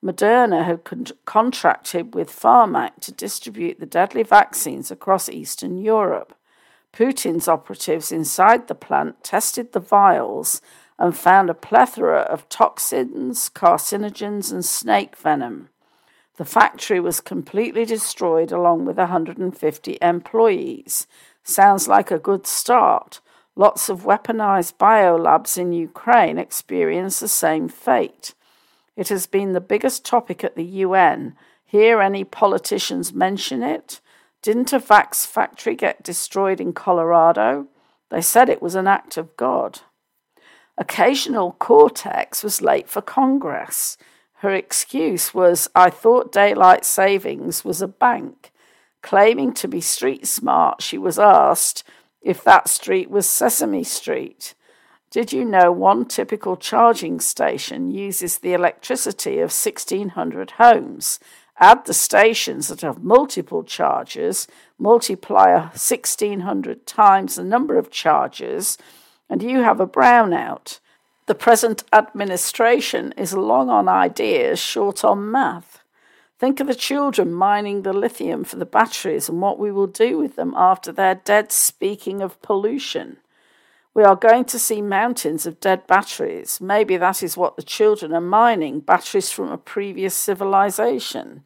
Moderna 0.00 0.64
had 0.64 0.84
con- 0.84 1.06
contracted 1.24 2.14
with 2.14 2.30
Farmak 2.30 3.00
to 3.00 3.10
distribute 3.10 3.80
the 3.80 3.86
deadly 3.86 4.22
vaccines 4.22 4.92
across 4.92 5.28
Eastern 5.28 5.76
Europe. 5.76 6.36
Putin's 6.92 7.48
operatives 7.48 8.12
inside 8.12 8.68
the 8.68 8.76
plant 8.76 9.24
tested 9.24 9.72
the 9.72 9.80
vials 9.80 10.62
and 11.00 11.16
found 11.16 11.50
a 11.50 11.54
plethora 11.54 12.20
of 12.20 12.48
toxins, 12.48 13.50
carcinogens, 13.52 14.52
and 14.52 14.64
snake 14.64 15.16
venom. 15.16 15.68
The 16.38 16.44
factory 16.44 16.98
was 16.98 17.20
completely 17.20 17.84
destroyed 17.84 18.52
along 18.52 18.86
with 18.86 18.96
150 18.96 19.98
employees. 20.00 21.06
Sounds 21.44 21.88
like 21.88 22.10
a 22.10 22.18
good 22.18 22.46
start. 22.46 23.20
Lots 23.54 23.90
of 23.90 24.04
weaponized 24.04 24.78
biolabs 24.78 25.58
in 25.58 25.72
Ukraine 25.72 26.38
experience 26.38 27.20
the 27.20 27.28
same 27.28 27.68
fate. 27.68 28.34
It 28.96 29.08
has 29.08 29.26
been 29.26 29.52
the 29.52 29.60
biggest 29.60 30.04
topic 30.04 30.42
at 30.42 30.56
the 30.56 30.64
UN. 30.64 31.36
Hear 31.64 32.00
any 32.00 32.24
politicians 32.24 33.12
mention 33.12 33.62
it? 33.62 34.00
Didn't 34.40 34.72
a 34.72 34.80
Vax 34.80 35.26
factory 35.26 35.74
get 35.74 36.02
destroyed 36.02 36.60
in 36.60 36.72
Colorado? 36.72 37.68
They 38.10 38.22
said 38.22 38.48
it 38.48 38.62
was 38.62 38.74
an 38.74 38.86
act 38.86 39.16
of 39.16 39.36
God. 39.36 39.80
Occasional 40.78 41.52
Cortex 41.58 42.42
was 42.42 42.62
late 42.62 42.88
for 42.88 43.02
Congress. 43.02 43.96
Her 44.42 44.52
excuse 44.52 45.32
was, 45.32 45.68
I 45.72 45.88
thought 45.88 46.32
daylight 46.32 46.84
savings 46.84 47.64
was 47.64 47.80
a 47.80 47.86
bank. 47.86 48.50
Claiming 49.00 49.54
to 49.54 49.68
be 49.68 49.80
street 49.80 50.26
smart, 50.26 50.82
she 50.82 50.98
was 50.98 51.16
asked 51.16 51.84
if 52.20 52.42
that 52.42 52.68
street 52.68 53.08
was 53.08 53.28
Sesame 53.28 53.84
Street. 53.84 54.54
Did 55.12 55.32
you 55.32 55.44
know 55.44 55.70
one 55.70 56.06
typical 56.06 56.56
charging 56.56 57.20
station 57.20 57.92
uses 57.92 58.38
the 58.38 58.52
electricity 58.52 59.34
of 59.34 59.52
1,600 59.52 60.50
homes? 60.52 61.20
Add 61.60 61.84
the 61.84 61.94
stations 61.94 62.66
that 62.66 62.80
have 62.80 63.04
multiple 63.04 63.62
chargers, 63.62 64.48
multiply 64.76 65.52
1,600 65.52 66.84
times 66.84 67.36
the 67.36 67.44
number 67.44 67.78
of 67.78 67.92
chargers, 67.92 68.76
and 69.30 69.40
you 69.40 69.60
have 69.62 69.78
a 69.78 69.86
brownout. 69.86 70.80
The 71.26 71.34
present 71.36 71.84
administration 71.92 73.12
is 73.16 73.32
long 73.32 73.70
on 73.70 73.88
ideas, 73.88 74.58
short 74.58 75.04
on 75.04 75.30
math. 75.30 75.82
Think 76.40 76.58
of 76.58 76.66
the 76.66 76.74
children 76.74 77.32
mining 77.32 77.82
the 77.82 77.92
lithium 77.92 78.42
for 78.42 78.56
the 78.56 78.66
batteries 78.66 79.28
and 79.28 79.40
what 79.40 79.60
we 79.60 79.70
will 79.70 79.86
do 79.86 80.18
with 80.18 80.34
them 80.34 80.52
after 80.56 80.90
they're 80.90 81.14
dead, 81.14 81.52
speaking 81.52 82.20
of 82.20 82.42
pollution. 82.42 83.18
We 83.94 84.02
are 84.02 84.16
going 84.16 84.46
to 84.46 84.58
see 84.58 84.82
mountains 84.82 85.46
of 85.46 85.60
dead 85.60 85.86
batteries. 85.86 86.60
Maybe 86.60 86.96
that 86.96 87.22
is 87.22 87.36
what 87.36 87.54
the 87.54 87.62
children 87.62 88.12
are 88.12 88.20
mining 88.20 88.80
batteries 88.80 89.30
from 89.30 89.52
a 89.52 89.58
previous 89.58 90.14
civilization. 90.14 91.44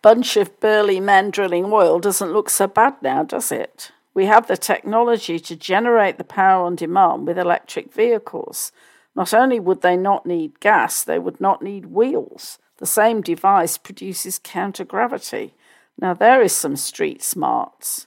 Bunch 0.00 0.36
of 0.36 0.58
burly 0.58 0.98
men 0.98 1.30
drilling 1.30 1.66
oil 1.66 2.00
doesn't 2.00 2.32
look 2.32 2.50
so 2.50 2.66
bad 2.66 2.94
now, 3.02 3.22
does 3.22 3.52
it? 3.52 3.92
We 4.14 4.26
have 4.26 4.48
the 4.48 4.56
technology 4.56 5.38
to 5.38 5.54
generate 5.54 6.18
the 6.18 6.24
power 6.24 6.64
on 6.64 6.74
demand 6.74 7.28
with 7.28 7.38
electric 7.38 7.92
vehicles. 7.92 8.72
Not 9.14 9.34
only 9.34 9.60
would 9.60 9.82
they 9.82 9.96
not 9.96 10.26
need 10.26 10.60
gas, 10.60 11.04
they 11.04 11.18
would 11.18 11.40
not 11.40 11.62
need 11.62 11.86
wheels. 11.86 12.58
The 12.78 12.86
same 12.86 13.20
device 13.20 13.76
produces 13.78 14.40
counter-gravity. 14.42 15.54
Now 15.98 16.14
there 16.14 16.40
is 16.40 16.52
some 16.52 16.76
street 16.76 17.22
smarts. 17.22 18.06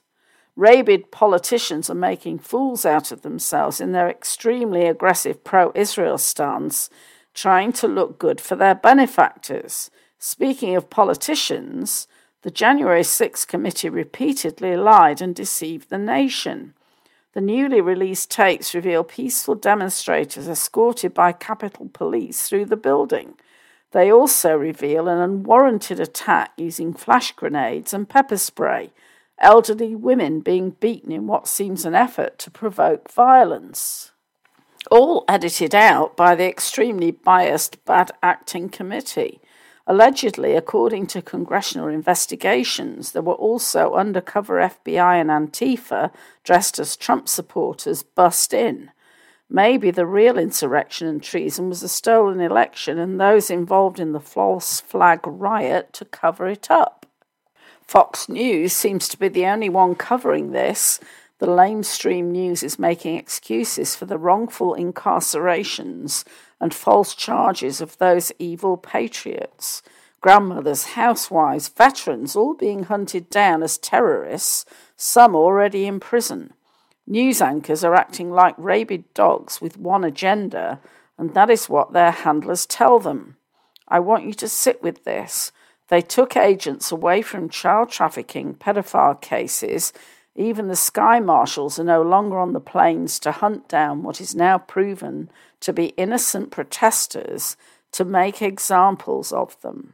Rabid 0.56 1.12
politicians 1.12 1.90
are 1.90 1.96
making 1.96 2.40
fools 2.40 2.86
out 2.86 3.12
of 3.12 3.22
themselves 3.22 3.82
in 3.82 3.92
their 3.92 4.10
extremely 4.10 4.86
aggressive 4.86 5.44
pro 5.44 5.72
Israel 5.76 6.18
stance, 6.18 6.90
trying 7.34 7.74
to 7.74 7.88
look 7.88 8.18
good 8.18 8.40
for 8.40 8.56
their 8.56 8.76
benefactors. 8.76 9.92
Speaking 10.18 10.76
of 10.76 10.90
politicians, 10.90 12.08
the 12.42 12.52
January 12.52 13.04
6 13.04 13.46
committee 13.46 13.90
repeatedly 13.90 14.78
lied 14.78 15.22
and 15.22 15.36
deceived 15.36 15.90
the 15.90 15.98
nation. 15.98 16.74
The 17.36 17.42
newly 17.42 17.82
released 17.82 18.32
tapes 18.32 18.74
reveal 18.74 19.04
peaceful 19.04 19.56
demonstrators 19.56 20.48
escorted 20.48 21.14
by 21.14 21.34
Capitol 21.34 21.90
Police 21.92 22.48
through 22.48 22.66
the 22.66 22.78
building. 22.78 23.36
They 23.92 24.10
also 24.10 24.56
reveal 24.56 25.10
an 25.10 25.18
unwarranted 25.18 26.00
attack 26.00 26.54
using 26.56 26.94
flash 26.94 27.34
grenades 27.34 27.94
and 27.94 28.08
pepper 28.08 28.38
spray, 28.38 28.94
elderly 29.38 29.96
women 29.96 30.40
being 30.40 30.72
beaten 30.72 31.12
in 31.12 31.28
what 31.28 31.50
seems 31.50 31.84
an 31.84 31.94
effort 31.94 32.40
to 32.40 32.50
provoke 32.50 33.12
violence. 33.12 34.14
All 34.90 35.26
edited 35.28 35.76
out 35.76 36.16
by 36.16 36.36
the 36.36 36.48
extremely 36.48 37.12
biased 37.12 37.84
bad 37.84 38.12
acting 38.24 38.70
committee. 38.70 39.42
Allegedly, 39.88 40.56
according 40.56 41.06
to 41.08 41.22
congressional 41.22 41.88
investigations, 41.88 43.12
there 43.12 43.22
were 43.22 43.34
also 43.34 43.94
undercover 43.94 44.56
FBI 44.56 45.22
and 45.22 45.30
Antifa 45.30 46.12
dressed 46.44 46.80
as 46.80 46.96
Trump 46.96 47.30
supporters 47.30 48.02
bust 48.02 48.52
in. 48.54 48.90
Maybe 49.48 49.92
the 49.92 50.08
real 50.08 50.40
insurrection 50.40 51.08
and 51.08 51.22
treason 51.22 51.70
was 51.70 51.84
a 51.84 51.88
stolen 51.88 52.40
election 52.40 52.98
and 52.98 53.22
those 53.22 53.52
involved 53.52 54.00
in 54.00 54.12
the 54.12 54.20
false 54.20 54.82
flag 54.82 55.20
riot 55.24 55.94
to 55.94 56.06
cover 56.06 56.48
it 56.48 56.72
up. 56.72 57.06
Fox 57.84 58.28
News 58.28 58.74
seems 58.74 59.08
to 59.10 59.18
be 59.18 59.28
the 59.28 59.46
only 59.46 59.70
one 59.70 59.94
covering 59.94 60.52
this. 60.52 61.00
The 61.38 61.46
lamestream 61.46 62.32
news 62.32 62.64
is 62.64 62.80
making 62.80 63.18
excuses 63.18 63.96
for 63.96 64.06
the 64.06 64.18
wrongful 64.18 64.74
incarcerations 64.74 66.24
and 66.60 66.74
false 66.74 67.16
charges 67.16 67.82
of 67.82 67.98
those 67.98 68.32
evil 68.40 68.78
patriots. 68.78 69.82
Grandmothers, 70.22 70.86
housewives, 70.94 71.70
veterans, 71.70 72.36
all 72.36 72.56
being 72.56 72.84
hunted 72.84 73.30
down 73.30 73.62
as 73.62 73.78
terrorists, 73.78 74.66
some 74.96 75.36
already 75.36 75.86
in 75.86 76.00
prison. 76.00 76.54
News 77.06 77.42
anchors 77.42 77.84
are 77.84 77.94
acting 77.94 78.32
like 78.32 78.56
rabid 78.58 79.14
dogs 79.14 79.62
with 79.62 79.78
one 79.78 80.04
agenda, 80.04 80.80
and 81.18 81.36
that 81.36 81.52
is 81.52 81.70
what 81.70 81.94
their 81.94 82.12
handlers 82.12 82.66
tell 82.66 83.00
them. 83.00 83.38
I 83.88 84.00
want 84.00 84.26
you 84.26 84.34
to 84.34 84.50
sit 84.50 84.82
with 84.82 85.04
this. 85.04 85.52
They 85.90 86.02
took 86.02 86.36
agents 86.36 86.92
away 86.92 87.22
from 87.22 87.50
child 87.50 87.90
trafficking, 87.90 88.56
pedophile 88.56 89.22
cases. 89.22 89.94
Even 90.36 90.68
the 90.68 90.76
sky 90.76 91.20
marshals 91.20 91.80
are 91.80 91.84
no 91.86 92.02
longer 92.02 92.38
on 92.38 92.52
the 92.52 92.60
plains 92.60 93.20
to 93.20 93.32
hunt 93.32 93.70
down 93.70 94.04
what 94.04 94.20
is 94.20 94.36
now 94.36 94.58
proven 94.58 95.30
to 95.62 95.72
be 95.72 95.94
innocent 95.98 96.52
protesters 96.52 97.56
to 97.92 98.04
make 98.04 98.42
examples 98.42 99.32
of 99.32 99.60
them. 99.62 99.94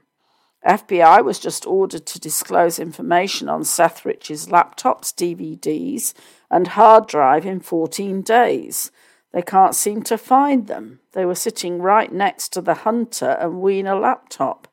FBI 0.65 1.23
was 1.23 1.39
just 1.39 1.65
ordered 1.65 2.05
to 2.07 2.19
disclose 2.19 2.79
information 2.79 3.49
on 3.49 3.63
Seth 3.63 4.05
Rich's 4.05 4.47
laptops, 4.47 5.13
DVDs, 5.13 6.13
and 6.49 6.69
hard 6.69 7.07
drive 7.07 7.45
in 7.45 7.59
14 7.59 8.21
days. 8.21 8.91
They 9.31 9.41
can't 9.41 9.75
seem 9.75 10.03
to 10.03 10.17
find 10.17 10.67
them. 10.67 10.99
They 11.13 11.25
were 11.25 11.35
sitting 11.35 11.81
right 11.81 12.11
next 12.11 12.49
to 12.49 12.61
the 12.61 12.75
Hunter 12.75 13.37
and 13.39 13.61
Weiner 13.61 13.95
laptop. 13.95 14.67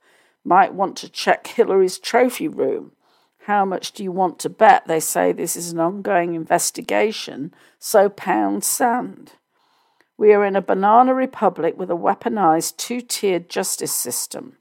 Might 0.45 0.75
want 0.75 0.97
to 0.99 1.09
check 1.09 1.47
Hillary's 1.47 1.99
trophy 1.99 2.49
room. 2.49 2.93
How 3.49 3.65
much 3.65 3.93
do 3.93 4.05
you 4.05 4.13
want 4.13 4.39
to 4.41 4.51
bet 4.51 4.87
they 4.87 5.01
say 5.01 5.33
this 5.33 5.57
is 5.57 5.73
an 5.73 5.81
ongoing 5.81 6.35
investigation? 6.35 7.55
So 7.79 8.11
pound 8.11 8.63
sand. 8.63 9.33
We 10.19 10.35
are 10.35 10.45
in 10.45 10.55
a 10.55 10.61
banana 10.61 11.15
republic 11.15 11.79
with 11.79 11.91
a 11.91 11.97
weaponized 11.97 12.77
two 12.77 13.01
tiered 13.01 13.49
justice 13.49 13.95
system. 13.95 14.59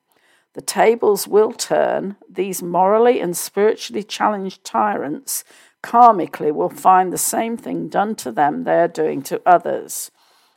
The 0.54 0.62
tables 0.62 1.28
will 1.28 1.52
turn. 1.52 2.15
These 2.30 2.63
morally 2.63 3.19
and 3.19 3.36
spiritually 3.36 4.04
challenged 4.04 4.63
tyrants 4.63 5.43
karmically 5.84 6.54
will 6.54 6.69
find 6.69 7.12
the 7.12 7.17
same 7.17 7.58
thing 7.58 7.89
done 7.89 8.15
to 8.15 8.32
them 8.32 8.63
they 8.63 8.80
are 8.80 8.88
doing 8.88 9.21
to 9.23 9.41
others. 9.45 10.12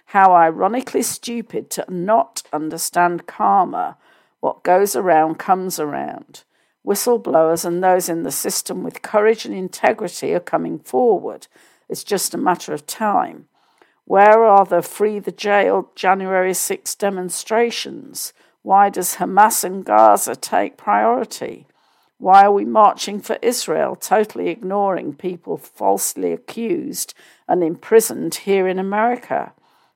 How 0.04 0.36
ironically 0.36 1.02
stupid 1.02 1.68
to 1.70 1.84
not 1.88 2.44
understand 2.52 3.26
karma. 3.26 3.96
What 4.38 4.62
goes 4.62 4.94
around 4.94 5.40
comes 5.40 5.80
around. 5.80 6.44
Whistleblowers 6.86 7.64
and 7.64 7.82
those 7.82 8.08
in 8.08 8.22
the 8.22 8.30
system 8.30 8.82
with 8.82 9.02
courage 9.02 9.44
and 9.44 9.54
integrity 9.54 10.34
are 10.34 10.40
coming 10.40 10.78
forward. 10.78 11.46
It's 11.88 12.04
just 12.04 12.34
a 12.34 12.38
matter 12.38 12.72
of 12.72 12.86
time. 12.86 13.46
Where 14.04 14.44
are 14.44 14.64
the 14.64 14.82
Free 14.82 15.18
the 15.18 15.30
Jailed 15.30 15.94
January 15.94 16.54
6 16.54 16.94
demonstrations? 16.96 18.32
Why 18.62 18.88
does 18.88 19.16
Hamas 19.16 19.62
and 19.62 19.84
Gaza 19.84 20.34
take 20.34 20.76
priority? 20.76 21.66
Why 22.18 22.44
are 22.44 22.52
we 22.52 22.64
marching 22.64 23.20
for 23.20 23.38
Israel, 23.40 23.96
totally 23.96 24.48
ignoring 24.48 25.14
people 25.14 25.56
falsely 25.56 26.32
accused 26.32 27.14
and 27.48 27.62
imprisoned 27.62 28.34
here 28.34 28.68
in 28.68 28.78
America? 28.78 29.52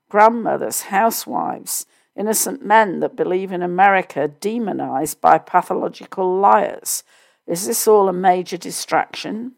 Grandmothers, 0.09 0.83
housewives, 0.83 1.85
Innocent 2.15 2.65
men 2.65 3.01
that 3.01 3.15
believe 3.15 3.51
in 3.51 3.61
America 3.61 4.27
demonized 4.27 5.19
by 5.19 5.37
pathological 5.37 6.39
liars. 6.39 7.03
Is 7.45 7.67
this 7.67 7.87
all 7.87 8.07
a 8.07 8.13
major 8.13 8.57
distraction? 8.57 9.53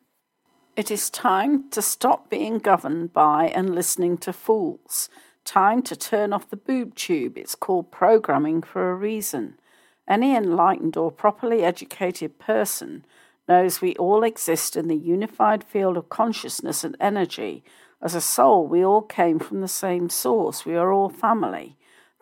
It 0.75 0.91
is 0.91 1.09
time 1.09 1.69
to 1.69 1.81
stop 1.81 2.29
being 2.29 2.59
governed 2.59 3.13
by 3.13 3.47
and 3.47 3.73
listening 3.73 4.17
to 4.19 4.33
fools. 4.33 5.09
Time 5.45 5.81
to 5.83 5.95
turn 5.95 6.33
off 6.33 6.49
the 6.49 6.57
boob 6.57 6.93
tube. 6.95 7.37
It's 7.37 7.55
called 7.55 7.91
programming 7.91 8.61
for 8.61 8.91
a 8.91 8.95
reason. 8.95 9.59
Any 10.07 10.35
enlightened 10.35 10.97
or 10.97 11.11
properly 11.11 11.63
educated 11.63 12.39
person 12.39 13.05
knows 13.47 13.81
we 13.81 13.95
all 13.95 14.23
exist 14.23 14.75
in 14.75 14.87
the 14.87 14.95
unified 14.95 15.63
field 15.63 15.95
of 15.95 16.09
consciousness 16.09 16.83
and 16.83 16.97
energy. 16.99 17.63
As 18.01 18.13
a 18.13 18.21
soul, 18.21 18.67
we 18.67 18.83
all 18.83 19.01
came 19.01 19.39
from 19.39 19.61
the 19.61 19.67
same 19.67 20.09
source. 20.09 20.65
We 20.65 20.75
are 20.75 20.91
all 20.91 21.09
family. 21.09 21.77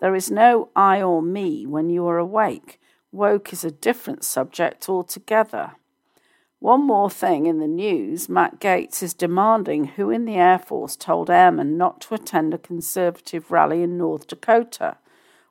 There 0.06 0.14
is 0.14 0.30
no 0.30 0.70
I 0.76 1.01
or 1.01 1.24
me 1.24 1.66
when 1.66 1.89
you 1.89 2.06
are 2.06 2.20
awake. 2.20 2.80
Woke 3.12 3.51
is 3.51 3.64
a 3.64 3.72
different 3.72 4.24
subject 4.24 4.88
altogether. 4.88 5.72
One 6.60 6.86
more 6.86 7.10
thing 7.10 7.47
in 7.47 7.58
the 7.58 7.68
news 7.68 8.30
Matt 8.30 8.60
Gaetz 8.60 9.01
is 9.01 9.16
demanding 9.16 9.86
who 9.86 10.12
in 10.12 10.26
the 10.26 10.36
Air 10.36 10.60
Force 10.60 10.95
told 10.95 11.32
airmen 11.32 11.76
not 11.76 12.01
to 12.01 12.14
attend 12.14 12.53
a 12.53 12.60
conservative 12.60 13.49
rally 13.49 13.82
in 13.82 13.97
North 13.97 14.28
Dakota. 14.28 14.97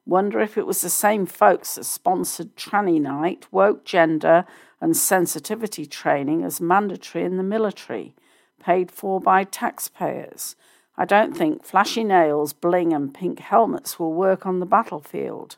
Wonder 0.06 0.38
if 0.38 0.56
it 0.56 0.68
was 0.68 0.82
the 0.82 0.88
same 0.88 1.26
folks 1.26 1.74
that 1.74 1.82
sponsored 1.82 2.54
Tranny 2.54 3.00
Night, 3.00 3.48
woke 3.50 3.84
gender, 3.84 4.44
and 4.80 4.96
sensitivity 4.96 5.84
training 5.84 6.44
as 6.44 6.60
mandatory 6.60 7.24
in 7.24 7.38
the 7.38 7.42
military, 7.42 8.14
paid 8.62 8.92
for 8.92 9.18
by 9.20 9.42
taxpayers. 9.42 10.54
I 10.96 11.04
don't 11.04 11.36
think 11.36 11.64
flashy 11.64 12.04
nails, 12.04 12.52
bling, 12.52 12.92
and 12.92 13.12
pink 13.12 13.40
helmets 13.40 13.98
will 13.98 14.12
work 14.12 14.46
on 14.46 14.60
the 14.60 14.66
battlefield. 14.66 15.56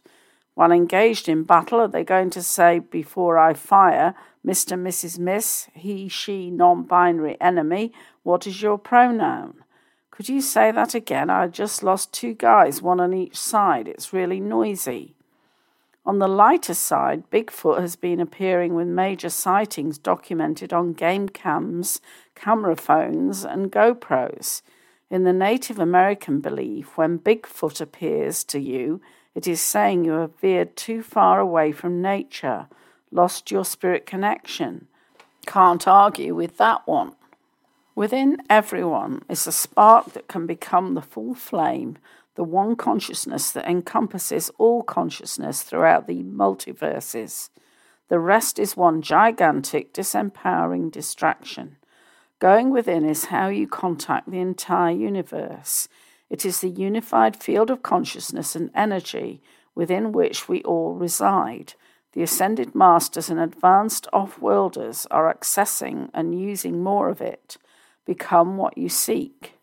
While 0.55 0.73
engaged 0.73 1.29
in 1.29 1.43
battle, 1.43 1.81
are 1.81 1.89
they 1.89 2.05
going 2.05 2.31
to 2.31 2.43
say, 2.43 2.79
before 2.79 3.37
I 3.37 3.53
fire, 3.53 4.15
Mr. 4.45 4.81
Mrs. 4.81 5.19
Miss, 5.19 5.69
he, 5.75 6.09
she, 6.09 6.51
non 6.51 6.85
binary 6.85 7.37
enemy, 7.41 7.93
what 8.23 8.47
is 8.47 8.63
your 8.63 8.79
pronoun? 8.79 9.63
Could 10.11 10.31
you 10.31 10.41
say 10.41 10.71
that 10.71 10.95
again? 10.95 11.29
I 11.29 11.47
just 11.49 11.83
lost 11.83 12.15
two 12.15 12.33
guys, 12.33 12.81
one 12.81 13.01
on 13.01 13.13
each 13.13 13.37
side. 13.37 13.87
It's 13.87 14.15
really 14.15 14.41
noisy. 14.41 15.15
On 16.07 16.21
the 16.21 16.29
lighter 16.29 16.73
side, 16.73 17.29
Bigfoot 17.31 17.81
has 17.81 17.97
been 17.97 18.21
appearing 18.21 18.75
with 18.75 18.87
major 18.87 19.29
sightings 19.29 19.99
documented 19.99 20.73
on 20.73 20.95
game 20.95 21.29
cams, 21.29 22.01
camera 22.35 22.77
phones, 22.77 23.45
and 23.45 23.71
GoPros. 23.71 24.63
In 25.09 25.23
the 25.23 25.33
Native 25.33 25.79
American 25.79 26.41
belief, 26.41 26.97
when 26.97 27.21
Bigfoot 27.21 27.81
appears 27.81 28.43
to 28.45 28.59
you, 28.59 29.01
it 29.37 29.47
is 29.47 29.63
saying 29.63 30.05
you 30.05 30.13
have 30.13 30.41
veered 30.41 30.75
too 30.75 31.03
far 31.03 31.39
away 31.39 31.71
from 31.71 32.03
nature, 32.03 32.67
lost 33.13 33.53
your 33.53 33.65
spirit 33.65 34.05
connection. 34.05 34.89
Can't 35.47 35.87
argue 35.87 36.35
with 36.35 36.57
that 36.57 36.87
one. 36.89 37.15
Within 37.95 38.39
everyone 38.51 39.23
is 39.29 39.47
a 39.47 39.53
spark 39.53 40.13
that 40.13 40.27
can 40.27 40.45
become 40.45 40.95
the 40.95 41.03
full 41.03 41.35
flame, 41.35 41.99
the 42.35 42.45
one 42.45 42.75
consciousness 42.75 43.53
that 43.53 43.71
encompasses 43.71 44.51
all 44.59 44.83
consciousness 44.83 45.63
throughout 45.63 46.09
the 46.09 46.25
multiverses. 46.25 47.51
The 48.09 48.19
rest 48.19 48.59
is 48.59 48.77
one 48.77 49.03
gigantic, 49.03 49.95
disempowering 49.95 50.91
distraction. 50.91 51.77
Going 52.39 52.71
within 52.71 53.05
is 53.09 53.27
how 53.27 53.49
you 53.49 53.67
contact 53.67 54.31
the 54.31 54.41
entire 54.41 54.95
universe. 54.95 55.89
It 56.29 56.45
is 56.45 56.61
the 56.61 56.69
unified 56.69 57.37
field 57.37 57.71
of 57.71 57.83
consciousness 57.83 58.55
and 58.55 58.71
energy 58.75 59.41
within 59.75 60.13
which 60.13 60.49
we 60.49 60.63
all 60.63 60.95
reside. 60.95 61.75
The 62.13 62.23
ascended 62.23 62.75
masters 62.75 63.31
and 63.31 63.41
advanced 63.41 64.07
off 64.13 64.39
worlders 64.39 65.07
are 65.11 65.33
accessing 65.33 66.11
and 66.13 66.39
using 66.39 66.83
more 66.83 67.09
of 67.09 67.21
it. 67.21 67.57
Become 68.05 68.57
what 68.57 68.77
you 68.77 68.89
seek. 68.89 69.55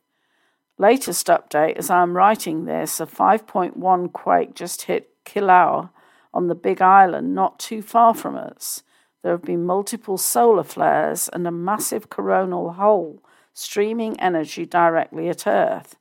Latest 0.80 1.28
update 1.28 1.78
as 1.78 1.92
I'm 1.92 2.18
writing 2.18 2.66
this, 2.66 3.00
a 3.00 3.06
5.1 3.06 4.12
quake 4.14 4.56
just 4.56 4.84
hit 4.84 5.10
Kilauea 5.26 5.92
on 6.34 6.48
the 6.48 6.56
Big 6.56 6.82
Island, 6.82 7.36
not 7.36 7.60
too 7.60 7.84
far 7.84 8.16
from 8.16 8.36
us. 8.36 8.82
There 9.24 9.32
have 9.32 9.42
been 9.42 9.66
multiple 9.66 10.18
solar 10.18 10.64
flares 10.64 11.30
and 11.32 11.48
a 11.48 11.52
massive 11.52 12.10
coronal 12.10 12.74
hole 12.74 13.24
streaming 13.54 14.20
energy 14.20 14.66
directly 14.66 15.30
at 15.30 15.48
Earth. 15.48 15.96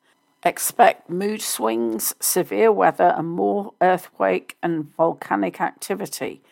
Expect 0.45 1.09
mood 1.09 1.41
swings, 1.41 2.14
severe 2.18 2.73
weather, 2.73 3.14
and 3.16 3.29
more 3.29 3.75
earthquake 3.81 4.57
and 4.61 4.93
volcanic 4.97 5.61
activity, 5.61 6.43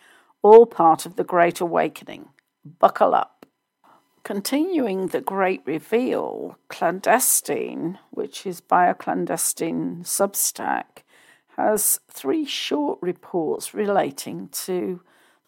all 0.43 0.65
part 0.65 1.07
of 1.07 1.17
the 1.17 1.25
Great 1.25 1.61
Awakening. 1.61 2.29
Buckle 2.79 3.15
up. 3.15 3.47
Continuing 4.23 5.09
the 5.09 5.21
Great 5.21 5.63
Reveal, 5.65 6.57
Clandestine, 6.69 7.99
which 8.11 8.47
is 8.47 8.61
by 8.61 8.87
a 8.87 8.95
clandestine 8.95 10.03
Substack, 10.05 11.03
has 11.57 11.99
three 12.09 12.45
short 12.45 12.99
reports 13.03 13.75
relating 13.75 14.49
to 14.49 15.01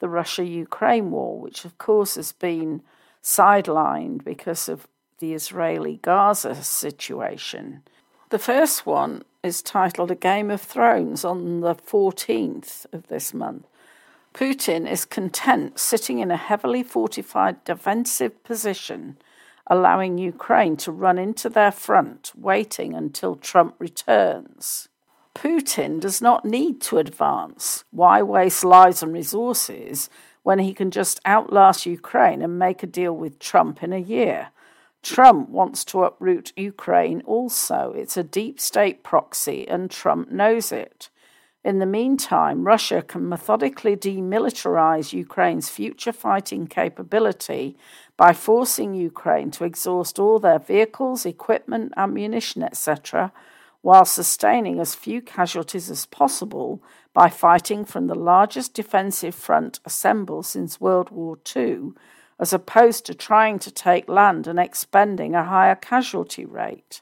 the 0.03 0.09
Russia 0.09 0.44
Ukraine 0.44 1.12
war, 1.12 1.38
which 1.38 1.64
of 1.64 1.78
course 1.78 2.16
has 2.16 2.32
been 2.32 2.82
sidelined 3.22 4.24
because 4.24 4.68
of 4.68 4.88
the 5.20 5.32
Israeli 5.32 6.00
Gaza 6.03 6.57
situation. 6.57 7.84
The 8.30 8.40
first 8.40 8.84
one 8.84 9.22
is 9.44 9.62
titled 9.62 10.11
A 10.11 10.16
Game 10.16 10.50
of 10.50 10.61
Thrones 10.61 11.24
on 11.24 11.61
the 11.61 11.76
14th 11.76 12.92
of 12.92 13.07
this 13.07 13.32
month. 13.32 13.64
Putin 14.34 14.90
is 14.90 15.05
content 15.05 15.78
sitting 15.78 16.18
in 16.18 16.32
a 16.32 16.36
heavily 16.36 16.82
fortified 16.82 17.62
defensive 17.62 18.42
position, 18.42 19.18
allowing 19.68 20.18
Ukraine 20.18 20.76
to 20.78 20.90
run 20.90 21.16
into 21.16 21.48
their 21.48 21.70
front, 21.70 22.32
waiting 22.34 22.92
until 22.92 23.36
Trump 23.36 23.76
returns. 23.78 24.88
Putin 25.35 26.01
does 26.01 26.20
not 26.20 26.45
need 26.45 26.80
to 26.83 26.99
advance. 26.99 27.85
Why 27.91 28.22
waste 28.22 28.64
lives 28.64 29.03
and 29.03 29.12
resources 29.12 30.11
when 30.43 30.59
he 30.59 30.74
can 30.74 30.91
just 30.91 31.20
outlast 31.26 31.87
Ukraine 31.87 32.43
and 32.43 32.59
make 32.59 32.83
a 32.83 32.87
deal 32.87 33.16
with 33.16 33.39
Trump 33.39 33.83
in 33.83 33.93
a 33.93 33.99
year? 33.99 34.51
Trump 35.03 35.49
wants 35.49 35.85
to 35.87 36.05
uproot 36.05 36.53
Ukraine 36.57 37.22
also. 37.22 37.93
It's 37.97 38.16
a 38.16 38.22
deep 38.22 38.61
state 38.61 39.03
proxy, 39.03 39.66
and 39.66 39.91
Trump 39.91 40.30
knows 40.30 40.70
it. 40.70 41.09
In 41.64 41.78
the 41.78 41.87
meantime, 41.87 42.64
Russia 42.64 43.03
can 43.03 43.28
methodically 43.28 43.97
demilitarize 43.97 45.12
Ukraine's 45.12 45.68
future 45.68 46.12
fighting 46.12 46.66
capability 46.66 47.76
by 48.16 48.33
forcing 48.33 48.95
Ukraine 48.95 49.51
to 49.53 49.64
exhaust 49.64 50.18
all 50.18 50.39
their 50.39 50.59
vehicles, 50.59 51.24
equipment, 51.24 51.93
ammunition, 51.97 52.62
etc., 52.62 53.33
while 53.83 54.05
sustaining 54.05 54.80
as 54.80 54.95
few 54.95 55.20
casualties 55.20 55.91
as 55.91 56.07
possible 56.07 56.83
by 57.12 57.28
fighting 57.28 57.85
from 57.85 58.07
the 58.07 58.14
largest 58.14 58.74
defensive 58.74 59.35
front 59.35 59.78
assembled 59.85 60.47
since 60.47 60.80
World 60.80 61.11
War 61.11 61.39
II 61.55 61.93
as 62.43 62.53
opposed 62.53 63.07
to 63.07 63.14
trying 63.14 63.57
to 63.61 63.70
take 63.70 64.09
land 64.09 64.49
and 64.49 64.59
expending 64.59 65.33
a 65.33 65.45
higher 65.45 65.76
casualty 65.76 66.45
rate. 66.45 67.01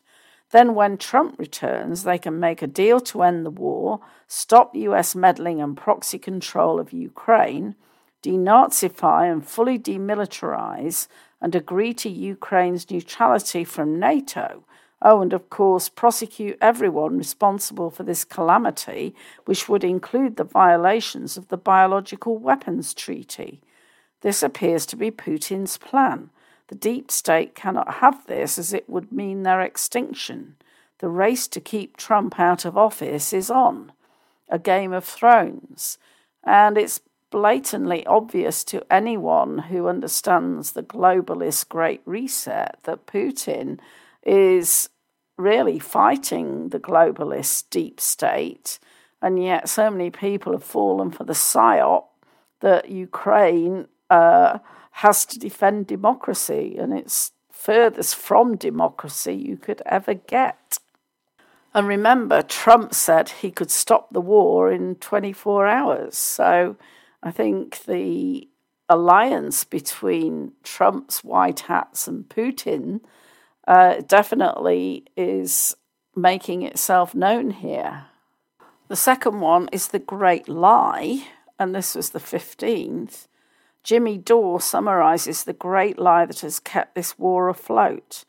Then, 0.51 0.75
when 0.75 0.99
Trump 0.99 1.39
returns, 1.39 2.03
they 2.03 2.19
can 2.19 2.39
make 2.39 2.61
a 2.61 2.67
deal 2.67 3.01
to 3.01 3.23
end 3.23 3.47
the 3.47 3.51
war, 3.51 4.01
stop 4.27 4.75
US 4.75 5.15
meddling 5.15 5.63
and 5.63 5.75
proxy 5.75 6.19
control 6.19 6.79
of 6.79 6.93
Ukraine, 6.93 7.75
denazify 8.23 9.33
and 9.33 9.47
fully 9.47 9.79
demilitarize, 9.79 11.09
and 11.41 11.55
agree 11.55 11.95
to 11.95 12.11
Ukraine's 12.11 12.91
neutrality 12.91 13.65
from 13.65 13.99
NATO. 13.99 14.65
Oh, 15.03 15.23
and 15.23 15.33
of 15.33 15.49
course, 15.49 15.89
prosecute 15.89 16.59
everyone 16.61 17.17
responsible 17.17 17.91
for 17.91 18.03
this 18.03 18.25
calamity, 18.25 19.15
which 19.47 19.69
would 19.69 19.83
include 19.83 20.37
the 20.37 20.45
violations 20.45 21.37
of 21.37 21.49
the 21.49 21.57
Biological 21.57 22.37
Weapons 22.37 22.93
Treaty. 22.93 23.63
This 24.21 24.43
appears 24.43 24.85
to 24.87 24.97
be 24.97 25.11
Putin's 25.11 25.79
plan. 25.79 26.31
The 26.69 26.75
deep 26.75 27.11
state 27.11 27.55
cannot 27.55 27.95
have 27.95 28.27
this 28.27 28.59
as 28.59 28.73
it 28.73 28.89
would 28.89 29.11
mean 29.11 29.43
their 29.43 29.63
extinction. 29.63 30.57
The 30.99 31.09
race 31.09 31.49
to 31.49 31.61
keep 31.61 31.97
Trump 31.97 32.39
out 32.39 32.67
of 32.67 32.77
office 32.77 33.33
is 33.33 33.51
on. 33.51 33.93
A 34.51 34.59
Game 34.59 34.93
of 34.93 35.05
Thrones. 35.05 35.97
And 36.45 36.77
it's 36.77 37.01
blatantly 37.31 38.05
obvious 38.07 38.65
to 38.65 38.85
anyone 38.93 39.59
who 39.59 39.89
understands 39.89 40.73
the 40.73 40.83
globalist 40.83 41.69
Great 41.69 42.03
Reset 42.05 42.77
that 42.83 43.07
Putin 43.07 43.79
is 44.23 44.89
really 45.37 45.79
fighting 45.79 46.69
the 46.69 46.81
globalist 46.81 47.65
deep 47.71 48.01
state. 48.01 48.79
And 49.23 49.43
yet, 49.43 49.69
so 49.69 49.91
many 49.91 50.11
people 50.11 50.53
have 50.53 50.65
fallen 50.65 51.11
for 51.11 51.25
the 51.25 51.33
psyop 51.33 52.05
that 52.61 52.89
Ukraine 52.89 53.87
uh, 54.09 54.59
has 54.93 55.25
to 55.27 55.39
defend 55.39 55.87
democracy, 55.87 56.77
and 56.79 56.93
it's 56.93 57.33
furthest 57.51 58.17
from 58.17 58.57
democracy 58.57 59.35
you 59.35 59.57
could 59.57 59.83
ever 59.87 60.15
get. 60.15 60.79
And 61.73 61.87
remember, 61.87 62.43
Trump 62.43 62.95
said 62.95 63.29
he 63.29 63.51
could 63.51 63.71
stop 63.71 64.13
the 64.13 64.21
war 64.21 64.73
in 64.73 64.97
24 64.97 65.67
hours. 65.67 66.17
So 66.17 66.77
I 67.23 67.31
think 67.31 67.85
the 67.85 68.49
alliance 68.89 69.63
between 69.63 70.53
Trump's 70.65 71.23
white 71.23 71.61
hats 71.61 72.09
and 72.09 72.29
Putin 72.29 73.01
uh, 73.67 74.01
definitely 74.07 75.05
is 75.17 75.77
making 76.17 76.63
itself 76.63 77.15
known 77.15 77.51
here. 77.51 78.07
The 78.89 78.97
second 78.97 79.41
one 79.41 79.69
is 79.73 79.89
The 79.89 79.99
Great 79.99 80.49
Lie, 80.49 81.27
and 81.59 81.75
this 81.75 81.95
was 81.95 82.11
the 82.11 82.19
15th. 82.19 83.29
Jimmy 83.83 84.19
Dore 84.19 84.61
summarizes 84.61 85.45
the 85.45 85.53
great 85.53 85.99
lie 85.99 86.27
that 86.27 86.41
has 86.41 86.61
kept 86.61 86.95
this 86.95 87.19
war 87.19 87.49
afloat. 87.49 88.25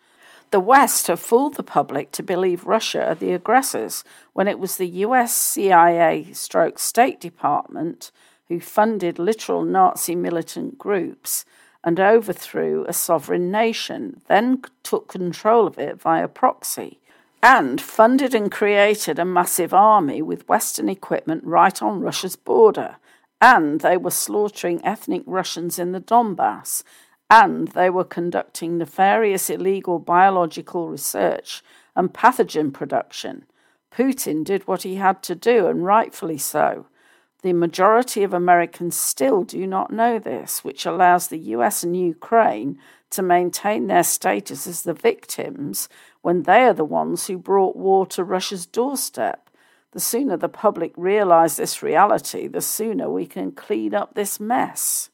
The 0.52 0.60
West 0.60 1.08
have 1.08 1.20
fooled 1.20 1.56
the 1.56 1.64
public 1.64 2.12
to 2.12 2.24
believe 2.24 2.66
Russia 2.66 3.08
are 3.08 3.16
the 3.16 3.34
aggressors 3.34 4.04
when 4.34 4.48
it 4.48 4.60
was 4.60 4.78
the 4.78 4.88
US 4.88 5.34
CIA 5.34 6.32
stroke 6.34 6.78
State 6.78 7.20
Department 7.20 8.12
who 8.50 8.60
funded 8.60 9.18
literal 9.18 9.64
Nazi 9.64 10.16
militant 10.16 10.78
groups 10.78 11.46
and 11.84 12.00
overthrew 12.00 12.86
a 12.88 12.94
sovereign 12.94 13.52
nation, 13.52 14.22
then 14.28 14.62
took 14.84 15.08
control 15.08 15.68
of 15.68 15.80
it 15.80 16.00
via 16.00 16.28
proxy, 16.28 17.00
and 17.42 17.82
funded 17.82 18.36
and 18.36 18.52
created 18.52 19.18
a 19.18 19.26
massive 19.26 19.74
army 19.74 20.22
with 20.22 20.48
Western 20.48 20.90
equipment 20.90 21.44
right 21.44 21.82
on 21.82 22.02
Russia's 22.02 22.36
border. 22.36 22.98
And 23.42 23.82
they 23.82 23.98
were 23.98 24.12
slaughtering 24.12 24.80
ethnic 24.86 25.24
Russians 25.26 25.80
in 25.80 25.92
the 25.92 26.00
Donbass, 26.00 26.84
and 27.32 27.70
they 27.70 27.90
were 27.90 28.04
conducting 28.04 28.78
nefarious 28.78 29.50
illegal 29.50 29.98
biological 29.98 30.90
research 30.90 31.64
and 31.96 32.14
pathogen 32.14 32.72
production. 32.72 33.46
Putin 33.92 34.44
did 34.44 34.68
what 34.68 34.84
he 34.84 34.96
had 34.96 35.24
to 35.24 35.34
do, 35.34 35.66
and 35.68 35.84
rightfully 35.84 36.38
so. 36.38 36.86
The 37.42 37.54
majority 37.54 38.24
of 38.24 38.34
Americans 38.34 38.96
still 38.96 39.44
do 39.44 39.66
not 39.66 39.92
know 39.92 40.20
this, 40.20 40.64
which 40.64 40.86
allows 40.86 41.28
the 41.28 41.40
US 41.40 41.84
and 41.84 41.98
Ukraine 41.98 42.78
to 43.10 43.24
maintain 43.24 43.88
their 43.88 44.04
status 44.04 44.68
as 44.68 44.84
the 44.84 44.94
victims 44.94 45.90
when 46.22 46.44
they 46.44 46.64
are 46.66 46.74
the 46.74 46.86
ones 46.86 47.28
who 47.28 47.38
brought 47.38 47.76
war 47.76 48.06
to 48.08 48.24
Russia's 48.24 48.66
doorstep. 48.66 49.50
The 49.92 50.00
sooner 50.00 50.38
the 50.38 50.50
public 50.50 50.94
realize 50.96 51.58
this 51.58 51.82
reality, 51.82 52.48
the 52.48 52.62
sooner 52.62 53.10
we 53.10 53.26
can 53.26 53.52
clean 53.52 53.94
up 53.94 54.14
this 54.14 54.40
mess. 54.40 55.10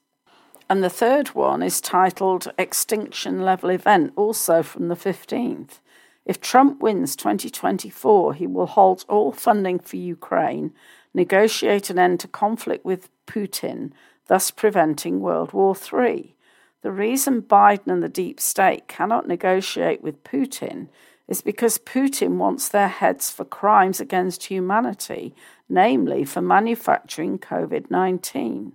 And 0.69 0.83
the 0.83 0.89
third 0.89 1.29
one 1.29 1.63
is 1.63 1.79
titled 1.79 2.51
Extinction 2.57 3.41
Level 3.41 3.69
Event, 3.69 4.11
also 4.17 4.61
from 4.61 4.89
the 4.89 4.95
15th. 4.95 5.79
If 6.25 6.41
Trump 6.41 6.81
wins 6.81 7.15
2024, 7.15 8.33
he 8.33 8.45
will 8.45 8.65
halt 8.65 9.05
all 9.07 9.31
funding 9.31 9.79
for 9.79 9.95
Ukraine 9.95 10.73
negotiate 11.13 11.89
an 11.89 11.99
end 11.99 12.19
to 12.21 12.27
conflict 12.27 12.85
with 12.85 13.09
Putin, 13.25 13.91
thus 14.27 14.51
preventing 14.51 15.19
World 15.19 15.53
War 15.53 15.75
III. 15.75 16.35
The 16.81 16.91
reason 16.91 17.41
Biden 17.41 17.87
and 17.91 18.03
the 18.03 18.09
deep 18.09 18.39
state 18.39 18.87
cannot 18.87 19.27
negotiate 19.27 20.01
with 20.01 20.23
Putin 20.23 20.87
is 21.27 21.41
because 21.41 21.77
Putin 21.77 22.37
wants 22.37 22.69
their 22.69 22.87
heads 22.87 23.29
for 23.31 23.43
crimes 23.43 23.99
against 23.99 24.45
humanity, 24.45 25.35
namely 25.67 26.23
for 26.23 26.41
manufacturing 26.41 27.39
COVID 27.39 27.91
19. 27.91 28.73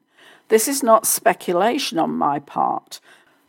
This 0.49 0.69
is 0.69 0.83
not 0.83 1.07
speculation 1.07 1.99
on 1.99 2.11
my 2.11 2.39
part. 2.39 3.01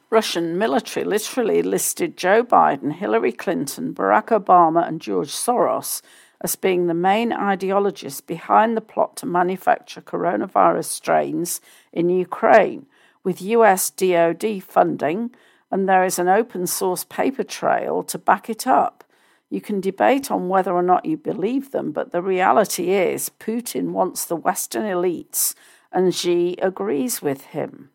Russian 0.10 0.58
military 0.58 1.04
literally 1.04 1.64
listed 1.64 2.16
Joe 2.16 2.44
Biden, 2.44 2.94
Hillary 2.94 3.32
Clinton, 3.32 3.94
Barack 3.94 4.28
Obama, 4.28 4.88
and 4.88 5.02
George 5.02 5.32
Soros 5.32 6.02
as 6.44 6.58
being 6.58 6.88
the 6.88 6.94
main 6.94 7.32
ideologist 7.32 8.28
behind 8.28 8.76
the 8.76 8.82
plot 8.82 9.16
to 9.16 9.26
manufacture 9.26 10.02
coronavirus 10.02 10.86
strains 10.86 11.62
in 11.94 12.10
Ukraine, 12.10 12.86
with 13.24 13.42
US 13.42 13.90
DoD 13.90 14.62
funding, 14.62 15.32
and 15.72 15.88
there 15.88 16.04
is 16.04 16.20
an 16.20 16.28
open 16.28 16.68
source 16.68 17.06
paper 17.06 17.44
trail 17.44 18.04
to 18.04 18.18
back 18.18 18.50
it 18.50 18.68
up. 18.68 19.04
You 19.50 19.62
can 19.62 19.80
debate 19.80 20.30
on 20.30 20.50
whether 20.50 20.74
or 20.74 20.84
not 20.84 21.06
you 21.06 21.16
believe 21.16 21.72
them, 21.72 21.92
but 21.92 22.12
the 22.12 22.22
reality 22.22 22.92
is 22.92 23.32
Putin 23.40 23.92
wants 23.92 24.26
the 24.26 24.36
Western 24.36 24.84
elites, 24.84 25.54
and 25.92 26.14
Xi 26.14 26.58
agrees 26.62 27.22
with 27.22 27.46
him. 27.46 27.90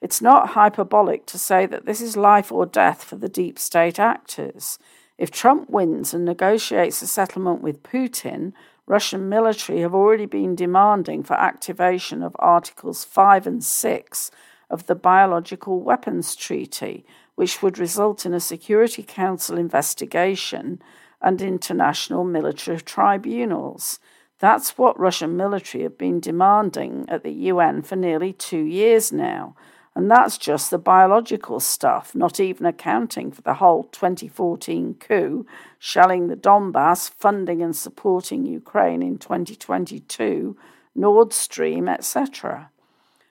It's 0.00 0.20
not 0.20 0.50
hyperbolic 0.50 1.26
to 1.26 1.38
say 1.38 1.66
that 1.66 1.86
this 1.86 2.00
is 2.00 2.16
life 2.16 2.50
or 2.50 2.66
death 2.66 3.04
for 3.04 3.16
the 3.16 3.28
deep 3.28 3.58
state 3.58 3.98
actors. 3.98 4.78
If 5.18 5.30
Trump 5.30 5.70
wins 5.70 6.12
and 6.12 6.24
negotiates 6.24 7.00
a 7.00 7.06
settlement 7.06 7.62
with 7.62 7.82
Putin, 7.82 8.52
Russian 8.86 9.28
military 9.28 9.80
have 9.80 9.94
already 9.94 10.26
been 10.26 10.54
demanding 10.54 11.22
for 11.22 11.34
activation 11.34 12.22
of 12.22 12.36
Articles 12.38 13.02
5 13.04 13.46
and 13.46 13.64
6 13.64 14.30
of 14.68 14.86
the 14.86 14.94
Biological 14.94 15.80
Weapons 15.80 16.36
Treaty, 16.36 17.06
which 17.34 17.62
would 17.62 17.78
result 17.78 18.26
in 18.26 18.34
a 18.34 18.40
Security 18.40 19.02
Council 19.02 19.56
investigation 19.56 20.82
and 21.22 21.40
international 21.40 22.24
military 22.24 22.80
tribunals. 22.80 23.98
That's 24.38 24.76
what 24.76 25.00
Russian 25.00 25.36
military 25.36 25.82
have 25.84 25.96
been 25.96 26.20
demanding 26.20 27.06
at 27.08 27.22
the 27.22 27.32
UN 27.32 27.80
for 27.82 27.96
nearly 27.96 28.34
two 28.34 28.64
years 28.64 29.10
now. 29.10 29.56
And 29.96 30.10
that's 30.10 30.36
just 30.36 30.70
the 30.70 30.76
biological 30.76 31.58
stuff, 31.58 32.14
not 32.14 32.38
even 32.38 32.66
accounting 32.66 33.32
for 33.32 33.40
the 33.40 33.54
whole 33.54 33.84
2014 33.84 34.96
coup, 35.00 35.46
shelling 35.78 36.28
the 36.28 36.36
Donbass, 36.36 37.08
funding 37.08 37.62
and 37.62 37.74
supporting 37.74 38.44
Ukraine 38.44 39.00
in 39.00 39.16
2022, 39.16 40.54
Nord 40.94 41.32
Stream, 41.32 41.88
etc. 41.88 42.70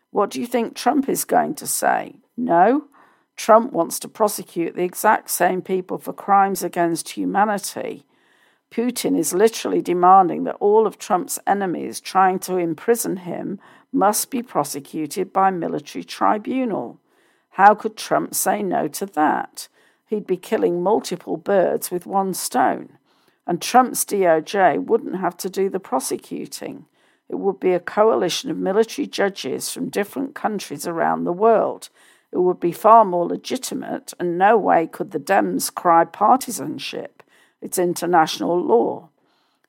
What 0.09 0.31
do 0.31 0.41
you 0.41 0.47
think 0.47 0.75
Trump 0.75 1.07
is 1.07 1.23
going 1.23 1.53
to 1.53 1.67
say? 1.67 2.15
No? 2.35 2.85
Trump 3.35 3.71
wants 3.71 3.99
to 3.99 4.07
prosecute 4.07 4.75
the 4.75 4.83
exact 4.83 5.29
same 5.29 5.61
people 5.61 5.99
for 5.99 6.13
crimes 6.13 6.63
against 6.63 7.09
humanity. 7.09 8.07
Putin 8.71 9.15
is 9.15 9.35
literally 9.35 9.83
demanding 9.83 10.45
that 10.45 10.57
all 10.59 10.87
of 10.87 10.97
Trump's 10.97 11.37
enemies 11.45 11.99
trying 11.99 12.39
to 12.39 12.57
imprison 12.57 13.17
him 13.17 13.59
must 13.95 14.29
be 14.29 14.43
prosecuted 14.43 15.33
by 15.33 15.49
military 15.49 16.03
tribunal. 16.03 16.99
How 17.51 17.73
could 17.73 17.95
Trump 17.95 18.35
say 18.35 18.61
no 18.61 18.87
to 18.89 19.05
that? 19.05 19.69
He'd 20.07 20.27
be 20.27 20.37
killing 20.37 20.83
multiple 20.83 21.37
birds 21.37 21.89
with 21.89 22.05
one 22.05 22.33
stone. 22.33 22.97
And 23.47 23.61
Trump's 23.61 24.03
DOJ 24.03 24.83
wouldn't 24.83 25.19
have 25.19 25.37
to 25.37 25.49
do 25.49 25.69
the 25.69 25.79
prosecuting. 25.79 26.85
It 27.29 27.35
would 27.35 27.59
be 27.59 27.73
a 27.73 27.79
coalition 27.79 28.51
of 28.51 28.57
military 28.57 29.07
judges 29.07 29.71
from 29.71 29.89
different 29.89 30.35
countries 30.35 30.85
around 30.85 31.23
the 31.23 31.33
world. 31.33 31.89
It 32.31 32.39
would 32.39 32.59
be 32.59 32.71
far 32.71 33.05
more 33.05 33.25
legitimate, 33.25 34.13
and 34.19 34.37
no 34.37 34.57
way 34.57 34.87
could 34.87 35.11
the 35.11 35.19
Dems 35.19 35.73
cry 35.73 36.05
partisanship. 36.05 37.23
It's 37.61 37.77
international 37.77 38.61
law. 38.61 39.09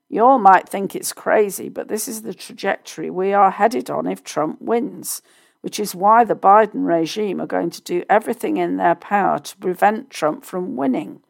You 0.08 0.24
all 0.24 0.38
might 0.38 0.68
think 0.68 0.94
it's 0.94 1.12
crazy, 1.12 1.68
but 1.68 1.88
this 1.88 2.06
is 2.06 2.22
the 2.22 2.34
trajectory 2.34 3.10
we 3.10 3.32
are 3.32 3.50
headed 3.50 3.90
on 3.90 4.06
if 4.06 4.22
Trump 4.22 4.60
wins, 4.60 5.20
which 5.62 5.80
is 5.80 5.94
why 5.94 6.24
the 6.24 6.36
Biden 6.36 6.86
regime 6.86 7.40
are 7.40 7.46
going 7.46 7.70
to 7.70 7.82
do 7.82 8.04
everything 8.08 8.56
in 8.56 8.76
their 8.76 8.94
power 8.94 9.38
to 9.40 9.56
prevent 9.56 10.10
Trump 10.10 10.44
from 10.44 10.76
winning. 10.76 11.22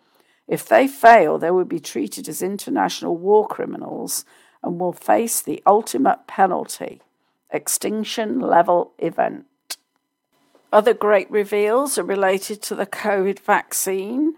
If 0.47 0.69
they 0.69 0.87
fail, 0.87 1.39
they 1.39 1.51
will 1.51 1.65
be 1.65 1.81
treated 1.81 2.29
as 2.29 2.43
international 2.43 3.17
war 3.17 3.49
criminals 3.49 4.25
and 4.63 4.79
will 4.79 4.93
face 4.93 5.41
the 5.41 5.63
ultimate 5.67 6.27
penalty 6.27 7.01
extinction 7.51 8.41
level 8.41 8.93
event. 8.99 9.47
Other 10.73 10.93
great 10.93 11.31
reveals 11.31 11.97
are 11.97 12.05
related 12.05 12.61
to 12.63 12.75
the 12.75 12.87
COVID 12.87 13.39
vaccine. 13.39 14.35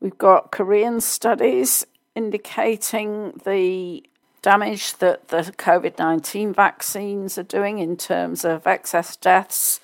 We've 0.00 0.18
got 0.18 0.50
Korean 0.50 1.00
studies 1.00 1.86
indicating 2.18 3.40
the 3.44 4.04
damage 4.42 4.96
that 4.98 5.28
the 5.28 5.42
COVID 5.66 5.98
19 5.98 6.52
vaccines 6.52 7.38
are 7.38 7.44
doing 7.44 7.78
in 7.78 7.96
terms 7.96 8.44
of 8.44 8.66
excess 8.66 9.14
deaths 9.14 9.78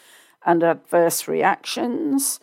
and 0.44 0.64
adverse 0.64 1.28
reactions. 1.28 2.40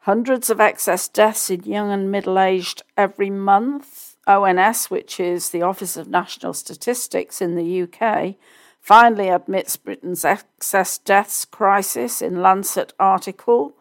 Hundreds 0.00 0.48
of 0.48 0.60
excess 0.60 1.08
deaths 1.08 1.50
in 1.50 1.62
young 1.64 1.90
and 1.92 2.10
middle 2.10 2.38
aged 2.38 2.82
every 2.96 3.28
month. 3.30 4.16
ONS, 4.26 4.86
which 4.86 5.20
is 5.20 5.50
the 5.50 5.60
Office 5.60 5.98
of 5.98 6.08
National 6.08 6.54
Statistics 6.54 7.42
in 7.42 7.54
the 7.54 7.82
UK, 7.82 8.36
finally 8.80 9.28
admits 9.28 9.76
Britain's 9.76 10.24
excess 10.24 10.96
deaths 10.96 11.44
crisis 11.44 12.22
in 12.22 12.40
Lancet 12.40 12.94
article, 12.98 13.74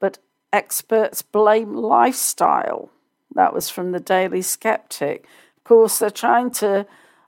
but 0.00 0.18
experts 0.52 1.22
blame 1.22 1.76
lifestyle 1.76 2.90
that 3.34 3.52
was 3.52 3.68
from 3.70 3.92
the 3.92 4.00
Daily 4.00 4.42
Skeptic. 4.42 5.26
Of 5.58 5.64
course, 5.64 5.98
they're 5.98 6.10
trying 6.10 6.50
to 6.52 6.86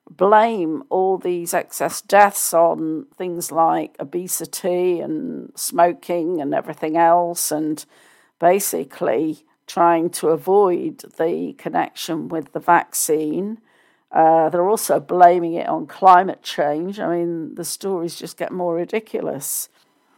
blame 0.09 0.85
all 0.89 1.19
these 1.19 1.53
excess 1.53 2.01
deaths 2.01 2.55
on 2.55 3.07
things 3.17 3.51
like 3.51 3.97
obesity 3.99 5.01
and 5.01 5.53
smoking 5.57 6.41
and 6.41 6.55
everything 6.55 6.97
else, 6.97 7.51
and 7.51 7.85
basically 8.39 9.45
trying 9.67 10.11
to 10.11 10.29
avoid 10.29 10.99
the 11.19 11.55
connection 11.59 12.29
with 12.29 12.53
the 12.53 12.61
vaccine. 12.61 13.59
Uh, 14.13 14.49
they're 14.49 14.69
also 14.69 15.01
blaming 15.01 15.55
it 15.55 15.69
on 15.69 15.87
climate 15.87 16.43
change. 16.43 17.01
I 17.01 17.17
mean, 17.17 17.57
the 17.57 17.65
stories 17.65 18.15
just 18.15 18.37
get 18.37 18.53
more 18.53 18.75
ridiculous. 18.77 19.69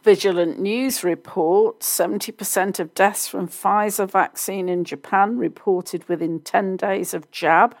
Vigilant 0.09 0.59
News 0.59 1.03
reports 1.03 1.87
70% 1.99 2.79
of 2.79 2.95
deaths 2.95 3.27
from 3.27 3.47
Pfizer 3.47 4.09
vaccine 4.09 4.67
in 4.67 4.83
Japan 4.83 5.37
reported 5.37 6.09
within 6.09 6.39
10 6.39 6.77
days 6.77 7.13
of 7.13 7.29
jab. 7.29 7.77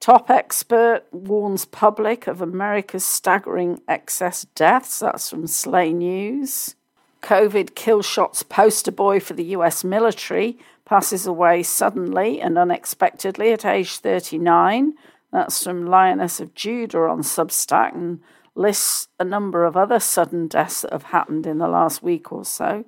Top 0.00 0.30
expert 0.30 1.02
warns 1.12 1.66
public 1.66 2.26
of 2.26 2.40
America's 2.40 3.04
staggering 3.04 3.82
excess 3.86 4.46
deaths. 4.54 5.00
That's 5.00 5.28
from 5.28 5.46
Slay 5.46 5.92
News. 5.92 6.74
COVID 7.20 7.74
kill 7.74 8.00
shots 8.00 8.42
poster 8.42 8.90
boy 8.90 9.20
for 9.20 9.34
the 9.34 9.52
US 9.56 9.84
military 9.84 10.58
passes 10.86 11.26
away 11.26 11.62
suddenly 11.62 12.40
and 12.40 12.56
unexpectedly 12.56 13.52
at 13.52 13.66
age 13.66 13.98
39. 13.98 14.94
That's 15.30 15.62
from 15.62 15.84
Lioness 15.84 16.40
of 16.40 16.54
Judah 16.54 17.00
on 17.00 17.20
Substack 17.20 17.94
and 17.94 18.20
lists 18.54 19.08
a 19.18 19.24
number 19.24 19.64
of 19.64 19.76
other 19.76 20.00
sudden 20.00 20.48
deaths 20.48 20.82
that 20.82 20.92
have 20.92 21.04
happened 21.04 21.46
in 21.46 21.58
the 21.58 21.68
last 21.68 22.02
week 22.02 22.32
or 22.32 22.44
so. 22.44 22.84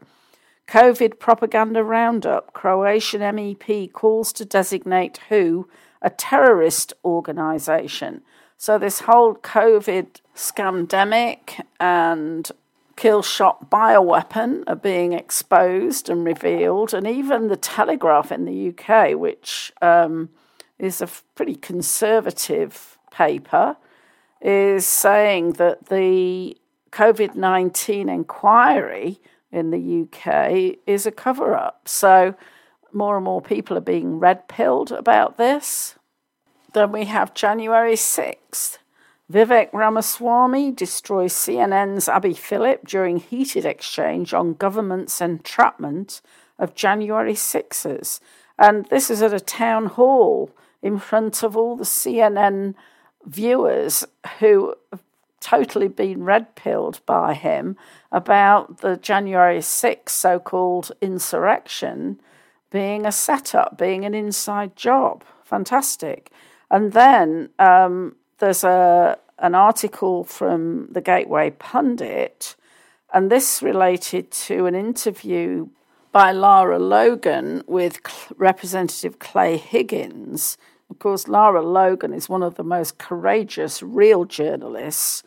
COVID 0.69 1.19
propaganda 1.19 1.83
roundup 1.85 2.53
Croatian 2.53 3.21
MEP 3.21 3.93
calls 3.93 4.33
to 4.35 4.45
designate 4.45 5.19
WHO 5.29 5.69
a 6.01 6.11
terrorist 6.11 6.93
organisation. 7.05 8.23
So, 8.57 8.79
this 8.79 9.01
whole 9.01 9.35
COVID 9.35 10.21
scandemic 10.35 11.65
and 11.81 12.51
kill 12.97 13.23
shot 13.23 13.71
bioweapon 13.71 14.65
are 14.67 14.77
being 14.77 15.13
exposed 15.13 16.09
and 16.09 16.25
revealed, 16.25 16.95
and 16.95 17.07
even 17.07 17.49
the 17.49 17.57
Telegraph 17.57 18.31
in 18.31 18.45
the 18.45 18.69
UK, 18.69 19.19
which 19.19 19.73
um, 19.83 20.29
is 20.79 21.01
a 21.01 21.09
pretty 21.35 21.57
conservative 21.57 22.99
paper, 23.11 23.77
is 24.43 24.87
saying 24.87 25.53
that 25.53 25.87
the 25.87 26.57
COVID 26.91 27.35
19 27.35 28.09
inquiry 28.09 29.21
in 29.51 29.71
the 29.71 30.03
UK 30.03 30.79
is 30.87 31.07
a 31.07 31.13
cover 31.13 31.55
up. 31.55 31.89
So, 31.89 32.35
more 32.93 33.17
and 33.17 33.25
more 33.25 33.41
people 33.41 33.77
are 33.79 33.83
being 33.83 34.19
red 34.19 34.49
pilled 34.49 34.93
about 34.93 35.39
this. 35.39 35.95
Then 36.75 36.93
we 36.93 37.05
have 37.07 37.35
January 37.35 37.95
6th. 37.95 38.79
Vivek 39.33 39.73
Ramaswamy 39.73 40.73
destroys 40.73 41.33
CNN's 41.33 42.09
Abby 42.09 42.35
Phillip 42.35 42.87
during 42.87 43.17
heated 43.19 43.65
exchange 43.65 44.35
on 44.35 44.55
government's 44.55 45.21
entrapment 45.23 46.21
of 46.59 46.75
January 46.75 47.33
6ers. 47.33 48.21
And 48.59 48.87
this 48.87 49.11
is 49.11 49.23
at 49.23 49.33
a 49.33 49.41
town 49.41 49.87
hall 49.87 50.51
in 50.83 50.99
front 50.99 51.43
of 51.43 51.57
all 51.57 51.77
the 51.77 51.85
CNN 51.85 52.75
viewers 53.25 54.05
who 54.39 54.75
have 54.91 55.03
totally 55.41 55.89
been 55.89 56.25
red 56.25 56.55
pilled 56.55 57.01
by 57.05 57.35
him 57.35 57.77
about 58.11 58.79
the 58.79 58.97
January 58.97 59.59
6th 59.59 60.09
so 60.09 60.39
called 60.39 60.93
insurrection 61.01 62.21
being 62.71 63.05
a 63.05 63.13
setup, 63.13 63.77
being 63.77 64.05
an 64.05 64.15
inside 64.15 64.75
job. 64.77 65.25
Fantastic. 65.45 66.31
And 66.71 66.93
then 66.93 67.51
um, 67.59 68.17
there's 68.39 68.65
a 68.65 69.19
an 69.39 69.55
article 69.57 70.23
from 70.23 70.87
the 70.93 71.01
Gateway 71.01 71.51
Pundit, 71.51 72.55
and 73.13 73.31
this 73.31 73.61
related 73.61 74.31
to 74.31 74.67
an 74.67 74.75
interview 74.75 75.69
by 76.13 76.31
Lara 76.31 76.79
Logan 76.79 77.65
with 77.67 77.99
Representative 78.37 79.19
Clay 79.19 79.57
Higgins. 79.57 80.57
Of 80.93 81.01
course, 81.01 81.27
Lara 81.27 81.63
Logan 81.63 82.13
is 82.13 82.29
one 82.29 82.45
of 82.45 82.55
the 82.55 82.63
most 82.63 82.99
courageous 82.99 83.83
real 83.83 84.25
journalists 84.25 85.25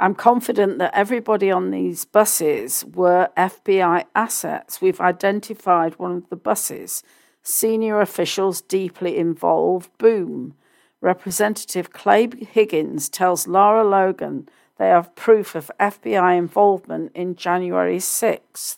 I'm 0.00 0.14
confident 0.14 0.78
that 0.78 0.94
everybody 0.94 1.50
on 1.50 1.72
these 1.72 2.04
buses 2.04 2.84
were 2.84 3.30
FBI 3.36 4.04
assets. 4.14 4.80
We've 4.80 5.00
identified 5.00 5.98
one 5.98 6.12
of 6.12 6.28
the 6.28 6.36
buses. 6.36 7.02
Senior 7.42 8.00
officials 8.00 8.60
deeply 8.60 9.16
involved. 9.16 9.90
Boom. 9.98 10.54
Representative 11.00 11.92
Clay 11.92 12.28
Higgins 12.28 13.08
tells 13.08 13.48
Lara 13.48 13.82
Logan 13.82 14.48
they 14.78 14.86
have 14.86 15.16
proof 15.16 15.56
of 15.56 15.70
FBI 15.80 16.38
involvement 16.38 17.10
in 17.16 17.34
January 17.34 17.98
6th. 17.98 18.76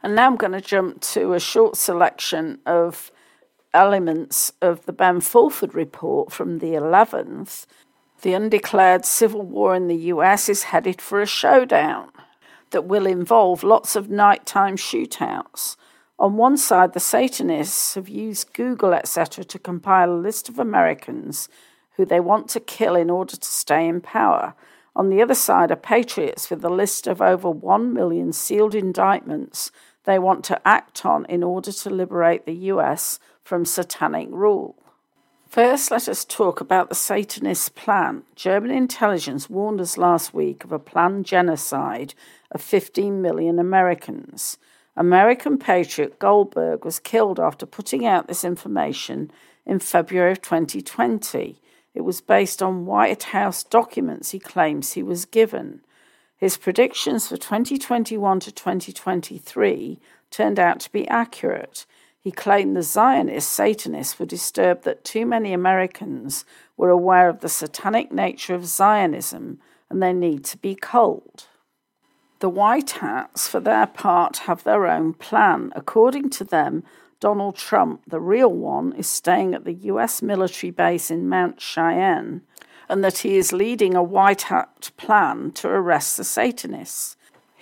And 0.00 0.14
now 0.14 0.26
I'm 0.26 0.36
going 0.36 0.52
to 0.52 0.60
jump 0.60 1.00
to 1.00 1.32
a 1.32 1.40
short 1.40 1.76
selection 1.76 2.60
of 2.64 3.10
elements 3.74 4.52
of 4.60 4.86
the 4.86 4.92
Ben 4.92 5.20
Fulford 5.20 5.74
report 5.74 6.32
from 6.32 6.58
the 6.58 6.72
11th 6.72 7.66
the 8.22 8.32
undeclared 8.32 9.04
civil 9.04 9.42
war 9.42 9.74
in 9.74 9.88
the 9.88 10.10
US 10.14 10.48
is 10.48 10.64
headed 10.64 11.00
for 11.00 11.20
a 11.20 11.26
showdown 11.26 12.10
that 12.70 12.86
will 12.86 13.06
involve 13.06 13.62
lots 13.62 13.94
of 13.94 14.10
nighttime 14.10 14.76
shootouts. 14.76 15.76
On 16.18 16.36
one 16.36 16.56
side, 16.56 16.94
the 16.94 17.00
Satanists 17.00 17.94
have 17.94 18.08
used 18.08 18.54
Google, 18.54 18.94
etc., 18.94 19.44
to 19.44 19.58
compile 19.58 20.10
a 20.10 20.16
list 20.16 20.48
of 20.48 20.58
Americans 20.58 21.48
who 21.96 22.06
they 22.06 22.20
want 22.20 22.48
to 22.48 22.60
kill 22.60 22.96
in 22.96 23.10
order 23.10 23.36
to 23.36 23.46
stay 23.46 23.86
in 23.86 24.00
power. 24.00 24.54
On 24.94 25.10
the 25.10 25.20
other 25.20 25.34
side 25.34 25.70
are 25.70 25.76
patriots 25.76 26.48
with 26.48 26.64
a 26.64 26.70
list 26.70 27.06
of 27.06 27.20
over 27.20 27.50
1 27.50 27.92
million 27.92 28.32
sealed 28.32 28.74
indictments 28.74 29.70
they 30.04 30.18
want 30.18 30.42
to 30.44 30.66
act 30.66 31.04
on 31.04 31.26
in 31.26 31.42
order 31.42 31.70
to 31.70 31.90
liberate 31.90 32.46
the 32.46 32.54
US 32.72 33.18
from 33.46 33.64
satanic 33.64 34.28
rule. 34.32 34.74
First, 35.48 35.92
let 35.92 36.08
us 36.08 36.24
talk 36.24 36.60
about 36.60 36.88
the 36.88 36.96
Satanist 36.96 37.76
plan. 37.76 38.24
German 38.34 38.72
intelligence 38.72 39.48
warned 39.48 39.80
us 39.80 39.96
last 39.96 40.34
week 40.34 40.64
of 40.64 40.72
a 40.72 40.80
planned 40.80 41.24
genocide 41.24 42.14
of 42.50 42.60
15 42.60 43.22
million 43.22 43.60
Americans. 43.60 44.58
American 44.96 45.58
patriot 45.58 46.18
Goldberg 46.18 46.84
was 46.84 46.98
killed 46.98 47.38
after 47.38 47.66
putting 47.66 48.04
out 48.04 48.26
this 48.26 48.44
information 48.44 49.30
in 49.64 49.78
February 49.78 50.32
of 50.32 50.42
2020. 50.42 51.60
It 51.94 52.00
was 52.00 52.20
based 52.20 52.60
on 52.60 52.84
White 52.84 53.22
House 53.22 53.62
documents 53.62 54.32
he 54.32 54.40
claims 54.40 54.92
he 54.92 55.04
was 55.04 55.24
given. 55.24 55.82
His 56.36 56.56
predictions 56.56 57.28
for 57.28 57.36
2021 57.36 58.40
to 58.40 58.50
2023 58.50 60.00
turned 60.30 60.58
out 60.58 60.80
to 60.80 60.90
be 60.90 61.06
accurate. 61.06 61.86
He 62.26 62.32
claimed 62.32 62.76
the 62.76 62.82
Zionist 62.82 63.52
Satanists 63.52 64.18
were 64.18 64.26
disturbed 64.26 64.82
that 64.82 65.04
too 65.04 65.24
many 65.24 65.52
Americans 65.52 66.44
were 66.76 66.90
aware 66.90 67.28
of 67.28 67.38
the 67.38 67.48
satanic 67.48 68.10
nature 68.10 68.52
of 68.52 68.66
Zionism 68.66 69.60
and 69.88 70.02
their 70.02 70.12
need 70.12 70.44
to 70.46 70.58
be 70.58 70.74
cold. 70.74 71.46
The 72.40 72.48
White 72.48 72.90
Hats, 72.90 73.46
for 73.46 73.60
their 73.60 73.86
part, 73.86 74.38
have 74.38 74.64
their 74.64 74.88
own 74.88 75.14
plan. 75.14 75.72
According 75.76 76.30
to 76.30 76.42
them, 76.42 76.82
Donald 77.20 77.54
Trump, 77.54 78.00
the 78.08 78.18
real 78.18 78.52
one, 78.52 78.92
is 78.94 79.06
staying 79.06 79.54
at 79.54 79.62
the 79.62 79.74
US 79.92 80.20
military 80.20 80.72
base 80.72 81.12
in 81.12 81.28
Mount 81.28 81.60
Cheyenne 81.60 82.42
and 82.88 83.04
that 83.04 83.18
he 83.18 83.36
is 83.36 83.52
leading 83.52 83.94
a 83.94 84.02
White 84.02 84.42
Hat 84.42 84.90
plan 84.96 85.52
to 85.52 85.68
arrest 85.68 86.16
the 86.16 86.24
Satanists. 86.24 87.16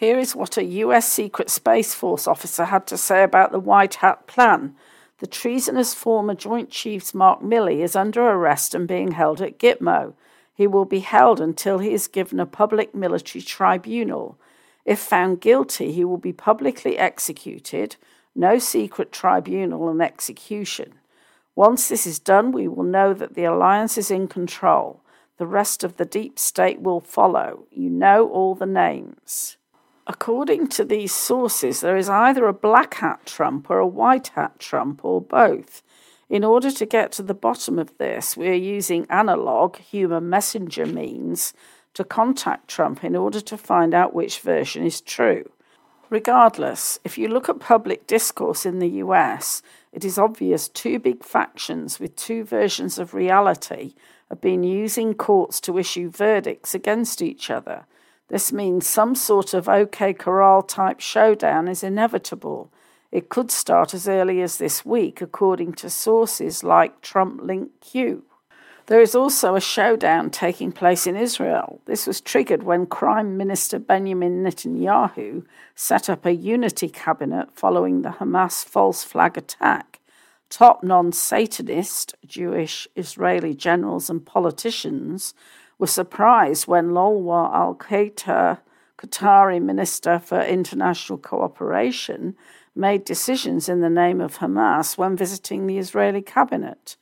Here 0.05 0.19
is 0.19 0.37
what 0.37 0.59
a 0.59 0.65
US 0.65 1.11
Secret 1.11 1.49
Space 1.49 1.95
Force 1.95 2.29
officer 2.29 2.67
had 2.67 2.87
to 2.89 2.99
say 2.99 3.23
about 3.23 3.53
the 3.53 3.59
White 3.59 3.95
Hat 3.95 4.27
plan. 4.27 4.77
The 5.17 5.27
treasonous 5.27 5.95
former 5.95 6.35
Joint 6.35 6.69
Chiefs 6.69 7.15
Mark 7.15 7.41
Milley 7.41 7.83
is 7.83 7.97
under 7.97 8.21
arrest 8.21 8.75
and 8.75 8.87
being 8.87 9.13
held 9.13 9.41
at 9.41 9.59
Gitmo. 9.59 10.13
He 10.53 10.67
will 10.67 10.85
be 10.85 11.01
held 11.01 11.41
until 11.41 11.79
he 11.79 11.95
is 11.95 12.07
given 12.07 12.39
a 12.39 12.45
public 12.45 12.95
military 12.95 13.41
tribunal. 13.41 14.39
If 14.85 14.99
found 14.99 15.41
guilty, 15.41 15.91
he 15.91 16.05
will 16.05 16.19
be 16.19 16.35
publicly 16.35 16.99
executed. 16.99 17.97
No 18.35 18.59
secret 18.59 19.11
tribunal 19.11 19.89
and 19.89 20.03
execution. 20.03 20.93
Once 21.55 21.89
this 21.89 22.07
is 22.07 22.19
done, 22.19 22.53
we 22.53 22.69
will 22.69 22.85
know 22.85 23.15
that 23.15 23.35
the 23.35 23.45
alliance 23.45 23.97
is 23.97 24.11
in 24.11 24.29
control. 24.29 25.01
The 25.39 25.47
rest 25.47 25.83
of 25.83 25.97
the 25.97 26.05
deep 26.05 26.39
state 26.39 26.83
will 26.83 27.01
follow. 27.01 27.65
You 27.71 27.89
know 27.89 28.29
all 28.29 28.55
the 28.55 28.67
names. 28.67 29.57
According 30.07 30.69
to 30.69 30.85
these 30.85 31.15
sources, 31.15 31.81
there 31.81 31.97
is 31.97 32.11
either 32.11 32.47
a 32.47 32.53
black 32.53 32.95
hat 32.95 33.25
Trump 33.25 33.71
or 33.71 33.79
a 33.79 33.87
white 33.87 34.29
hat 34.29 34.59
Trump 34.59 35.03
or 35.03 35.21
both. 35.21 35.83
In 36.29 36.45
order 36.45 36.71
to 36.71 36.87
get 36.87 37.13
to 37.13 37.23
the 37.23 37.35
bottom 37.35 37.79
of 37.79 37.97
this, 37.97 38.37
we 38.37 38.49
are 38.49 38.53
using 38.53 39.07
analog 39.09 39.79
human 39.79 40.29
messenger 40.29 40.85
means 40.85 41.55
to 41.95 42.05
contact 42.05 42.69
Trump 42.69 43.03
in 43.03 43.17
order 43.17 43.41
to 43.41 43.57
find 43.57 43.95
out 43.95 44.15
which 44.15 44.41
version 44.41 44.85
is 44.85 45.01
true. 45.01 45.51
Regardless, 46.11 46.99
if 47.03 47.17
you 47.17 47.29
look 47.29 47.49
at 47.49 47.61
public 47.61 48.07
discourse 48.07 48.67
in 48.67 48.81
the 48.81 49.03
US, 49.05 49.63
it 49.91 50.05
is 50.05 50.19
obvious 50.19 50.69
two 50.69 50.99
big 50.99 51.25
factions 51.25 51.99
with 51.99 52.15
two 52.15 52.45
versions 52.45 52.99
of 52.99 53.15
reality 53.15 53.95
have 54.29 54.41
been 54.41 54.65
using 54.65 55.15
courts 55.15 55.61
to 55.63 55.79
issue 55.79 56.11
verdicts 56.11 56.75
against 56.75 57.23
each 57.23 57.51
other. 57.51 57.87
This 58.29 58.53
means 58.53 58.87
some 58.87 59.15
sort 59.15 59.55
of 59.55 59.69
OK 59.69 60.15
Corral 60.15 60.63
type 60.63 61.01
showdown 61.01 61.69
is 61.69 61.83
inevitable. 61.83 62.73
It 63.13 63.29
could 63.29 63.51
start 63.51 63.95
as 63.95 64.09
early 64.09 64.41
as 64.41 64.59
this 64.59 64.85
week, 64.85 65.21
according 65.21 65.75
to 65.75 65.91
sources 65.91 66.65
like 66.65 67.01
Trump 67.01 67.41
Link 67.43 67.71
Q. 67.81 68.25
There 68.87 69.01
is 69.01 69.15
also 69.15 69.55
a 69.55 69.63
showdown 69.63 70.29
taking 70.31 70.71
place 70.71 71.07
in 71.07 71.17
Israel. 71.17 71.81
This 71.87 72.07
was 72.07 72.21
triggered 72.21 72.65
when 72.65 72.87
Prime 72.87 73.37
Minister 73.37 73.79
Benjamin 73.79 74.43
Netanyahu 74.43 75.45
set 75.75 76.11
up 76.11 76.27
a 76.27 76.35
unity 76.35 76.91
cabinet 76.91 77.49
following 77.55 78.03
the 78.03 78.11
Hamas 78.11 78.63
false 78.63 79.03
flag 79.03 79.39
attack. 79.39 80.01
Top 80.51 80.83
non 80.83 81.13
Satanist 81.13 82.15
Jewish 82.27 82.87
Israeli 82.95 83.55
generals 83.55 84.11
and 84.11 84.25
politicians 84.25 85.33
were 85.79 85.87
surprised 85.87 86.67
when 86.67 86.91
Lolwah 86.91 87.55
al 87.55 87.75
Khater, 87.75 88.59
Qatari 88.99 89.61
Minister 89.61 90.19
for 90.19 90.41
International 90.41 91.19
Cooperation, 91.19 92.37
made 92.75 93.05
decisions 93.05 93.69
in 93.69 93.81
the 93.81 93.91
name 93.91 94.21
of 94.21 94.39
Hamas 94.39 94.99
when 94.99 95.17
visiting 95.17 95.67
the 95.67 95.79
Israeli 95.79 96.23
cabinet. 96.23 96.97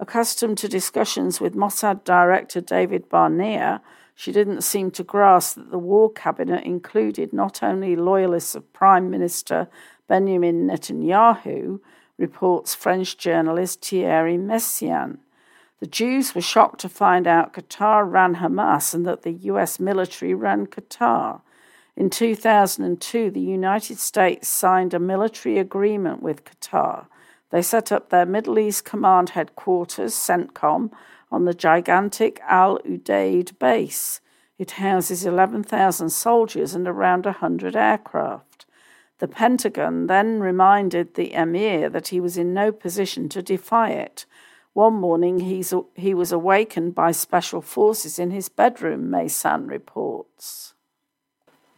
Accustomed 0.00 0.58
to 0.58 0.68
discussions 0.68 1.40
with 1.40 1.54
Mossad 1.54 2.04
Director 2.04 2.60
David 2.60 3.08
Barnea, 3.08 3.80
she 4.14 4.32
didn't 4.32 4.62
seem 4.62 4.90
to 4.92 5.04
grasp 5.04 5.56
that 5.56 5.70
the 5.70 5.78
war 5.78 6.10
cabinet 6.12 6.64
included 6.64 7.32
not 7.32 7.62
only 7.62 7.96
loyalists 7.96 8.54
of 8.54 8.72
Prime 8.72 9.10
Minister 9.10 9.68
Benjamin 10.08 10.66
Netanyahu, 10.68 11.80
reports 12.18 12.74
French 12.74 13.16
journalist 13.16 13.84
Thierry 13.84 14.36
Meyssan. 14.36 15.18
The 15.82 15.88
Jews 15.88 16.32
were 16.32 16.40
shocked 16.40 16.80
to 16.82 16.88
find 16.88 17.26
out 17.26 17.52
Qatar 17.52 18.08
ran 18.08 18.36
Hamas 18.36 18.94
and 18.94 19.04
that 19.04 19.22
the 19.22 19.32
US 19.50 19.80
military 19.80 20.32
ran 20.32 20.68
Qatar. 20.68 21.42
In 21.96 22.08
2002, 22.08 23.30
the 23.30 23.40
United 23.40 23.98
States 23.98 24.48
signed 24.48 24.94
a 24.94 24.98
military 24.98 25.58
agreement 25.58 26.22
with 26.22 26.44
Qatar 26.44 27.06
they 27.52 27.62
set 27.62 27.92
up 27.92 28.08
their 28.08 28.26
Middle 28.26 28.58
East 28.58 28.86
Command 28.86 29.30
headquarters, 29.30 30.14
CENTCOM, 30.14 30.90
on 31.30 31.44
the 31.44 31.54
gigantic 31.54 32.40
Al 32.48 32.78
Udeid 32.78 33.58
base. 33.58 34.20
It 34.58 34.72
houses 34.72 35.26
11,000 35.26 36.08
soldiers 36.08 36.74
and 36.74 36.88
around 36.88 37.26
100 37.26 37.76
aircraft. 37.76 38.64
The 39.18 39.28
Pentagon 39.28 40.06
then 40.06 40.40
reminded 40.40 41.14
the 41.14 41.34
emir 41.34 41.90
that 41.90 42.08
he 42.08 42.20
was 42.20 42.38
in 42.38 42.54
no 42.54 42.72
position 42.72 43.28
to 43.28 43.42
defy 43.42 43.90
it. 43.90 44.24
One 44.74 44.94
morning, 44.94 45.40
he's, 45.40 45.74
he 45.94 46.14
was 46.14 46.32
awakened 46.32 46.94
by 46.94 47.12
special 47.12 47.60
forces 47.60 48.18
in 48.18 48.30
his 48.30 48.48
bedroom, 48.48 49.10
Meyssan 49.10 49.68
reports. 49.68 50.72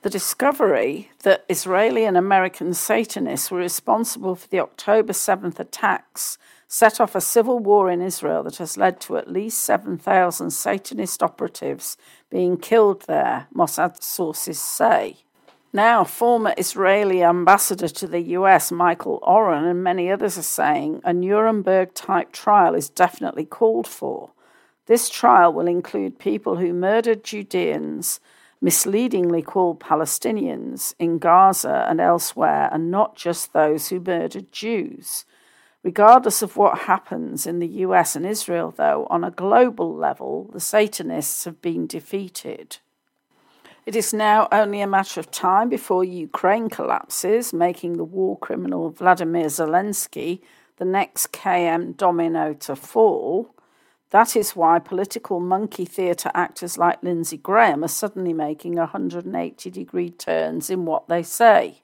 The 0.03 0.11
discovery 0.11 1.11
that 1.22 1.45
Israeli 1.49 2.05
and 2.05 2.16
American 2.16 2.72
Satanists 2.74 3.51
were 3.51 3.59
responsible 3.59 4.36
for 4.36 4.47
the 4.49 4.61
October 4.61 5.12
7th 5.12 5.59
attacks 5.59 6.38
set 6.68 7.01
off 7.01 7.14
a 7.14 7.20
civil 7.20 7.59
war 7.59 7.90
in 7.90 8.03
Israel 8.03 8.42
that 8.42 8.59
has 8.59 8.76
led 8.76 9.01
to 9.01 9.16
at 9.16 9.30
least 9.30 9.64
7,000 9.64 10.51
Satanist 10.51 11.22
operatives 11.22 11.97
being 12.30 12.57
killed 12.59 13.03
there, 13.07 13.47
Mossad 13.55 14.03
sources 14.03 14.61
say. 14.61 15.16
Now, 15.77 16.05
former 16.05 16.55
Israeli 16.57 17.25
ambassador 17.25 17.89
to 17.89 18.07
the 18.07 18.20
US, 18.39 18.70
Michael 18.70 19.18
Oren, 19.25 19.64
and 19.64 19.83
many 19.83 20.09
others 20.09 20.39
are 20.39 20.43
saying 20.43 21.01
a 21.03 21.12
Nuremberg 21.12 21.95
type 21.95 22.31
trial 22.31 22.77
is 22.77 22.89
definitely 22.89 23.45
called 23.45 23.89
for. 23.89 24.31
This 24.87 25.11
trial 25.11 25.53
will 25.53 25.66
include 25.66 26.20
people 26.20 26.59
who 26.59 26.72
murdered 26.72 27.25
Judeans 27.25 28.20
misleadingly 28.61 29.43
called 29.43 29.81
Palestinians 29.81 30.95
in 31.01 31.18
Gaza 31.18 31.87
and 31.89 32.01
elsewhere, 32.01 32.68
and 32.70 32.93
not 32.93 33.16
just 33.16 33.53
those 33.53 33.89
who 33.89 33.99
murdered 33.99 34.53
Jews. 34.53 35.25
Regardless 35.83 36.41
of 36.41 36.57
what 36.57 36.83
happens 36.83 37.49
in 37.49 37.59
the 37.59 37.83
US 37.83 38.14
and 38.14 38.25
Israel, 38.25 38.72
though, 38.77 39.09
on 39.11 39.25
a 39.25 39.33
global 39.33 39.93
level, 39.93 40.49
the 40.53 40.61
Satanists 40.61 41.45
have 41.45 41.61
been 41.61 41.89
defeated. 41.89 42.79
It 43.87 43.95
is 43.95 44.14
now 44.14 44.49
only 44.51 44.80
a 44.80 44.87
matter 44.87 45.20
of 45.20 45.30
time 45.30 45.68
before 45.68 46.05
Ukraine 46.05 46.70
collapses, 46.70 47.53
making 47.53 47.99
the 47.99 48.05
war 48.05 48.39
criminal 48.39 48.89
Vladimir 48.89 49.47
Zelensky 49.47 50.41
the 50.78 50.87
next 50.87 51.32
KM 51.32 51.95
domino 51.97 52.55
to 52.55 52.76
fall. 52.76 53.55
That 54.09 54.37
is 54.37 54.57
why 54.57 54.78
political 54.78 55.39
monkey 55.39 55.85
theatre 55.85 56.30
actors 56.35 56.78
like 56.78 57.03
Lindsey 57.03 57.37
Graham 57.37 57.85
are 57.85 57.89
suddenly 57.89 58.32
making 58.32 58.76
180 58.76 59.70
degree 59.70 60.11
turns 60.11 60.70
in 60.70 60.87
what 60.87 61.09
they 61.09 61.22
say. 61.22 61.82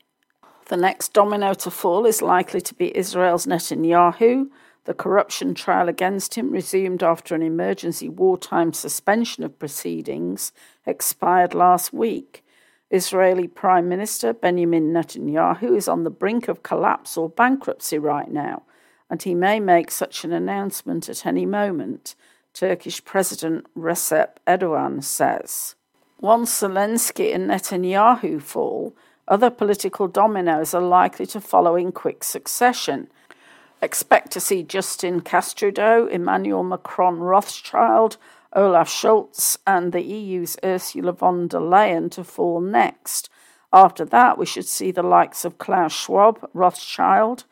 The 0.68 0.78
next 0.78 1.12
domino 1.12 1.52
to 1.54 1.70
fall 1.70 2.06
is 2.06 2.22
likely 2.22 2.62
to 2.62 2.74
be 2.74 2.96
Israel's 2.96 3.44
Netanyahu. 3.44 4.48
The 4.90 4.94
corruption 4.94 5.54
trial 5.54 5.88
against 5.88 6.34
him, 6.34 6.50
resumed 6.50 7.04
after 7.04 7.36
an 7.36 7.42
emergency 7.42 8.08
wartime 8.08 8.72
suspension 8.72 9.44
of 9.44 9.56
proceedings, 9.56 10.52
expired 10.84 11.54
last 11.54 11.92
week. 11.92 12.44
Israeli 12.90 13.46
Prime 13.46 13.88
Minister 13.88 14.32
Benjamin 14.32 14.92
Netanyahu 14.92 15.76
is 15.76 15.86
on 15.86 16.02
the 16.02 16.10
brink 16.10 16.48
of 16.48 16.64
collapse 16.64 17.16
or 17.16 17.28
bankruptcy 17.28 18.00
right 18.00 18.28
now 18.32 18.64
and 19.08 19.22
he 19.22 19.32
may 19.32 19.60
make 19.60 19.92
such 19.92 20.24
an 20.24 20.32
announcement 20.32 21.08
at 21.08 21.24
any 21.24 21.46
moment, 21.46 22.16
Turkish 22.52 23.04
President 23.04 23.72
Recep 23.78 24.38
Erdogan 24.48 25.04
says. 25.04 25.76
Once 26.18 26.62
Zelensky 26.62 27.32
and 27.32 27.48
Netanyahu 27.48 28.42
fall, 28.42 28.96
other 29.28 29.50
political 29.50 30.08
dominoes 30.08 30.74
are 30.74 30.82
likely 30.82 31.26
to 31.26 31.40
follow 31.40 31.76
in 31.76 31.92
quick 31.92 32.24
succession. 32.24 33.08
Expect 33.82 34.30
to 34.32 34.40
see 34.40 34.62
Justin 34.62 35.22
Trudeau, 35.22 36.06
Emmanuel 36.06 36.62
Macron 36.62 37.18
Rothschild, 37.18 38.18
Olaf 38.52 38.88
Scholz, 38.88 39.56
and 39.66 39.92
the 39.92 40.02
EU's 40.02 40.56
Ursula 40.62 41.12
von 41.12 41.48
der 41.48 41.60
Leyen 41.60 42.10
to 42.10 42.22
fall 42.22 42.60
next. 42.60 43.30
After 43.72 44.04
that, 44.04 44.36
we 44.36 44.44
should 44.44 44.66
see 44.66 44.90
the 44.90 45.02
likes 45.02 45.44
of 45.44 45.58
Klaus 45.58 45.92
Schwab, 45.92 46.48
Rothschild, 46.52 47.44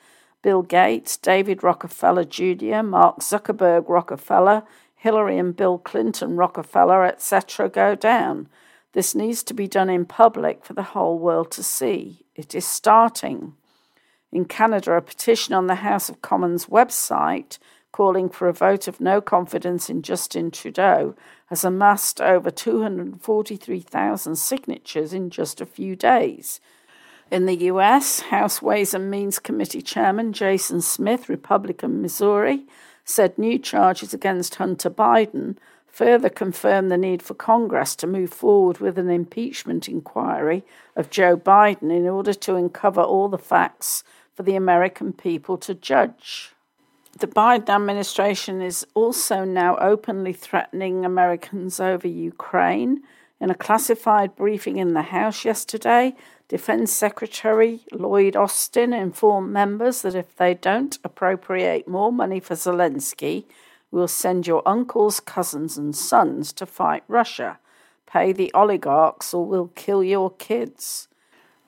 Bill 0.42 0.62
Gates, 0.62 1.16
David 1.16 1.62
Rockefeller 1.62 2.24
Jr., 2.24 2.82
Mark 2.82 3.20
Zuckerberg 3.20 3.88
Rockefeller, 3.88 4.64
Hillary 4.96 5.38
and 5.38 5.56
Bill 5.56 5.78
Clinton 5.78 6.36
Rockefeller, 6.36 7.04
etc., 7.04 7.68
go 7.68 7.94
down. 7.94 8.48
This 8.92 9.14
needs 9.14 9.42
to 9.44 9.54
be 9.54 9.68
done 9.68 9.88
in 9.88 10.04
public 10.04 10.64
for 10.64 10.74
the 10.74 10.82
whole 10.82 11.18
world 11.18 11.50
to 11.52 11.62
see. 11.62 12.26
It 12.34 12.54
is 12.54 12.66
starting. 12.66 13.54
In 14.30 14.44
Canada, 14.44 14.92
a 14.92 15.00
petition 15.00 15.54
on 15.54 15.68
the 15.68 15.76
House 15.76 16.08
of 16.08 16.20
Commons 16.20 16.66
website 16.66 17.58
calling 17.92 18.28
for 18.28 18.46
a 18.46 18.52
vote 18.52 18.86
of 18.86 19.00
no 19.00 19.20
confidence 19.22 19.88
in 19.88 20.02
Justin 20.02 20.50
Trudeau 20.50 21.14
has 21.46 21.64
amassed 21.64 22.20
over 22.20 22.50
243,000 22.50 24.36
signatures 24.36 25.14
in 25.14 25.30
just 25.30 25.62
a 25.62 25.66
few 25.66 25.96
days. 25.96 26.60
In 27.30 27.46
the 27.46 27.56
U.S., 27.56 28.20
House 28.20 28.60
Ways 28.60 28.92
and 28.92 29.10
Means 29.10 29.38
Committee 29.38 29.82
Chairman 29.82 30.34
Jason 30.34 30.82
Smith, 30.82 31.28
Republican 31.30 32.02
Missouri, 32.02 32.66
said 33.04 33.38
new 33.38 33.58
charges 33.58 34.12
against 34.12 34.56
Hunter 34.56 34.90
Biden 34.90 35.56
further 35.98 36.28
confirm 36.28 36.88
the 36.88 36.96
need 36.96 37.22
for 37.22 37.34
Congress 37.34 37.96
to 37.96 38.06
move 38.06 38.32
forward 38.32 38.78
with 38.78 38.98
an 38.98 39.10
impeachment 39.10 39.88
inquiry 39.88 40.64
of 40.94 41.10
Joe 41.10 41.36
Biden 41.36 41.90
in 41.90 42.06
order 42.06 42.32
to 42.34 42.54
uncover 42.54 43.02
all 43.02 43.28
the 43.28 43.38
facts 43.38 44.04
for 44.38 44.44
the 44.44 44.54
American 44.54 45.12
people 45.12 45.58
to 45.58 45.74
judge. 45.74 46.52
The 47.18 47.26
Biden 47.26 47.70
administration 47.70 48.62
is 48.62 48.86
also 48.94 49.42
now 49.44 49.76
openly 49.78 50.32
threatening 50.32 51.04
Americans 51.04 51.80
over 51.80 52.06
Ukraine. 52.06 53.02
In 53.40 53.50
a 53.50 53.56
classified 53.56 54.36
briefing 54.36 54.76
in 54.76 54.94
the 54.94 55.02
House 55.02 55.44
yesterday, 55.44 56.14
Defense 56.46 56.92
Secretary 56.92 57.80
Lloyd 57.90 58.36
Austin 58.36 58.92
informed 58.92 59.52
members 59.52 60.02
that 60.02 60.14
if 60.14 60.36
they 60.36 60.54
don't 60.54 60.96
appropriate 61.02 61.88
more 61.88 62.12
money 62.12 62.38
for 62.38 62.54
Zelensky, 62.54 63.44
we'll 63.90 64.06
send 64.06 64.46
your 64.46 64.62
uncles, 64.64 65.18
cousins, 65.18 65.76
and 65.76 65.96
sons 65.96 66.52
to 66.52 66.64
fight 66.64 67.02
Russia. 67.08 67.58
Pay 68.06 68.30
the 68.30 68.52
oligarchs 68.54 69.34
or 69.34 69.44
we'll 69.44 69.72
kill 69.74 70.04
your 70.04 70.30
kids. 70.30 71.07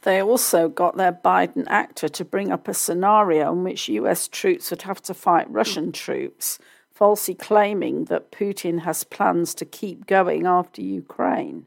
They 0.03 0.23
also 0.23 0.69
got 0.69 0.97
their 0.97 1.13
Biden 1.13 1.67
actor 1.69 2.09
to 2.09 2.25
bring 2.25 2.51
up 2.51 2.69
a 2.69 2.75
scenario 2.75 3.53
in 3.53 3.65
which 3.65 3.89
US 3.89 4.29
troops 4.29 4.71
would 4.71 4.83
have 4.83 5.03
to 5.03 5.15
fight 5.15 5.51
Russian 5.51 5.93
troops, 5.93 6.59
falsely 6.91 7.35
claiming 7.35 8.05
that 8.05 8.33
Putin 8.33 8.81
has 8.81 9.05
plans 9.05 9.55
to 9.55 9.65
keep 9.65 10.07
going 10.07 10.47
after 10.47 10.83
Ukraine. 10.83 11.67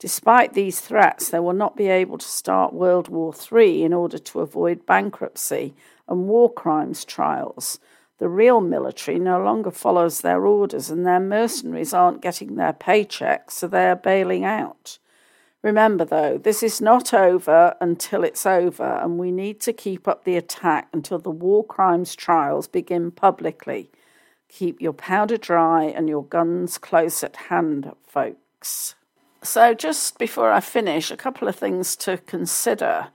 Despite 0.00 0.54
these 0.54 0.80
threats, 0.80 1.28
they 1.28 1.40
will 1.40 1.52
not 1.52 1.76
be 1.76 1.88
able 1.88 2.18
to 2.18 2.26
start 2.26 2.72
World 2.72 3.08
War 3.08 3.34
III 3.34 3.84
in 3.84 3.92
order 3.92 4.18
to 4.18 4.40
avoid 4.40 4.86
bankruptcy 4.86 5.74
and 6.08 6.26
war 6.26 6.50
crimes 6.50 7.04
trials. 7.04 7.78
The 8.18 8.28
real 8.28 8.60
military 8.60 9.18
no 9.18 9.42
longer 9.42 9.70
follows 9.70 10.22
their 10.22 10.46
orders, 10.46 10.88
and 10.88 11.04
their 11.04 11.20
mercenaries 11.20 11.92
aren't 11.92 12.22
getting 12.22 12.56
their 12.56 12.72
paychecks, 12.72 13.50
so 13.52 13.68
they 13.68 13.88
are 13.90 13.96
bailing 13.96 14.44
out. 14.44 14.99
Remember, 15.62 16.06
though, 16.06 16.38
this 16.38 16.62
is 16.62 16.80
not 16.80 17.12
over 17.12 17.76
until 17.80 18.24
it's 18.24 18.46
over, 18.46 18.98
and 19.02 19.18
we 19.18 19.30
need 19.30 19.60
to 19.60 19.74
keep 19.74 20.08
up 20.08 20.24
the 20.24 20.36
attack 20.36 20.88
until 20.92 21.18
the 21.18 21.30
war 21.30 21.64
crimes 21.64 22.14
trials 22.14 22.66
begin 22.66 23.10
publicly. 23.10 23.90
Keep 24.48 24.80
your 24.80 24.94
powder 24.94 25.36
dry 25.36 25.84
and 25.84 26.08
your 26.08 26.24
guns 26.24 26.78
close 26.78 27.22
at 27.22 27.36
hand, 27.36 27.92
folks. 28.06 28.94
So, 29.42 29.74
just 29.74 30.18
before 30.18 30.50
I 30.50 30.60
finish, 30.60 31.10
a 31.10 31.16
couple 31.16 31.46
of 31.46 31.56
things 31.56 31.94
to 31.96 32.18
consider. 32.18 33.08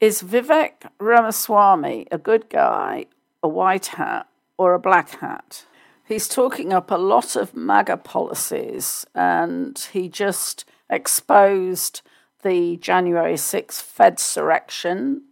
Is 0.00 0.22
Vivek 0.22 0.90
Ramaswamy 0.98 2.08
a 2.10 2.18
good 2.18 2.48
guy, 2.48 3.06
a 3.42 3.48
white 3.48 3.86
hat, 3.86 4.26
or 4.58 4.74
a 4.74 4.78
black 4.78 5.10
hat? 5.20 5.66
He's 6.04 6.26
talking 6.26 6.72
up 6.72 6.90
a 6.90 6.96
lot 6.96 7.36
of 7.36 7.54
MAGA 7.54 7.98
policies 7.98 9.06
and 9.14 9.78
he 9.92 10.08
just 10.08 10.64
exposed 10.92 12.02
the 12.42 12.76
January 12.76 13.34
6th 13.34 13.82
Fed 13.82 14.18
surrection 14.18 15.22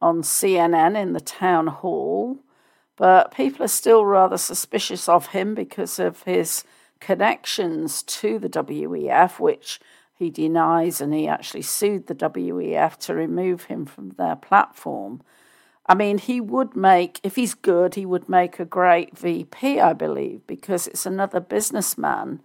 on 0.00 0.22
CNN 0.22 1.00
in 1.00 1.12
the 1.12 1.20
town 1.20 1.66
hall. 1.68 2.38
But 2.96 3.32
people 3.32 3.64
are 3.64 3.68
still 3.68 4.04
rather 4.04 4.38
suspicious 4.38 5.08
of 5.08 5.28
him 5.28 5.54
because 5.54 5.98
of 5.98 6.22
his 6.24 6.64
connections 7.00 8.02
to 8.02 8.38
the 8.38 8.48
WEF, 8.48 9.38
which 9.38 9.80
he 10.14 10.30
denies, 10.30 11.00
and 11.00 11.14
he 11.14 11.26
actually 11.26 11.62
sued 11.62 12.06
the 12.06 12.14
WEF 12.14 12.98
to 12.98 13.14
remove 13.14 13.64
him 13.64 13.86
from 13.86 14.10
their 14.10 14.36
platform. 14.36 15.22
I 15.86 15.94
mean, 15.94 16.18
he 16.18 16.40
would 16.40 16.76
make, 16.76 17.20
if 17.22 17.36
he's 17.36 17.54
good, 17.54 17.94
he 17.94 18.04
would 18.04 18.28
make 18.28 18.60
a 18.60 18.66
great 18.66 19.16
VP, 19.16 19.80
I 19.80 19.94
believe, 19.94 20.46
because 20.46 20.86
it's 20.86 21.06
another 21.06 21.40
businessman 21.40 22.42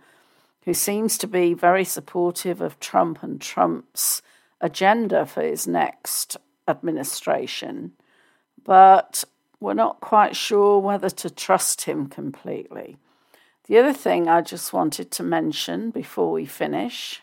who 0.66 0.74
seems 0.74 1.18
to 1.20 1.28
be 1.28 1.53
very 1.53 1.86
supportive 1.86 2.59
of 2.59 2.80
Trump 2.80 3.22
and 3.24 3.39
Trump's 3.39 4.22
agenda 4.59 5.26
for 5.26 5.41
his 5.43 5.68
next 5.68 6.38
administration. 6.68 7.93
But 8.63 9.24
we're 9.59 9.76
not 9.76 10.01
quite 10.01 10.36
sure 10.36 10.80
whether 10.80 11.09
to 11.09 11.30
trust 11.30 11.84
him 11.84 12.07
completely. 12.07 12.97
The 13.68 13.78
other 13.78 13.93
thing 13.93 14.28
I 14.28 14.41
just 14.41 14.74
wanted 14.74 15.11
to 15.11 15.24
mention 15.24 15.91
before 15.91 16.32
we 16.32 16.45
finish 16.45 17.22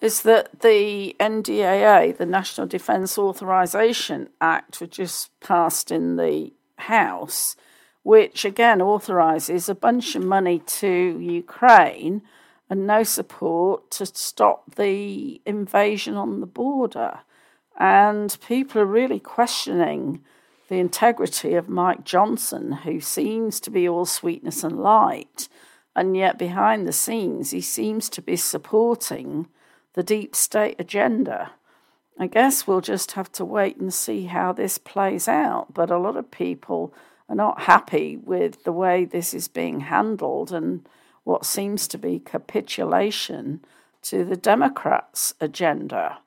is 0.00 0.22
that 0.22 0.60
the 0.60 1.14
NDAA, 1.20 2.16
the 2.16 2.26
National 2.26 2.66
Defence 2.66 3.16
Authorization 3.16 4.28
Act, 4.40 4.80
which 4.80 4.96
just 4.96 5.30
passed 5.40 5.92
in 5.92 6.16
the 6.16 6.52
House, 6.76 7.54
which 8.02 8.44
again 8.44 8.82
authorizes 8.82 9.68
a 9.68 9.74
bunch 9.74 10.16
of 10.16 10.24
money 10.24 10.58
to 10.58 11.16
Ukraine 11.20 12.22
and 12.72 12.86
no 12.86 13.02
support 13.02 13.90
to 13.90 14.06
stop 14.06 14.76
the 14.76 15.42
invasion 15.44 16.14
on 16.16 16.40
the 16.40 16.46
border. 16.46 17.18
And 17.78 18.34
people 18.48 18.80
are 18.80 18.86
really 18.86 19.20
questioning 19.20 20.24
the 20.68 20.76
integrity 20.76 21.52
of 21.52 21.68
Mike 21.68 22.02
Johnson, 22.02 22.72
who 22.72 22.98
seems 22.98 23.60
to 23.60 23.70
be 23.70 23.86
all 23.86 24.06
sweetness 24.06 24.64
and 24.64 24.80
light, 24.80 25.50
and 25.94 26.16
yet 26.16 26.38
behind 26.38 26.88
the 26.88 26.94
scenes 26.94 27.50
he 27.50 27.60
seems 27.60 28.08
to 28.08 28.22
be 28.22 28.36
supporting 28.36 29.48
the 29.92 30.02
deep 30.02 30.34
state 30.34 30.76
agenda. 30.78 31.50
I 32.18 32.26
guess 32.26 32.66
we'll 32.66 32.80
just 32.80 33.12
have 33.12 33.30
to 33.32 33.44
wait 33.44 33.76
and 33.76 33.92
see 33.92 34.24
how 34.24 34.54
this 34.54 34.78
plays 34.78 35.28
out. 35.28 35.74
But 35.74 35.90
a 35.90 35.98
lot 35.98 36.16
of 36.16 36.30
people 36.30 36.94
are 37.28 37.36
not 37.36 37.64
happy 37.64 38.16
with 38.16 38.64
the 38.64 38.72
way 38.72 39.04
this 39.04 39.34
is 39.34 39.46
being 39.46 39.80
handled 39.80 40.52
and 40.52 40.88
what 41.24 41.46
seems 41.46 41.86
to 41.88 41.98
be 41.98 42.18
capitulation 42.18 43.60
to 44.02 44.24
the 44.24 44.36
Democrats' 44.36 45.34
agenda. 45.40 46.18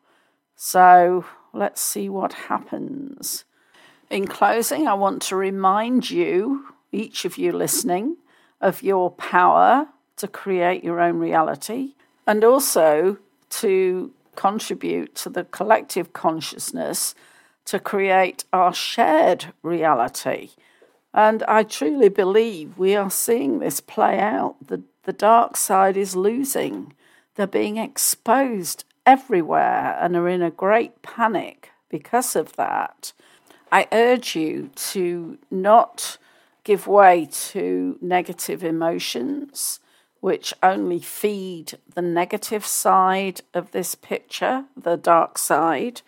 So 0.55 1.25
let's 1.53 1.81
see 1.81 2.09
what 2.09 2.33
happens. 2.33 3.43
In 4.09 4.27
closing, 4.27 4.87
I 4.87 4.93
want 4.93 5.21
to 5.23 5.35
remind 5.35 6.09
you, 6.09 6.67
each 6.91 7.25
of 7.25 7.37
you 7.37 7.51
listening, 7.51 8.17
of 8.61 8.81
your 8.83 9.11
power 9.11 9.87
to 10.17 10.27
create 10.27 10.83
your 10.83 11.01
own 11.01 11.19
reality 11.19 11.95
and 12.25 12.43
also 12.43 13.17
to 13.49 14.11
contribute 14.35 15.15
to 15.15 15.29
the 15.29 15.43
collective 15.45 16.13
consciousness 16.13 17.15
to 17.65 17.79
create 17.79 18.45
our 18.53 18.73
shared 18.73 19.53
reality. 19.63 20.51
And 21.15 21.43
I 21.43 21.63
truly 21.63 22.09
believe 22.09 22.77
we 22.77 22.93
are 22.93 23.09
seeing 23.09 23.59
this 23.59 23.79
play 23.79 24.19
out. 24.19 24.57
The, 24.67 24.83
the 25.03 25.13
dark 25.13 25.55
side 25.55 25.95
is 25.95 26.13
losing. 26.13 26.91
They're 27.35 27.47
being 27.47 27.77
exposed 27.77 28.83
everywhere 29.05 29.97
and 30.01 30.17
are 30.17 30.27
in 30.27 30.41
a 30.41 30.51
great 30.51 31.01
panic 31.03 31.71
because 31.87 32.35
of 32.35 32.57
that. 32.57 33.13
I 33.71 33.87
urge 33.93 34.35
you 34.35 34.71
to 34.75 35.37
not 35.49 36.17
give 36.65 36.85
way 36.85 37.29
to 37.31 37.97
negative 38.01 38.61
emotions, 38.61 39.79
which 40.19 40.53
only 40.61 40.99
feed 40.99 41.77
the 41.93 42.01
negative 42.01 42.65
side 42.65 43.39
of 43.53 43.71
this 43.71 43.95
picture, 43.95 44.65
the 44.75 44.97
dark 44.97 45.37
side, 45.37 46.01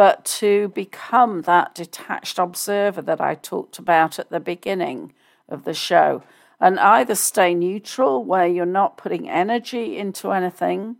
but 0.00 0.24
to 0.24 0.68
become 0.68 1.42
that 1.42 1.74
detached 1.74 2.38
observer 2.38 3.02
that 3.02 3.20
I 3.20 3.34
talked 3.34 3.78
about 3.78 4.18
at 4.18 4.30
the 4.30 4.40
beginning 4.40 5.12
of 5.46 5.64
the 5.64 5.74
show. 5.74 6.22
And 6.58 6.80
either 6.80 7.14
stay 7.14 7.52
neutral, 7.52 8.24
where 8.24 8.46
you're 8.46 8.64
not 8.64 8.96
putting 8.96 9.28
energy 9.28 9.98
into 9.98 10.32
anything, 10.32 10.96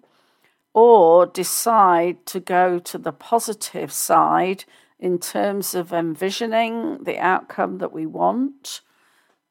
or 0.75 1.25
decide 1.25 2.27
to 2.27 2.41
go 2.41 2.79
to 2.79 2.99
the 2.99 3.11
positive 3.11 3.91
side 3.91 4.65
in 4.99 5.19
terms 5.19 5.75
of 5.75 5.95
envisioning 5.95 7.05
the 7.05 7.17
outcome 7.17 7.79
that 7.79 7.95
we 7.95 8.05
want, 8.05 8.83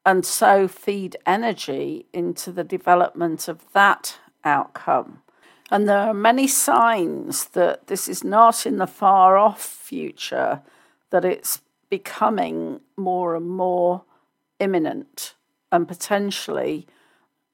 and 0.05 0.23
so 0.23 0.67
feed 0.67 1.17
energy 1.25 2.05
into 2.13 2.51
the 2.51 2.63
development 2.63 3.47
of 3.47 3.65
that 3.73 4.19
outcome. 4.43 5.23
And 5.71 5.87
there 5.87 5.99
are 5.99 6.13
many 6.13 6.47
signs 6.47 7.45
that 7.49 7.87
this 7.87 8.07
is 8.07 8.23
not 8.23 8.65
in 8.65 8.77
the 8.77 8.87
far 8.87 9.37
off 9.37 9.61
future, 9.61 10.61
that 11.11 11.23
it's 11.23 11.61
becoming 11.89 12.81
more 12.97 13.35
and 13.35 13.47
more 13.47 14.03
imminent 14.59 15.35
and 15.71 15.87
potentially 15.87 16.87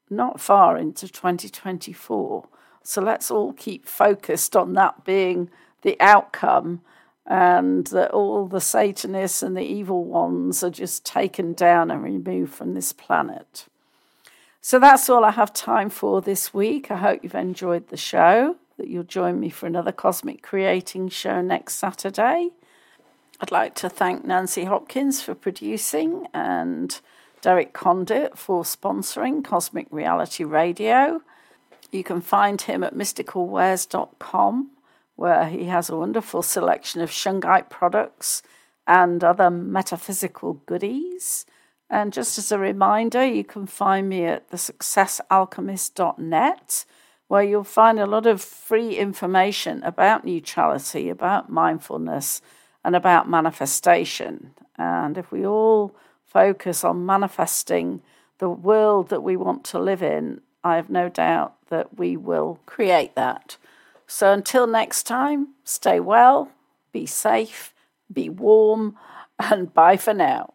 not 0.08 0.40
far 0.40 0.76
into 0.78 1.08
2024. 1.08 2.48
So 2.82 3.02
let's 3.02 3.30
all 3.30 3.52
keep 3.52 3.86
focused 3.86 4.56
on 4.56 4.74
that 4.74 5.04
being 5.04 5.50
the 5.82 5.96
outcome 6.00 6.82
and 7.26 7.86
that 7.88 8.12
all 8.12 8.46
the 8.46 8.60
Satanists 8.60 9.42
and 9.42 9.56
the 9.56 9.62
evil 9.62 10.04
ones 10.04 10.62
are 10.62 10.70
just 10.70 11.04
taken 11.04 11.52
down 11.52 11.90
and 11.90 12.02
removed 12.02 12.54
from 12.54 12.74
this 12.74 12.92
planet. 12.92 13.66
So 14.66 14.80
that's 14.80 15.08
all 15.08 15.24
I 15.24 15.30
have 15.30 15.52
time 15.52 15.90
for 15.90 16.20
this 16.20 16.52
week. 16.52 16.90
I 16.90 16.96
hope 16.96 17.20
you've 17.22 17.36
enjoyed 17.36 17.86
the 17.86 17.96
show, 17.96 18.56
that 18.78 18.88
you'll 18.88 19.04
join 19.04 19.38
me 19.38 19.48
for 19.48 19.68
another 19.68 19.92
Cosmic 19.92 20.42
Creating 20.42 21.08
show 21.08 21.40
next 21.40 21.76
Saturday. 21.76 22.50
I'd 23.40 23.52
like 23.52 23.76
to 23.76 23.88
thank 23.88 24.24
Nancy 24.24 24.64
Hopkins 24.64 25.22
for 25.22 25.36
producing 25.36 26.26
and 26.34 27.00
Derek 27.42 27.74
Condit 27.74 28.36
for 28.36 28.64
sponsoring 28.64 29.44
Cosmic 29.44 29.86
Reality 29.92 30.42
Radio. 30.42 31.20
You 31.92 32.02
can 32.02 32.20
find 32.20 32.60
him 32.60 32.82
at 32.82 32.92
mysticalwares.com 32.92 34.70
where 35.14 35.48
he 35.48 35.66
has 35.66 35.88
a 35.88 35.96
wonderful 35.96 36.42
selection 36.42 37.00
of 37.00 37.10
shungite 37.10 37.70
products 37.70 38.42
and 38.84 39.22
other 39.22 39.48
metaphysical 39.48 40.54
goodies. 40.66 41.46
And 41.88 42.12
just 42.12 42.36
as 42.38 42.50
a 42.50 42.58
reminder, 42.58 43.24
you 43.24 43.44
can 43.44 43.66
find 43.66 44.08
me 44.08 44.24
at 44.24 44.50
thesuccessalchemist.net, 44.50 46.84
where 47.28 47.42
you'll 47.42 47.64
find 47.64 47.98
a 47.98 48.06
lot 48.06 48.26
of 48.26 48.42
free 48.42 48.96
information 48.96 49.82
about 49.82 50.24
neutrality, 50.24 51.08
about 51.08 51.50
mindfulness, 51.50 52.40
and 52.84 52.94
about 52.96 53.28
manifestation. 53.28 54.54
And 54.76 55.18
if 55.18 55.32
we 55.32 55.46
all 55.46 55.94
focus 56.24 56.84
on 56.84 57.06
manifesting 57.06 58.02
the 58.38 58.48
world 58.48 59.08
that 59.08 59.22
we 59.22 59.36
want 59.36 59.64
to 59.64 59.78
live 59.78 60.02
in, 60.02 60.40
I 60.62 60.76
have 60.76 60.90
no 60.90 61.08
doubt 61.08 61.54
that 61.68 61.98
we 61.98 62.16
will 62.16 62.60
create 62.66 63.14
that. 63.14 63.56
So 64.06 64.32
until 64.32 64.66
next 64.66 65.04
time, 65.04 65.48
stay 65.64 66.00
well, 66.00 66.50
be 66.92 67.06
safe, 67.06 67.72
be 68.12 68.28
warm, 68.28 68.96
and 69.38 69.72
bye 69.72 69.96
for 69.96 70.14
now. 70.14 70.52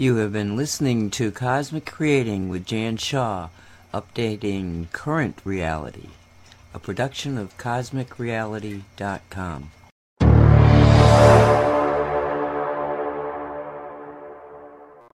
You 0.00 0.14
have 0.18 0.32
been 0.32 0.54
listening 0.54 1.10
to 1.10 1.32
Cosmic 1.32 1.84
Creating 1.84 2.48
with 2.48 2.64
Jan 2.64 2.98
Shaw, 2.98 3.48
updating 3.92 4.92
current 4.92 5.40
reality, 5.44 6.10
a 6.72 6.78
production 6.78 7.36
of 7.36 7.58
CosmicReality.com. 7.58 9.72